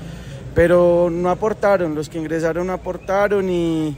Pero 0.55 1.09
no 1.11 1.31
aportaron, 1.31 1.95
los 1.95 2.09
que 2.09 2.19
ingresaron 2.19 2.71
aportaron 2.71 3.49
y, 3.49 3.97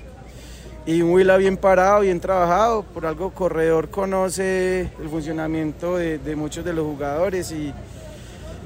y 0.85 1.03
Huila 1.03 1.37
bien 1.37 1.57
parado, 1.57 2.01
bien 2.01 2.21
trabajado. 2.21 2.83
Por 2.83 3.07
algo 3.07 3.31
Corredor 3.31 3.89
conoce 3.89 4.91
el 5.01 5.09
funcionamiento 5.09 5.97
de, 5.97 6.19
de 6.19 6.37
muchos 6.37 6.65
de 6.65 6.73
los 6.73 6.85
jugadores 6.85 7.51
y, 7.53 7.73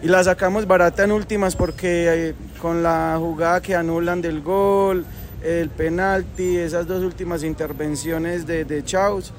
y 0.03 0.09
la 0.09 0.25
sacamos 0.25 0.67
barata 0.67 1.05
en 1.05 1.13
últimas 1.13 1.55
porque 1.55 2.31
eh, 2.31 2.35
con 2.61 2.83
la 2.83 3.17
jugada 3.19 3.61
que 3.61 3.77
anulan 3.77 4.21
del 4.21 4.41
gol, 4.43 5.05
el 5.45 5.69
penalti, 5.71 6.57
esas 6.57 6.87
dos 6.87 7.05
últimas 7.05 7.45
intervenciones 7.45 8.47
de, 8.47 8.65
de 8.65 8.83
Chaus, 8.83 9.33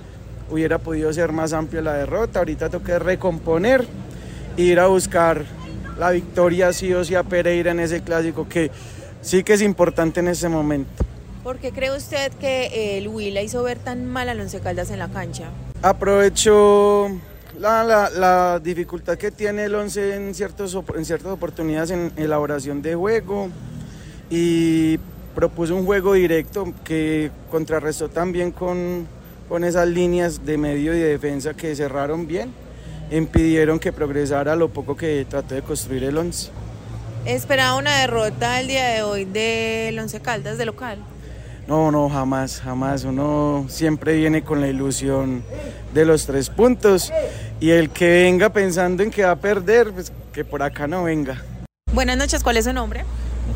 hubiera 0.49 0.78
podido 0.78 1.11
ser 1.11 1.32
más 1.34 1.51
amplia 1.51 1.82
la 1.82 1.93
derrota. 1.95 2.39
Ahorita 2.39 2.70
toca 2.70 2.99
recomponer 2.99 3.86
ir 4.58 4.80
a 4.80 4.88
buscar 4.88 5.45
la 5.97 6.12
victoria 6.12 6.74
sí 6.74 6.93
o 6.93 7.03
sí 7.03 7.16
a 7.16 7.24
Pereira 7.24 7.72
en 7.72 7.80
ese 7.80 8.01
clásico 8.01 8.47
que 8.47 8.72
sí 9.22 9.43
que 9.43 9.53
es 9.53 9.62
importante 9.62 10.20
en 10.20 10.28
ese 10.28 10.49
momento. 10.49 11.03
¿Por 11.43 11.58
qué 11.58 11.72
cree 11.72 11.95
usted 11.95 12.32
que 12.34 12.97
el 12.97 13.08
Huila 13.08 13.41
hizo 13.41 13.62
ver 13.64 13.78
tan 13.78 14.06
mal 14.06 14.30
al 14.30 14.39
Once 14.39 14.60
Caldas 14.60 14.89
en 14.89 14.99
la 14.99 15.10
cancha? 15.10 15.45
Aprovecho 15.82 17.10
la, 17.60 17.84
la, 17.84 18.10
la, 18.10 18.60
dificultad 18.60 19.18
que 19.18 19.32
tiene 19.32 19.66
el 19.66 19.76
11 19.76 20.16
en, 20.16 20.34
ciertos, 20.34 20.78
en 20.95 21.06
ciertas 21.06 21.32
oportunidades 21.32 21.91
en 21.91 22.12
elaboración 22.18 22.82
de 22.82 22.95
juego 22.95 23.49
y 24.30 24.97
propuso 25.36 25.76
un 25.76 25.86
juego 25.86 26.14
directo 26.14 26.74
que 26.84 27.30
contrarrestó 27.51 28.10
también 28.10 28.51
con, 28.51 29.08
con 29.47 29.64
esas 29.64 29.88
líneas 29.88 30.45
de 30.45 30.58
medio 30.58 30.95
y 30.95 30.99
de 30.99 31.10
defensa 31.10 31.53
que 31.53 31.76
cerraron 31.76 32.26
bien, 32.26 32.51
impidieron 33.12 33.80
que 33.80 33.91
progresara 33.91 34.56
lo 34.56 34.70
poco 34.70 34.95
que 34.95 35.26
trató 35.30 35.56
de 35.56 35.62
construir 35.62 36.03
el 36.03 36.18
11. 36.18 36.51
¿Esperaba 37.26 37.76
una 37.76 37.99
derrota 37.99 38.60
el 38.60 38.68
día 38.68 38.88
de 38.89 39.01
hoy 39.01 39.26
del 39.26 39.97
Once 39.97 40.20
Caldas 40.20 40.58
de 40.58 40.66
local? 40.66 40.99
No, 41.68 41.91
no, 41.91 42.10
jamás, 42.10 42.62
jamás. 42.62 43.03
Uno 43.03 43.66
siempre 43.68 44.16
viene 44.16 44.43
con 44.43 44.62
la 44.62 44.68
ilusión 44.68 45.43
de 45.93 46.06
los 46.06 46.28
tres 46.28 46.49
puntos 46.49 47.12
y 47.60 47.72
el 47.72 47.89
que 47.89 48.24
venga 48.24 48.49
pensando 48.49 49.01
en 49.01 49.10
que 49.10 49.24
va 49.24 49.32
a 49.32 49.36
perder, 49.36 49.91
pues 49.91 50.12
que 50.32 50.45
por 50.45 50.62
acá 50.62 50.86
no 50.88 51.03
venga. 51.06 51.41
Buenas 51.91 52.18
noches, 52.18 52.43
¿cuál 52.43 52.58
es 52.58 52.66
su 52.66 52.74
nombre? 52.74 53.06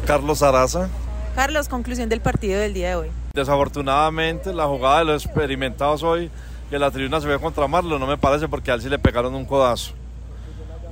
Carlos 0.08 0.42
Araza. 0.42 0.90
Carlos, 1.36 1.70
conclusión 1.70 2.10
del 2.10 2.22
partido 2.22 2.60
del 2.60 2.74
día 2.74 2.90
de 2.90 2.96
hoy. 2.96 3.08
Desafortunadamente, 3.34 4.54
la 4.54 4.66
jugada 4.66 5.00
de 5.00 5.06
los 5.06 5.26
experimentados 5.26 6.02
hoy, 6.02 6.32
que 6.70 6.80
la 6.80 6.92
tribuna 6.92 7.20
se 7.22 7.28
ve 7.28 7.40
contra 7.40 7.68
Marlo, 7.68 7.98
no 7.98 8.08
me 8.08 8.18
parece 8.18 8.48
porque 8.48 8.72
a 8.72 8.76
él 8.76 8.82
sí 8.82 8.90
le 8.90 9.00
pegaron 9.00 9.34
un 9.34 9.46
codazo. 9.46 9.94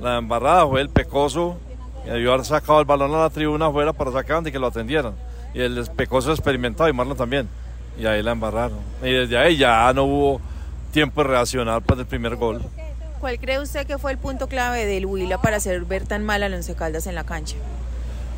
La 0.00 0.18
embarrada 0.18 0.66
fue 0.66 0.80
el 0.80 0.88
pecoso, 0.88 1.56
que 2.04 2.10
debió 2.10 2.32
haber 2.32 2.44
sacado 2.44 2.80
el 2.80 2.86
balón 2.86 3.14
a 3.14 3.18
la 3.18 3.30
tribuna 3.30 3.66
afuera 3.66 3.92
para 3.92 4.12
sacar 4.12 4.46
y 4.46 4.52
que 4.52 4.58
lo 4.58 4.68
atendieran 4.68 5.14
y 5.54 5.60
el 5.60 5.86
pecoso 5.96 6.30
experimentado 6.30 6.88
y 6.88 6.92
Marlon 6.92 7.16
también. 7.16 7.48
Y 7.98 8.06
ahí 8.06 8.22
la 8.22 8.32
embarraron. 8.32 8.78
Y 9.02 9.10
desde 9.10 9.36
ahí 9.36 9.56
ya 9.56 9.92
no 9.92 10.04
hubo 10.04 10.40
tiempo 10.92 11.22
de 11.22 11.28
reaccionar 11.28 11.82
para 11.82 12.02
el 12.02 12.06
primer 12.06 12.36
gol. 12.36 12.62
¿Cuál 13.20 13.38
cree 13.40 13.58
usted 13.58 13.86
que 13.86 13.98
fue 13.98 14.12
el 14.12 14.18
punto 14.18 14.46
clave 14.46 14.86
del 14.86 15.06
Huila 15.06 15.40
para 15.40 15.56
hacer 15.56 15.84
ver 15.84 16.06
tan 16.06 16.24
mal 16.24 16.42
al 16.42 16.54
Once 16.54 16.72
Caldas 16.74 17.06
en 17.08 17.16
la 17.16 17.24
cancha? 17.24 17.56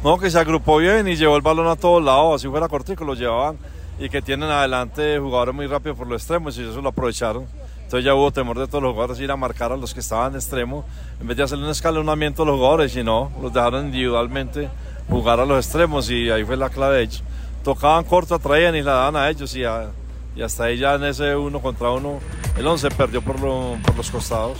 No, 0.02 0.18
que 0.18 0.30
se 0.30 0.38
agrupó 0.38 0.78
bien 0.78 1.06
y 1.08 1.16
llevó 1.16 1.36
el 1.36 1.42
balón 1.42 1.66
a 1.66 1.76
todos 1.76 2.02
lados, 2.02 2.36
así 2.36 2.48
fuera 2.48 2.68
cortico, 2.68 3.04
lo 3.04 3.14
llevaban 3.14 3.58
y 4.00 4.08
que 4.08 4.22
tienen 4.22 4.50
adelante 4.50 5.18
jugadores 5.18 5.54
muy 5.54 5.66
rápidos 5.66 5.98
por 5.98 6.06
los 6.06 6.22
extremos 6.22 6.58
y 6.58 6.62
eso 6.62 6.80
lo 6.80 6.88
aprovecharon. 6.88 7.46
Entonces 7.82 8.04
ya 8.04 8.14
hubo 8.14 8.32
temor 8.32 8.58
de 8.58 8.66
todos 8.66 8.82
los 8.82 8.92
jugadores 8.92 9.20
ir 9.20 9.30
a 9.30 9.36
marcar 9.36 9.72
a 9.72 9.76
los 9.76 9.92
que 9.92 10.00
estaban 10.00 10.32
de 10.32 10.38
extremo 10.38 10.84
en 11.20 11.26
vez 11.26 11.36
de 11.36 11.42
hacerle 11.42 11.64
un 11.64 11.70
escalonamiento 11.70 12.44
a 12.44 12.46
los 12.46 12.56
jugadores, 12.56 12.96
y 12.96 13.02
no, 13.02 13.30
los 13.42 13.52
dejaron 13.52 13.86
individualmente 13.86 14.70
jugar 15.08 15.38
a 15.38 15.44
los 15.44 15.64
extremos 15.64 16.10
y 16.10 16.30
ahí 16.30 16.44
fue 16.44 16.56
la 16.56 16.70
clave 16.70 16.96
de 16.96 17.02
ellos. 17.02 17.22
Tocaban 17.62 18.04
corto, 18.04 18.38
traían 18.38 18.74
y 18.74 18.82
la 18.82 18.92
daban 18.92 19.16
a 19.16 19.28
ellos 19.28 19.54
y 19.54 19.64
hasta 19.64 20.64
ahí 20.64 20.78
ya 20.78 20.94
en 20.94 21.04
ese 21.04 21.36
uno 21.36 21.60
contra 21.60 21.90
uno 21.90 22.20
el 22.56 22.66
11 22.66 22.90
perdió 22.92 23.20
por, 23.20 23.38
lo, 23.38 23.76
por 23.84 23.96
los 23.96 24.10
costados. 24.10 24.58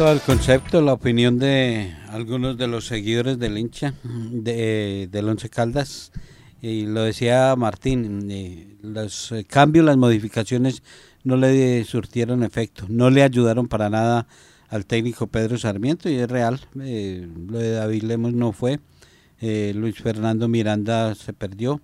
Esto 0.00 0.12
el 0.12 0.20
concepto, 0.22 0.80
la 0.80 0.94
opinión 0.94 1.38
de 1.38 1.94
algunos 2.08 2.56
de 2.56 2.66
los 2.66 2.86
seguidores 2.86 3.38
del 3.38 3.58
hincha 3.58 3.92
de, 4.02 5.10
del 5.12 5.28
Once 5.28 5.50
Caldas. 5.50 6.10
Y 6.62 6.86
lo 6.86 7.02
decía 7.02 7.54
Martín, 7.54 8.26
eh, 8.30 8.78
los 8.80 9.34
cambios, 9.46 9.84
las 9.84 9.98
modificaciones 9.98 10.82
no 11.22 11.36
le 11.36 11.84
surtieron 11.84 12.42
efecto, 12.44 12.86
no 12.88 13.10
le 13.10 13.22
ayudaron 13.22 13.68
para 13.68 13.90
nada 13.90 14.26
al 14.70 14.86
técnico 14.86 15.26
Pedro 15.26 15.58
Sarmiento 15.58 16.08
y 16.08 16.14
es 16.14 16.30
real, 16.30 16.60
eh, 16.80 17.28
lo 17.48 17.58
de 17.58 17.72
David 17.72 18.04
Lemos 18.04 18.32
no 18.32 18.52
fue, 18.52 18.80
eh, 19.38 19.74
Luis 19.76 19.96
Fernando 19.96 20.48
Miranda 20.48 21.14
se 21.14 21.34
perdió. 21.34 21.78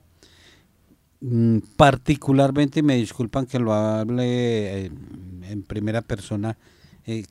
Mm, 1.20 1.58
particularmente, 1.76 2.82
me 2.82 2.96
disculpan 2.96 3.44
que 3.44 3.58
lo 3.58 3.74
hable 3.74 4.86
eh, 4.86 4.90
en 5.50 5.62
primera 5.64 6.00
persona, 6.00 6.56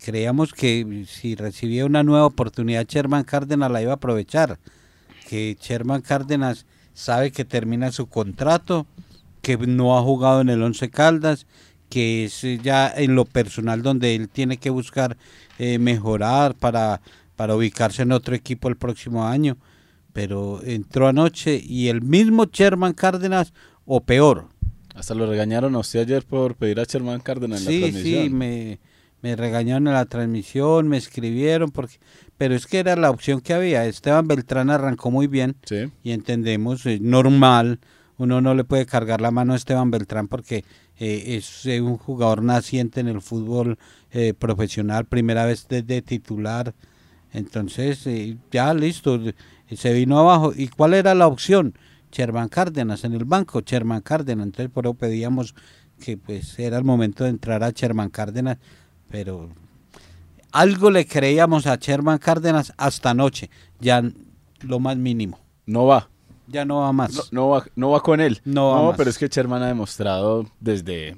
creíamos 0.04 0.54
que 0.54 1.06
si 1.08 1.36
recibía 1.36 1.86
una 1.86 2.04
nueva 2.04 2.26
oportunidad 2.26 2.88
Sherman 2.88 3.26
Cárdenas 3.26 3.72
la 3.72 3.82
iba 3.82 3.92
a 3.92 3.96
aprovechar, 3.96 4.58
que 5.28 5.58
Sherman 5.60 6.02
Cárdenas 6.02 6.66
sabe 6.94 7.32
que 7.32 7.46
termina 7.46 7.92
su 7.92 8.08
contrato, 8.08 8.88
que 9.42 9.58
no 9.58 9.98
ha 9.98 10.02
jugado 10.02 10.42
en 10.42 10.50
el 10.50 10.64
Once 10.64 10.90
Caldas, 10.90 11.46
que 11.90 12.26
es 12.26 12.42
ya 12.64 12.92
en 12.96 13.16
lo 13.16 13.26
personal 13.26 13.84
donde 13.84 14.16
él 14.16 14.30
tiene 14.30 14.58
que 14.58 14.70
buscar 14.70 15.18
eh, 15.60 15.78
mejorar 15.78 16.56
para, 16.56 17.02
para 17.36 17.56
ubicarse 17.56 18.02
en 18.02 18.12
otro 18.12 18.34
equipo 18.34 18.70
el 18.70 18.78
próximo 18.78 19.28
año. 19.28 19.58
Pero 20.14 20.62
entró 20.64 21.08
anoche 21.08 21.62
y 21.64 21.90
el 21.90 22.02
mismo 22.02 22.46
Sherman 22.46 22.94
Cárdenas, 22.94 23.54
o 23.86 24.02
peor. 24.02 24.48
Hasta 24.96 25.14
lo 25.14 25.28
regañaron 25.28 25.76
a 25.76 25.80
usted 25.80 26.00
ayer 26.00 26.24
por 26.24 26.56
pedir 26.56 26.80
a 26.80 26.86
Sherman 26.86 27.20
Cárdenas 27.20 27.66
en 27.66 27.66
la 27.66 27.80
transmisión. 27.82 28.24
Sí, 28.24 28.30
me, 28.30 28.80
me 29.26 29.36
regañaron 29.36 29.88
en 29.88 29.94
la 29.96 30.06
transmisión, 30.06 30.88
me 30.88 30.98
escribieron, 30.98 31.72
porque 31.72 31.96
pero 32.38 32.54
es 32.54 32.68
que 32.68 32.78
era 32.78 32.96
la 32.96 33.10
opción 33.10 33.42
que 33.42 33.56
había. 33.56 33.84
Esteban 33.88 34.28
Beltrán 34.28 34.70
arrancó 34.70 35.10
muy 35.10 35.26
bien 35.26 35.56
y 36.04 36.12
entendemos, 36.12 36.86
es 36.86 37.02
normal, 37.02 37.80
uno 38.20 38.40
no 38.40 38.54
le 38.54 38.64
puede 38.66 38.86
cargar 38.86 39.22
la 39.22 39.32
mano 39.32 39.54
a 39.54 39.56
Esteban 39.56 39.90
Beltrán 39.90 40.28
porque 40.28 40.64
eh, 41.00 41.38
es 41.38 41.66
un 41.66 41.98
jugador 41.98 42.44
naciente 42.44 43.00
en 43.00 43.08
el 43.08 43.20
fútbol 43.20 43.80
eh, 44.12 44.36
profesional, 44.38 45.06
primera 45.06 45.44
vez 45.44 45.66
desde 45.68 46.04
titular. 46.04 46.76
Entonces, 47.34 48.06
eh, 48.06 48.38
ya 48.52 48.76
listo, 48.76 49.20
se 49.76 49.94
vino 49.94 50.20
abajo. 50.20 50.54
¿Y 50.56 50.68
cuál 50.68 50.94
era 50.94 51.16
la 51.16 51.26
opción? 51.26 51.74
Sherman 52.12 52.50
Cárdenas 52.50 53.04
en 53.06 53.14
el 53.14 53.26
banco, 53.26 53.62
Sherman 53.66 54.02
Cárdenas. 54.02 54.46
Entonces, 54.46 54.72
por 54.72 54.86
eso 54.86 54.94
pedíamos 54.94 55.56
que 56.00 56.18
pues 56.18 56.60
era 56.60 56.78
el 56.78 56.84
momento 56.84 57.24
de 57.24 57.32
entrar 57.32 57.64
a 57.64 57.72
Sherman 57.72 58.10
Cárdenas, 58.10 58.58
pero 59.10 59.50
algo 60.52 60.90
le 60.90 61.06
creíamos 61.06 61.68
a 61.68 61.76
Sherman 61.76 62.18
Cárdenas 62.18 62.74
hasta 62.78 63.10
anoche, 63.10 63.50
ya 63.80 64.02
lo 64.62 64.80
más 64.80 64.98
mínimo. 64.98 65.40
No 65.66 65.86
va. 65.86 66.10
Ya 66.48 66.64
no 66.64 66.82
va 66.82 66.94
más. 66.94 67.32
No, 67.34 67.50
va, 67.50 67.66
no 67.76 67.90
va 67.90 68.02
con 68.02 68.22
él. 68.22 68.40
No, 68.46 68.94
pero 68.96 69.10
es 69.10 69.18
que 69.18 69.28
Sherman 69.28 69.64
ha 69.64 69.68
demostrado 69.68 70.46
desde, 70.60 71.18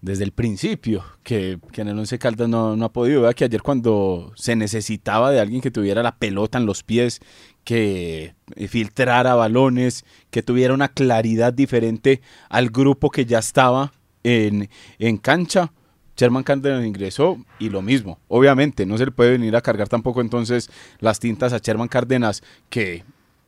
desde 0.00 0.24
el 0.24 0.32
principio 0.32 1.04
que, 1.22 1.58
en 1.76 1.88
el 1.88 1.98
Once 1.98 2.18
Caldas 2.18 2.48
no, 2.48 2.76
no 2.76 2.84
ha 2.84 2.92
podido. 2.92 3.22
Vea 3.22 3.32
que 3.32 3.44
ayer 3.44 3.62
cuando 3.62 4.32
se 4.34 4.56
necesitaba 4.56 5.30
de 5.30 5.40
alguien 5.40 5.62
que 5.62 5.70
tuviera 5.70 6.02
la 6.02 6.16
pelota 6.16 6.58
en 6.58 6.66
los 6.66 6.82
pies, 6.82 7.20
que 7.64 8.34
filtrara 8.68 9.34
balones, 9.34 10.04
que 10.30 10.42
tuviera 10.42 10.74
una 10.74 10.88
claridad 10.88 11.52
diferente 11.54 12.20
al 12.50 12.70
grupo 12.70 13.10
que 13.10 13.24
ya 13.24 13.38
estaba 13.38 13.92
en, 14.24 14.68
en 14.98 15.16
cancha, 15.16 15.72
Sherman 16.16 16.42
Cárdenas 16.42 16.84
ingresó 16.84 17.38
y 17.58 17.70
lo 17.70 17.82
mismo. 17.82 18.18
Obviamente, 18.28 18.86
no 18.86 18.98
se 18.98 19.06
le 19.06 19.10
puede 19.10 19.32
venir 19.32 19.56
a 19.56 19.60
cargar 19.60 19.88
tampoco 19.88 20.20
entonces 20.20 20.70
las 21.00 21.18
tintas 21.18 21.52
a 21.52 21.58
Sherman 21.58 21.88
Cárdenas, 21.88 22.42
que 22.70 23.04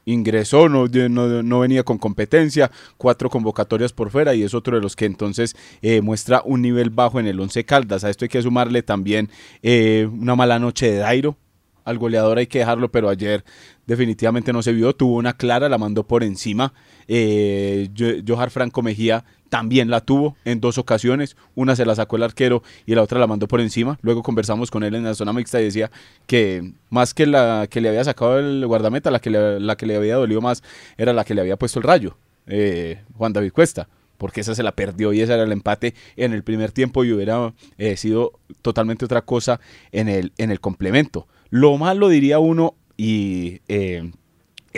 ingresó, 0.06 0.68
no, 0.68 0.86
no, 0.86 1.60
venía 1.60 1.82
con 1.82 1.98
competencia, 1.98 2.70
cuatro 2.96 3.28
convocatorias 3.28 3.92
por 3.92 4.10
fuera 4.10 4.34
y 4.34 4.44
es 4.44 4.54
otro 4.54 4.76
de 4.76 4.82
los 4.82 4.94
que 4.96 5.04
entonces 5.04 5.56
eh, 5.82 6.00
muestra 6.00 6.42
un 6.44 6.62
nivel 6.62 6.90
bajo 6.90 7.20
en 7.20 7.26
el 7.26 7.38
once 7.38 7.64
Caldas. 7.64 8.04
A 8.04 8.10
esto 8.10 8.24
hay 8.24 8.28
que 8.28 8.40
sumarle 8.40 8.82
también 8.82 9.28
eh, 9.62 10.08
una 10.10 10.34
mala 10.36 10.58
noche 10.58 10.90
de 10.90 10.98
Dairo. 10.98 11.36
Al 11.84 11.98
goleador 11.98 12.38
hay 12.38 12.48
que 12.48 12.60
dejarlo, 12.60 12.90
pero 12.90 13.08
ayer 13.08 13.44
definitivamente 13.86 14.52
no 14.52 14.60
se 14.62 14.72
vio. 14.72 14.92
Tuvo 14.94 15.16
una 15.16 15.36
clara, 15.36 15.68
la 15.68 15.78
mandó 15.78 16.04
por 16.04 16.24
encima. 16.24 16.72
Eh, 17.06 17.88
Johar 18.26 18.50
Franco 18.50 18.82
Mejía 18.82 19.24
también 19.48 19.90
la 19.90 20.00
tuvo 20.00 20.36
en 20.44 20.60
dos 20.60 20.78
ocasiones. 20.78 21.36
Una 21.54 21.76
se 21.76 21.86
la 21.86 21.94
sacó 21.94 22.16
el 22.16 22.22
arquero 22.22 22.62
y 22.84 22.94
la 22.94 23.02
otra 23.02 23.18
la 23.18 23.26
mandó 23.26 23.48
por 23.48 23.60
encima. 23.60 23.98
Luego 24.02 24.22
conversamos 24.22 24.70
con 24.70 24.82
él 24.82 24.94
en 24.94 25.04
la 25.04 25.14
zona 25.14 25.32
mixta 25.32 25.60
y 25.60 25.64
decía 25.64 25.90
que 26.26 26.72
más 26.90 27.14
que 27.14 27.26
la 27.26 27.66
que 27.70 27.80
le 27.80 27.88
había 27.88 28.04
sacado 28.04 28.38
el 28.38 28.66
guardameta, 28.66 29.10
la 29.10 29.20
que 29.20 29.30
le, 29.30 29.60
la 29.60 29.76
que 29.76 29.86
le 29.86 29.96
había 29.96 30.16
dolido 30.16 30.40
más 30.40 30.62
era 30.96 31.12
la 31.12 31.24
que 31.24 31.34
le 31.34 31.40
había 31.40 31.56
puesto 31.56 31.78
el 31.78 31.84
rayo, 31.84 32.16
eh, 32.46 33.02
Juan 33.16 33.32
David 33.32 33.52
Cuesta. 33.52 33.88
Porque 34.18 34.40
esa 34.40 34.54
se 34.54 34.62
la 34.62 34.72
perdió 34.72 35.12
y 35.12 35.20
ese 35.20 35.34
era 35.34 35.42
el 35.42 35.52
empate 35.52 35.94
en 36.16 36.32
el 36.32 36.42
primer 36.42 36.72
tiempo 36.72 37.04
y 37.04 37.12
hubiera 37.12 37.52
eh, 37.76 37.98
sido 37.98 38.32
totalmente 38.62 39.04
otra 39.04 39.20
cosa 39.20 39.60
en 39.92 40.08
el, 40.08 40.32
en 40.38 40.50
el 40.50 40.58
complemento. 40.58 41.26
Lo 41.50 41.76
malo 41.76 42.08
diría 42.08 42.38
uno 42.38 42.74
y 42.96 43.60
eh, 43.68 44.10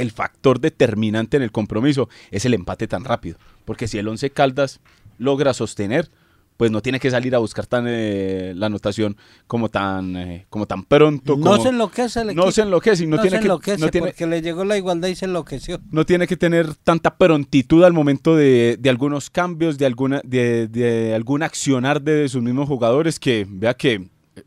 el 0.01 0.11
factor 0.11 0.61
determinante 0.61 1.37
en 1.37 1.43
el 1.43 1.53
compromiso 1.53 2.09
es 2.31 2.45
el 2.45 2.55
empate 2.55 2.87
tan 2.89 3.05
rápido. 3.05 3.39
Porque 3.65 3.89
si 3.89 3.99
el 3.99 4.09
Once 4.09 4.31
Caldas 4.31 4.81
logra 5.19 5.53
sostener, 5.55 6.11
pues 6.57 6.73
no 6.73 6.83
tiene 6.83 6.99
que 6.99 7.09
salir 7.09 7.37
a 7.37 7.39
buscar 7.39 7.67
tan 7.67 7.85
eh, 7.89 8.53
la 8.57 8.67
anotación 8.67 9.17
como 9.47 9.69
tan 9.69 10.17
eh, 10.17 10.47
como 10.51 10.67
tan 10.67 10.83
pronto. 10.83 11.37
No 11.37 11.51
como- 11.53 11.63
se 11.63 11.69
enloquece 11.69 12.21
el 12.21 12.27
No 12.27 12.33
equipo. 12.33 12.51
se 12.51 12.63
enloquece 12.63 13.07
no, 13.07 13.17
No 13.17 13.23
tiene 13.23 13.37
se 13.37 13.41
que 13.41 13.45
enloquece 13.47 13.79
no 13.81 13.89
tiene, 13.91 14.07
porque 14.09 14.27
le 14.27 14.43
llegó 14.43 14.65
la 14.65 14.77
igualdad 14.77 15.07
y 15.09 15.15
se 15.15 15.27
enloqueció. 15.27 15.79
no 15.93 16.05
tiene 16.05 16.27
que 16.27 16.37
tener 16.37 16.75
tanta 16.75 17.17
prontitud 17.17 17.85
al 17.85 17.93
momento 17.93 18.35
de, 18.35 18.77
de 18.81 18.91
algunos 18.91 19.31
cambios, 19.31 19.79
de 19.79 19.87
alguna 19.87 20.21
de, 20.25 20.67
de 20.67 21.15
algún 21.15 21.45
accionar 21.45 22.03
de 22.03 22.29
sus 22.29 22.43
mismos 22.43 22.67
jugadores 22.67 23.21
que 23.21 23.47
vea 23.49 23.75
que 23.75 23.93
eh, 24.35 24.43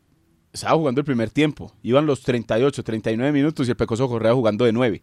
estaba 0.52 0.76
jugando 0.76 1.00
el 1.00 1.06
primer 1.06 1.30
tiempo, 1.30 1.72
iban 1.82 2.04
los 2.04 2.20
38, 2.20 2.82
39 2.84 3.32
minutos 3.32 3.66
y 3.66 3.70
el 3.70 3.76
Pecoso 3.78 4.06
Correa 4.06 4.34
jugando 4.34 4.66
de 4.66 4.72
9. 4.72 5.02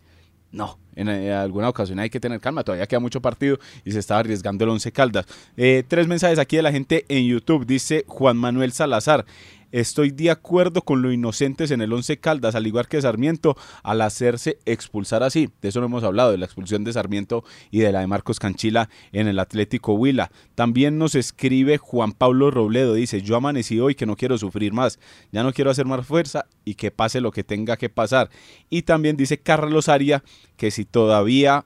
No, 0.52 0.80
en, 1.00 1.10
eh, 1.10 1.34
alguna 1.34 1.70
ocasión 1.70 2.00
hay 2.00 2.10
que 2.10 2.20
tener 2.20 2.40
calma, 2.40 2.64
todavía 2.64 2.88
queda 2.88 3.00
mucho 3.00 3.22
partido 3.22 3.58
y 3.86 3.92
se 3.92 4.00
estaba 4.00 4.20
arriesgando 4.20 4.64
el 4.66 4.72
Once 4.72 4.92
Caldas. 4.92 5.26
Eh, 5.58 5.84
tres 5.88 6.08
mensajes 6.08 6.40
aquí 6.40 6.58
de 6.58 6.64
la 6.64 6.72
gente 6.72 7.06
en 7.08 7.26
YouTube, 7.26 7.66
dice 7.66 8.04
Juan 8.08 8.38
Manuel 8.38 8.72
Salazar. 8.72 9.26
Estoy 9.72 10.10
de 10.10 10.32
acuerdo 10.32 10.82
con 10.82 11.04
lo 11.04 11.12
inocentes 11.12 11.70
en 11.70 11.82
el 11.82 11.94
Once 11.94 12.18
Caldas, 12.18 12.56
al 12.56 12.66
igual 12.66 12.88
que 12.88 13.00
Sarmiento, 13.00 13.56
al 13.84 14.02
hacerse 14.02 14.58
expulsar 14.66 15.22
así. 15.22 15.50
De 15.62 15.70
eso 15.70 15.80
no 15.80 15.86
hemos 15.86 16.04
hablado, 16.04 16.32
de 16.32 16.40
la 16.40 16.46
expulsión 16.46 16.84
de 16.84 16.94
Sarmiento 16.94 17.44
y 17.70 17.80
de 17.80 17.92
la 17.92 18.00
de 18.00 18.08
Marcos 18.08 18.40
Canchila 18.40 18.90
en 19.12 19.28
el 19.28 19.38
Atlético 19.38 19.94
Huila. 19.94 20.32
También 20.56 20.98
nos 20.98 21.14
escribe 21.14 21.78
Juan 21.78 22.14
Pablo 22.14 22.50
Robledo, 22.50 22.96
dice, 22.96 23.22
yo 23.22 23.36
amanecí 23.36 23.80
hoy 23.80 23.94
que 23.94 24.08
no 24.08 24.16
quiero 24.16 24.40
sufrir 24.40 24.74
más, 24.74 24.98
ya 25.32 25.44
no 25.44 25.54
quiero 25.54 25.70
hacer 25.70 25.86
más 25.86 26.04
fuerza 26.06 26.48
y 26.66 26.74
que 26.74 26.90
pase 26.90 27.22
lo 27.22 27.32
que 27.32 27.44
tenga 27.44 27.78
que 27.78 27.90
pasar. 27.90 28.32
Y 28.72 28.82
también 28.82 29.18
dice 29.18 29.38
Carlos 29.38 29.88
Aria 29.88 30.24
que 30.58 30.72
si 30.72 30.84
todavía 30.92 31.66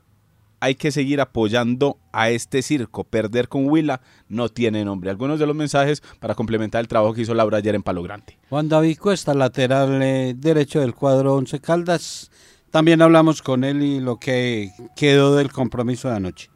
hay 0.63 0.75
que 0.75 0.91
seguir 0.91 1.19
apoyando 1.19 1.97
a 2.13 2.29
este 2.29 2.61
circo. 2.61 3.03
Perder 3.03 3.49
con 3.49 3.67
Huila 3.67 3.99
no 4.29 4.47
tiene 4.47 4.85
nombre. 4.85 5.09
Algunos 5.09 5.37
de 5.37 5.45
los 5.45 5.57
mensajes 5.57 6.01
para 6.21 6.35
complementar 6.35 6.79
el 6.79 6.87
trabajo 6.87 7.13
que 7.13 7.23
hizo 7.23 7.33
Laura 7.33 7.57
ayer 7.57 7.75
en 7.75 7.83
Palo 7.83 8.01
Grande. 8.01 8.37
Juan 8.49 8.69
David 8.69 8.97
Cuesta, 8.97 9.33
lateral 9.33 10.01
eh, 10.01 10.33
derecho 10.37 10.79
del 10.79 10.95
cuadro 10.95 11.35
Once 11.35 11.59
Caldas. 11.59 12.31
También 12.71 13.01
hablamos 13.01 13.41
con 13.41 13.65
él 13.65 13.83
y 13.83 13.99
lo 13.99 14.17
que 14.19 14.71
quedó 14.95 15.35
del 15.35 15.51
compromiso 15.51 16.07
de 16.07 16.15
anoche. 16.15 16.49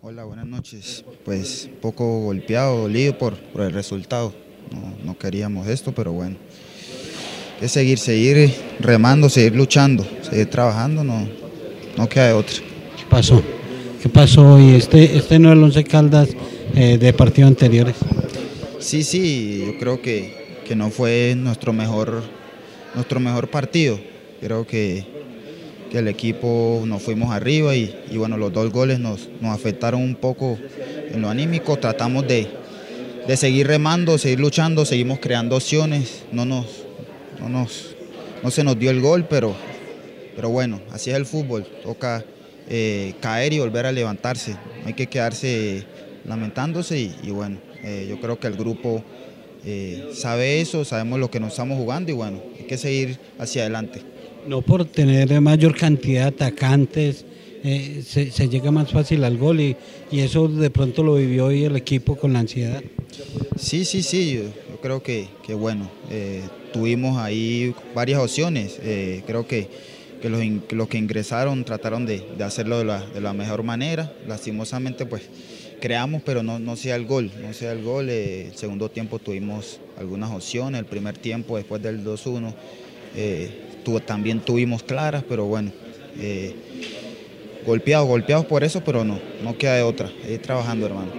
Hola, 0.00 0.24
buenas 0.24 0.46
noches. 0.46 1.04
Pues 1.24 1.68
un 1.70 1.80
poco 1.80 2.20
golpeado, 2.20 2.78
dolido 2.78 3.18
por, 3.18 3.36
por 3.36 3.62
el 3.62 3.72
resultado. 3.72 4.32
No, 4.72 4.94
no 5.04 5.18
queríamos 5.18 5.66
esto, 5.66 5.92
pero 5.94 6.12
bueno. 6.12 6.36
Hay 7.56 7.60
que 7.60 7.68
seguir, 7.68 7.98
seguir 7.98 8.54
remando, 8.80 9.28
seguir 9.28 9.54
luchando, 9.54 10.06
seguir 10.22 10.48
trabajando, 10.48 11.04
no, 11.04 11.28
no 11.96 12.08
queda 12.08 12.28
de 12.28 12.32
otra. 12.34 12.56
¿Qué 12.96 13.04
pasó? 13.08 13.42
¿Qué 14.02 14.08
pasó 14.08 14.54
hoy? 14.54 14.74
Este, 14.74 15.16
este 15.16 15.38
no 15.38 15.48
es 15.50 15.56
el 15.56 15.64
Once 15.64 15.84
Caldas 15.84 16.28
eh, 16.74 16.98
de 16.98 17.12
partidos 17.12 17.48
anteriores. 17.48 17.96
Sí, 18.78 19.02
sí, 19.02 19.64
yo 19.66 19.78
creo 19.78 20.00
que, 20.00 20.60
que 20.66 20.76
no 20.76 20.90
fue 20.90 21.34
nuestro 21.36 21.72
mejor, 21.72 22.22
nuestro 22.94 23.18
mejor 23.20 23.48
partido. 23.48 23.98
Creo 24.40 24.66
que, 24.66 25.04
que 25.90 25.98
el 25.98 26.08
equipo 26.08 26.82
nos 26.86 27.02
fuimos 27.02 27.32
arriba 27.32 27.74
y, 27.74 27.94
y 28.10 28.16
bueno, 28.16 28.36
los 28.36 28.52
dos 28.52 28.70
goles 28.70 29.00
nos, 29.00 29.28
nos 29.40 29.54
afectaron 29.54 30.02
un 30.02 30.14
poco 30.14 30.58
en 31.12 31.20
lo 31.22 31.28
anímico. 31.30 31.76
Tratamos 31.78 32.28
de, 32.28 32.46
de 33.26 33.36
seguir 33.36 33.66
remando, 33.66 34.18
seguir 34.18 34.38
luchando, 34.38 34.84
seguimos 34.84 35.18
creando 35.18 35.56
opciones. 35.56 36.24
No 36.30 36.44
nos, 36.44 36.66
no 37.40 37.48
nos, 37.48 37.96
no 38.42 38.50
se 38.50 38.62
nos 38.62 38.78
dio 38.78 38.90
el 38.90 39.00
gol, 39.00 39.26
pero, 39.28 39.54
pero 40.36 40.50
bueno, 40.50 40.80
así 40.92 41.10
es 41.10 41.16
el 41.16 41.26
fútbol. 41.26 41.66
Toca 41.82 42.24
eh, 42.68 43.14
caer 43.20 43.52
y 43.52 43.58
volver 43.58 43.86
a 43.86 43.92
levantarse. 43.92 44.52
No 44.52 44.86
hay 44.86 44.94
que 44.94 45.08
quedarse 45.08 45.82
lamentándose 46.24 47.00
y, 47.00 47.14
y 47.24 47.30
bueno, 47.30 47.58
eh, 47.82 48.06
yo 48.08 48.20
creo 48.20 48.38
que 48.38 48.46
el 48.46 48.54
grupo 48.54 49.02
eh, 49.64 50.10
sabe 50.12 50.60
eso, 50.60 50.84
sabemos 50.84 51.18
lo 51.18 51.30
que 51.30 51.40
nos 51.40 51.50
estamos 51.52 51.78
jugando 51.78 52.12
y 52.12 52.14
bueno, 52.14 52.40
hay 52.58 52.66
que 52.66 52.76
seguir 52.76 53.18
hacia 53.38 53.62
adelante. 53.62 54.02
No 54.46 54.62
por 54.62 54.84
tener 54.84 55.40
mayor 55.40 55.76
cantidad 55.76 56.32
de 56.32 56.44
atacantes, 56.44 57.24
eh, 57.64 58.02
se, 58.06 58.30
se 58.30 58.48
llega 58.48 58.70
más 58.70 58.92
fácil 58.92 59.24
al 59.24 59.38
gol 59.38 59.60
y, 59.60 59.76
y 60.12 60.20
eso 60.20 60.46
de 60.46 60.70
pronto 60.70 61.02
lo 61.02 61.16
vivió 61.16 61.46
hoy 61.46 61.64
el 61.64 61.74
equipo 61.74 62.14
con 62.16 62.32
la 62.32 62.40
ansiedad. 62.40 62.80
Sí, 63.58 63.84
sí, 63.84 64.02
sí, 64.02 64.34
yo, 64.34 64.42
yo 64.42 64.80
creo 64.80 65.02
que, 65.02 65.28
que 65.44 65.54
bueno, 65.54 65.90
eh, 66.10 66.42
tuvimos 66.72 67.18
ahí 67.18 67.74
varias 67.94 68.20
opciones, 68.20 68.78
eh, 68.82 69.22
creo 69.26 69.46
que, 69.48 69.68
que 70.20 70.28
los, 70.28 70.40
los 70.70 70.88
que 70.88 70.98
ingresaron 70.98 71.64
trataron 71.64 72.06
de, 72.06 72.24
hacerlo 72.44 72.78
de 72.78 73.20
la, 73.20 73.32
mejor 73.32 73.62
manera, 73.62 74.12
lastimosamente 74.26 75.06
pues 75.06 75.22
creamos 75.80 76.22
pero 76.24 76.42
no, 76.42 76.58
no 76.58 76.76
sea 76.76 76.96
el 76.96 77.06
gol, 77.06 77.30
no 77.40 77.52
sea 77.52 77.72
el 77.72 77.82
gol, 77.82 78.08
eh, 78.08 78.46
el 78.46 78.56
segundo 78.56 78.90
tiempo 78.90 79.18
tuvimos 79.18 79.78
algunas 79.98 80.30
opciones, 80.30 80.78
el 80.78 80.86
primer 80.86 81.18
tiempo 81.18 81.56
después 81.56 81.82
del 81.82 82.04
2-1 82.04 82.54
eh, 83.16 83.62
también 84.04 84.40
tuvimos 84.40 84.82
claras, 84.82 85.22
pero 85.28 85.44
bueno, 85.44 85.70
eh, 86.18 86.54
golpeados, 87.64 88.08
golpeados 88.08 88.44
por 88.46 88.64
eso, 88.64 88.82
pero 88.84 89.04
no, 89.04 89.20
no 89.44 89.56
queda 89.56 89.76
de 89.76 89.82
otra, 89.82 90.10
ir 90.28 90.40
trabajando 90.42 90.86
hermano. 90.86 91.12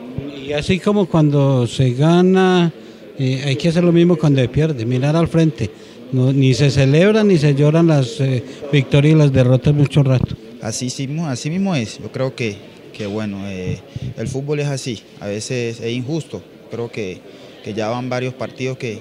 Y 0.45 0.51
así 0.51 0.77
como 0.79 1.05
cuando 1.05 1.65
se 1.65 1.93
gana, 1.93 2.73
hay 3.17 3.55
que 3.55 3.69
hacer 3.69 3.85
lo 3.85 3.93
mismo 3.93 4.17
cuando 4.17 4.41
se 4.41 4.49
pierde, 4.49 4.85
mirar 4.85 5.15
al 5.15 5.29
frente. 5.29 5.69
No, 6.11 6.31
ni 6.31 6.53
se 6.53 6.71
celebran 6.71 7.27
ni 7.27 7.37
se 7.37 7.53
lloran 7.53 7.87
las 7.87 8.19
eh, 8.21 8.43
victorias 8.71 9.13
y 9.15 9.17
las 9.17 9.31
derrotas 9.33 9.73
mucho 9.73 10.03
rato. 10.03 10.35
Así, 10.61 10.87
así 11.25 11.49
mismo 11.49 11.75
es. 11.75 11.99
Yo 11.99 12.11
creo 12.11 12.35
que, 12.35 12.55
que 12.93 13.05
bueno, 13.05 13.41
eh, 13.47 13.79
el 14.17 14.27
fútbol 14.27 14.59
es 14.59 14.67
así. 14.67 15.01
A 15.19 15.27
veces 15.27 15.79
es 15.81 15.91
injusto. 15.93 16.41
Creo 16.71 16.89
que, 16.89 17.19
que 17.63 17.73
ya 17.73 17.89
van 17.89 18.09
varios 18.09 18.33
partidos 18.33 18.77
que, 18.77 18.99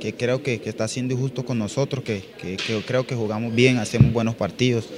que 0.00 0.14
creo 0.14 0.42
que, 0.42 0.60
que 0.60 0.68
está 0.68 0.86
siendo 0.86 1.14
injusto 1.14 1.44
con 1.44 1.58
nosotros, 1.58 2.04
que, 2.04 2.22
que- 2.38 2.56
creo 2.86 3.06
que 3.06 3.14
jugamos 3.14 3.54
bien, 3.54 3.78
hacemos 3.78 4.12
buenos 4.12 4.34
partidos. 4.34 4.88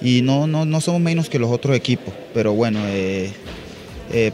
Y 0.00 0.22
no, 0.22 0.46
no, 0.46 0.64
no 0.64 0.80
somos 0.80 1.00
menos 1.00 1.28
que 1.28 1.38
los 1.38 1.50
otros 1.50 1.76
equipos. 1.76 2.14
Pero 2.32 2.54
bueno, 2.54 2.78
eh, 2.86 3.30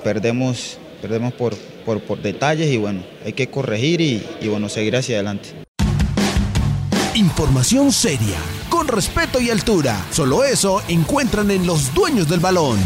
perdemos, 0.04 0.78
perdemos 1.02 1.32
por, 1.32 1.54
por, 1.84 2.00
por 2.00 2.20
detalles 2.22 2.70
y 2.70 2.76
bueno, 2.76 3.00
hay 3.24 3.32
que 3.32 3.48
corregir 3.48 4.00
y, 4.00 4.22
y 4.40 4.48
bueno, 4.48 4.68
seguir 4.68 4.96
hacia 4.96 5.16
adelante. 5.16 5.65
Información 7.16 7.92
seria, 7.92 8.36
con 8.68 8.86
respeto 8.88 9.40
y 9.40 9.48
altura. 9.48 10.04
Solo 10.10 10.44
eso 10.44 10.82
encuentran 10.86 11.50
en 11.50 11.66
los 11.66 11.94
dueños 11.94 12.28
del 12.28 12.40
balón. 12.40 12.78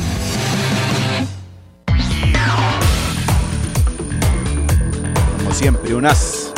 Como 5.37 5.53
siempre, 5.53 5.97
unas 5.97 6.53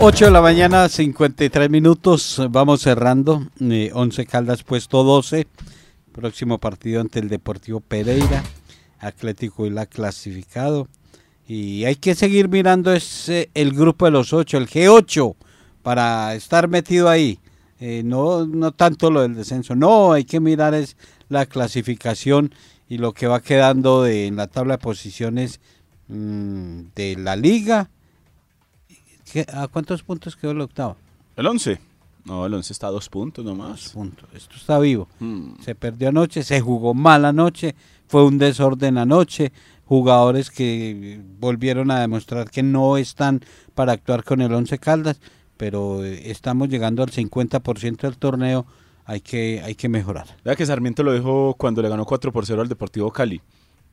8 0.00 0.24
de 0.24 0.30
la 0.30 0.40
mañana, 0.40 0.88
53 0.88 1.68
minutos. 1.68 2.40
Vamos 2.48 2.80
cerrando. 2.80 3.48
Eh, 3.60 3.90
11 3.92 4.24
Caldas 4.24 4.62
puesto 4.62 5.04
12. 5.04 5.46
Próximo 6.10 6.56
partido 6.56 7.02
ante 7.02 7.18
el 7.18 7.28
Deportivo 7.28 7.80
Pereira. 7.80 8.42
Atlético 8.98 9.64
Huila 9.64 9.84
clasificado. 9.84 10.88
Y 11.46 11.84
hay 11.84 11.96
que 11.96 12.14
seguir 12.14 12.48
mirando 12.48 12.94
ese, 12.94 13.50
el 13.52 13.74
grupo 13.74 14.06
de 14.06 14.10
los 14.12 14.32
8, 14.32 14.56
el 14.56 14.68
G8, 14.70 15.34
para 15.84 16.34
estar 16.34 16.66
metido 16.66 17.08
ahí. 17.08 17.38
Eh, 17.78 18.02
no, 18.04 18.44
no 18.46 18.72
tanto 18.72 19.10
lo 19.12 19.22
del 19.22 19.34
descenso. 19.36 19.76
No, 19.76 20.12
hay 20.12 20.24
que 20.24 20.40
mirar 20.40 20.74
es 20.74 20.96
la 21.28 21.46
clasificación 21.46 22.52
y 22.88 22.98
lo 22.98 23.12
que 23.12 23.26
va 23.28 23.40
quedando 23.40 24.02
de, 24.02 24.26
en 24.26 24.36
la 24.36 24.46
tabla 24.48 24.74
de 24.74 24.78
posiciones 24.78 25.60
mm, 26.08 26.80
de 26.96 27.16
la 27.18 27.36
liga 27.36 27.88
¿Qué- 29.30 29.46
¿A 29.52 29.68
cuántos 29.68 30.02
puntos 30.02 30.36
quedó 30.36 30.52
el 30.52 30.60
octavo? 30.60 30.96
¿El 31.36 31.46
11? 31.46 31.80
No, 32.24 32.46
el 32.46 32.54
11 32.54 32.72
está 32.72 32.86
a 32.86 32.90
dos 32.90 33.08
puntos 33.08 33.44
nomás. 33.44 33.90
puntos. 33.90 34.28
Esto 34.34 34.54
está 34.56 34.78
vivo. 34.78 35.08
Mm. 35.18 35.54
Se 35.62 35.74
perdió 35.74 36.08
anoche, 36.10 36.42
se 36.42 36.60
jugó 36.60 36.94
mal 36.94 37.24
anoche, 37.24 37.74
fue 38.06 38.24
un 38.24 38.38
desorden 38.38 38.98
anoche. 38.98 39.52
Jugadores 39.86 40.50
que 40.50 41.20
volvieron 41.40 41.90
a 41.90 42.00
demostrar 42.00 42.48
que 42.50 42.62
no 42.62 42.96
están 42.96 43.42
para 43.74 43.92
actuar 43.92 44.24
con 44.24 44.40
el 44.40 44.52
Once 44.54 44.78
Caldas, 44.78 45.20
pero 45.64 46.04
eh, 46.04 46.30
estamos 46.30 46.68
llegando 46.68 47.02
al 47.02 47.10
50% 47.10 48.02
del 48.02 48.18
torneo. 48.18 48.66
Hay 49.06 49.22
que, 49.22 49.62
hay 49.64 49.74
que 49.74 49.88
mejorar. 49.88 50.26
Vea 50.44 50.56
que 50.56 50.66
Sarmiento 50.66 51.02
lo 51.02 51.14
dijo 51.14 51.54
cuando 51.56 51.80
le 51.80 51.88
ganó 51.88 52.04
4 52.04 52.32
por 52.32 52.44
0 52.44 52.60
al 52.60 52.68
Deportivo 52.68 53.10
Cali. 53.10 53.40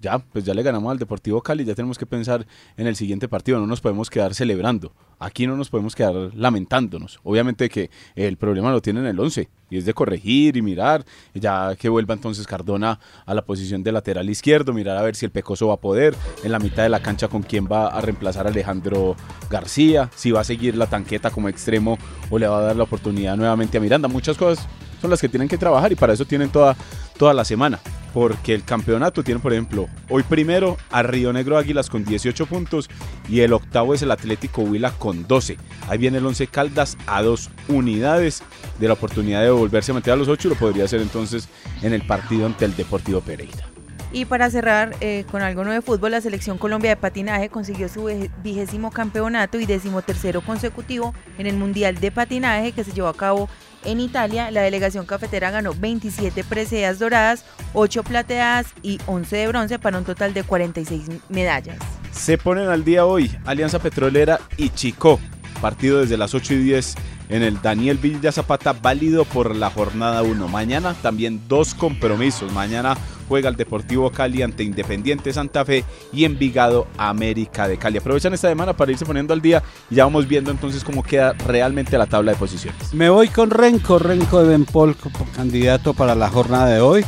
Ya, 0.02 0.20
pues 0.20 0.44
ya 0.44 0.54
le 0.54 0.64
ganamos 0.64 0.92
al 0.92 0.98
Deportivo 0.98 1.42
Cali, 1.42 1.64
ya 1.64 1.76
tenemos 1.76 1.98
que 1.98 2.06
pensar 2.06 2.46
en 2.76 2.88
el 2.88 2.96
siguiente 2.96 3.28
partido, 3.30 3.60
no 3.60 3.68
nos 3.68 3.82
podemos 3.82 4.10
quedar 4.10 4.34
celebrando, 4.34 4.94
aquí 5.20 5.46
no 5.46 5.56
nos 5.56 5.70
podemos 5.70 5.96
quedar 5.96 6.32
lamentándonos. 6.36 7.20
Obviamente 7.24 7.70
que 7.70 7.92
el 8.16 8.36
problema 8.38 8.72
lo 8.72 8.82
tiene 8.82 9.02
en 9.02 9.06
el 9.06 9.20
11 9.20 9.48
y 9.70 9.78
es 9.78 9.86
de 9.86 9.94
corregir 9.94 10.58
y 10.58 10.62
mirar, 10.62 11.06
ya 11.34 11.76
que 11.76 11.88
vuelva 11.88 12.16
entonces 12.16 12.48
Cardona 12.48 13.00
a 13.26 13.34
la 13.34 13.46
posición 13.46 13.84
de 13.84 13.92
lateral 13.92 14.30
izquierdo, 14.30 14.74
mirar 14.74 14.98
a 14.98 15.04
ver 15.04 15.16
si 15.16 15.26
el 15.26 15.32
Pecoso 15.32 15.68
va 15.68 15.76
a 15.76 15.80
poder, 15.80 16.16
en 16.44 16.52
la 16.52 16.60
mitad 16.60 16.84
de 16.84 16.90
la 16.90 17.02
cancha 17.02 17.28
con 17.28 17.44
quién 17.44 17.68
va 17.72 17.88
a 17.88 18.02
reemplazar 18.02 18.48
a 18.48 18.50
Alejandro 18.50 19.16
García, 19.50 20.10
si 20.16 20.32
va 20.32 20.42
a 20.42 20.44
seguir 20.44 20.76
la 20.76 20.88
tanqueta 20.88 21.30
como 21.30 21.48
extremo 21.48 21.98
o 22.30 22.40
le 22.40 22.48
va 22.48 22.58
a 22.58 22.62
dar 22.62 22.76
la 22.76 22.84
oportunidad 22.84 23.38
nuevamente 23.38 23.78
a 23.78 23.82
Miranda, 23.82 24.08
muchas 24.08 24.36
cosas 24.36 24.68
son 25.00 25.12
las 25.12 25.22
que 25.22 25.30
tienen 25.30 25.48
que 25.48 25.58
trabajar 25.58 25.92
y 25.92 25.96
para 25.96 26.14
eso 26.14 26.26
tienen 26.26 26.50
toda, 26.50 26.76
toda 27.18 27.34
la 27.34 27.46
semana 27.46 27.80
porque 28.14 28.54
el 28.54 28.64
campeonato 28.64 29.24
tiene, 29.24 29.40
por 29.40 29.54
ejemplo, 29.54 29.88
hoy 30.10 30.24
primero 30.24 30.78
a 30.92 31.04
Río 31.04 31.34
Negro 31.34 31.58
Águilas 31.58 31.90
con 31.90 32.04
18 32.04 32.46
puntos 32.46 32.90
y 33.30 33.42
el 33.42 33.54
octavo 33.54 33.94
es 33.94 34.02
el 34.02 34.12
Atlético 34.12 34.62
Huila 34.62 34.92
con 34.92 35.28
12. 35.28 35.58
Ahí 35.88 35.98
viene 35.98 36.18
el 36.18 36.26
Once 36.26 36.48
Caldas 36.48 36.98
a 37.08 37.22
dos 37.22 37.50
unidades 37.68 38.44
de 38.80 38.88
la 38.88 38.94
oportunidad 38.94 39.42
de 39.42 39.52
volverse 39.52 39.92
a 39.92 39.96
meter 39.96 40.14
a 40.14 40.18
los 40.18 40.28
8 40.28 40.48
y 40.48 40.52
lo 40.52 40.58
podría 40.58 40.86
hacer 40.86 41.02
entonces 41.02 41.48
en 41.82 41.94
el 41.94 42.02
partido 42.02 42.46
ante 42.46 42.66
el 42.66 42.76
Deportivo 42.76 43.22
Pereira. 43.22 43.71
Y 44.14 44.26
para 44.26 44.50
cerrar 44.50 44.96
eh, 45.00 45.26
con 45.32 45.42
algo 45.42 45.64
nuevo 45.64 45.82
de 45.82 45.86
fútbol, 45.86 46.12
la 46.12 46.22
selección 46.22 46.58
Colombia 46.58 46.92
de 46.92 46.96
patinaje 46.98 47.48
consiguió 47.50 47.88
su 47.88 48.10
vigésimo 48.44 48.92
campeonato 48.92 49.58
y 49.60 49.66
decimotercero 49.66 50.42
consecutivo 50.42 51.14
en 51.38 51.48
el 51.48 51.56
Mundial 51.56 51.96
de 52.00 52.12
Patinaje 52.12 52.74
que 52.74 52.84
se 52.84 52.92
llevó 52.92 53.08
a 53.08 53.14
cabo 53.14 53.48
en 53.86 54.02
Italia. 54.02 54.52
La 54.52 54.64
delegación 54.64 55.06
cafetera 55.06 55.50
ganó 55.50 55.74
27 55.74 56.44
preseas 56.44 57.00
doradas, 57.00 57.46
8 57.74 58.04
plateadas 58.04 58.68
y 58.84 59.00
11 59.06 59.36
de 59.36 59.48
bronce 59.48 59.80
para 59.80 59.98
un 59.98 60.04
total 60.04 60.34
de 60.34 60.44
46 60.44 61.04
medallas. 61.30 61.78
Se 62.12 62.38
ponen 62.38 62.68
al 62.68 62.84
día 62.84 63.06
hoy 63.06 63.32
Alianza 63.46 63.80
Petrolera 63.80 64.42
y 64.58 64.70
Chico. 64.70 65.22
Partido 65.62 66.02
desde 66.02 66.18
las 66.18 66.34
8 66.34 66.56
y 66.56 66.64
10 66.64 66.96
en 67.32 67.44
el 67.44 67.62
Daniel 67.62 67.98
Villa 67.98 68.32
Zapata, 68.32 68.74
válido 68.74 69.24
por 69.24 69.56
la 69.56 69.70
jornada 69.70 70.22
1. 70.22 70.48
Mañana 70.50 70.94
también 71.02 71.42
dos 71.48 71.74
compromisos. 71.74 72.52
Mañana 72.52 72.98
juega 73.30 73.48
el 73.48 73.56
Deportivo 73.56 74.12
Cali 74.12 74.42
ante 74.42 74.64
Independiente 74.64 75.32
Santa 75.32 75.64
Fe 75.64 75.86
y 76.12 76.26
Envigado 76.26 76.88
América 76.98 77.70
de 77.70 77.78
Cali. 77.78 78.00
Aprovechan 78.00 78.34
esta 78.34 78.50
semana 78.50 78.76
para 78.76 78.92
irse 78.92 79.06
poniendo 79.06 79.34
al 79.34 79.42
día 79.42 79.64
y 79.90 79.96
ya 79.96 80.04
vamos 80.04 80.28
viendo 80.28 80.52
entonces 80.52 80.84
cómo 80.84 81.04
queda 81.04 81.32
realmente 81.48 81.98
la 81.98 82.06
tabla 82.06 82.34
de 82.34 82.38
posiciones. 82.38 82.94
Me 82.94 83.10
voy 83.10 83.30
con 83.30 83.50
Renco, 83.50 83.98
Renco 83.98 84.44
de 84.44 84.50
Benpol, 84.50 84.98
candidato 85.34 85.94
para 85.94 86.16
la 86.16 86.30
jornada 86.30 86.68
de 86.68 86.82
hoy. 86.82 87.06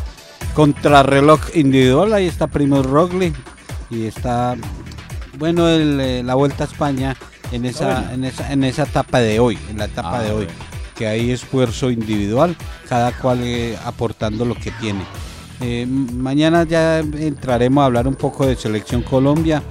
Contrarreloj 0.54 1.42
individual, 1.56 2.14
ahí 2.14 2.28
está 2.28 2.48
Primo 2.48 2.82
Rogli 2.82 3.34
y 3.90 4.06
está, 4.06 4.56
bueno, 5.38 5.68
eh, 5.68 6.22
la 6.24 6.36
Vuelta 6.36 6.64
a 6.64 6.68
España 6.68 7.18
en 7.54 7.66
esa, 7.66 8.14
en 8.14 8.24
esa, 8.24 8.52
en 8.52 8.64
esa 8.64 8.84
etapa 8.84 9.20
de 9.20 9.40
hoy, 9.40 9.58
en 9.70 9.78
la 9.78 9.86
etapa 9.86 10.22
de 10.22 10.30
ah, 10.30 10.36
hoy, 10.36 10.48
que 10.96 11.08
hay 11.08 11.32
esfuerzo 11.32 11.92
individual, 11.92 12.56
cada 12.90 13.12
cual 13.12 13.42
eh, 13.44 13.78
aportando 13.86 14.46
lo 14.46 14.56
que 14.56 14.72
tiene. 14.72 15.04
Eh, 15.62 15.86
mañana 15.86 16.64
ya 16.64 17.00
entraremos 17.00 17.84
a 17.84 17.86
hablar 17.86 18.08
un 18.08 18.16
poco 18.16 18.46
de 18.46 18.56
Selección 18.56 19.02
Colombia 19.02 19.62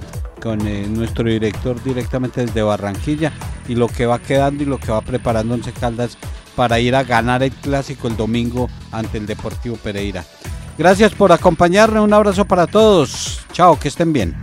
con 0.41 0.65
eh, 0.67 0.87
nuestro 0.87 1.29
director 1.29 1.81
directamente 1.83 2.45
desde 2.45 2.63
Barranquilla 2.63 3.31
y 3.67 3.75
lo 3.75 3.87
que 3.87 4.05
va 4.05 4.19
quedando 4.19 4.63
y 4.63 4.65
lo 4.65 4.79
que 4.79 4.91
va 4.91 5.01
preparando 5.01 5.53
Once 5.53 5.71
Caldas 5.71 6.17
para 6.55 6.79
ir 6.79 6.95
a 6.95 7.03
ganar 7.03 7.43
el 7.43 7.51
clásico 7.51 8.07
el 8.07 8.17
domingo 8.17 8.69
ante 8.91 9.17
el 9.17 9.25
Deportivo 9.25 9.75
Pereira. 9.75 10.23
Gracias 10.77 11.13
por 11.13 11.31
acompañarme, 11.31 11.99
un 11.99 12.13
abrazo 12.13 12.45
para 12.45 12.65
todos. 12.65 13.45
Chao, 13.51 13.79
que 13.79 13.89
estén 13.89 14.11
bien. 14.11 14.35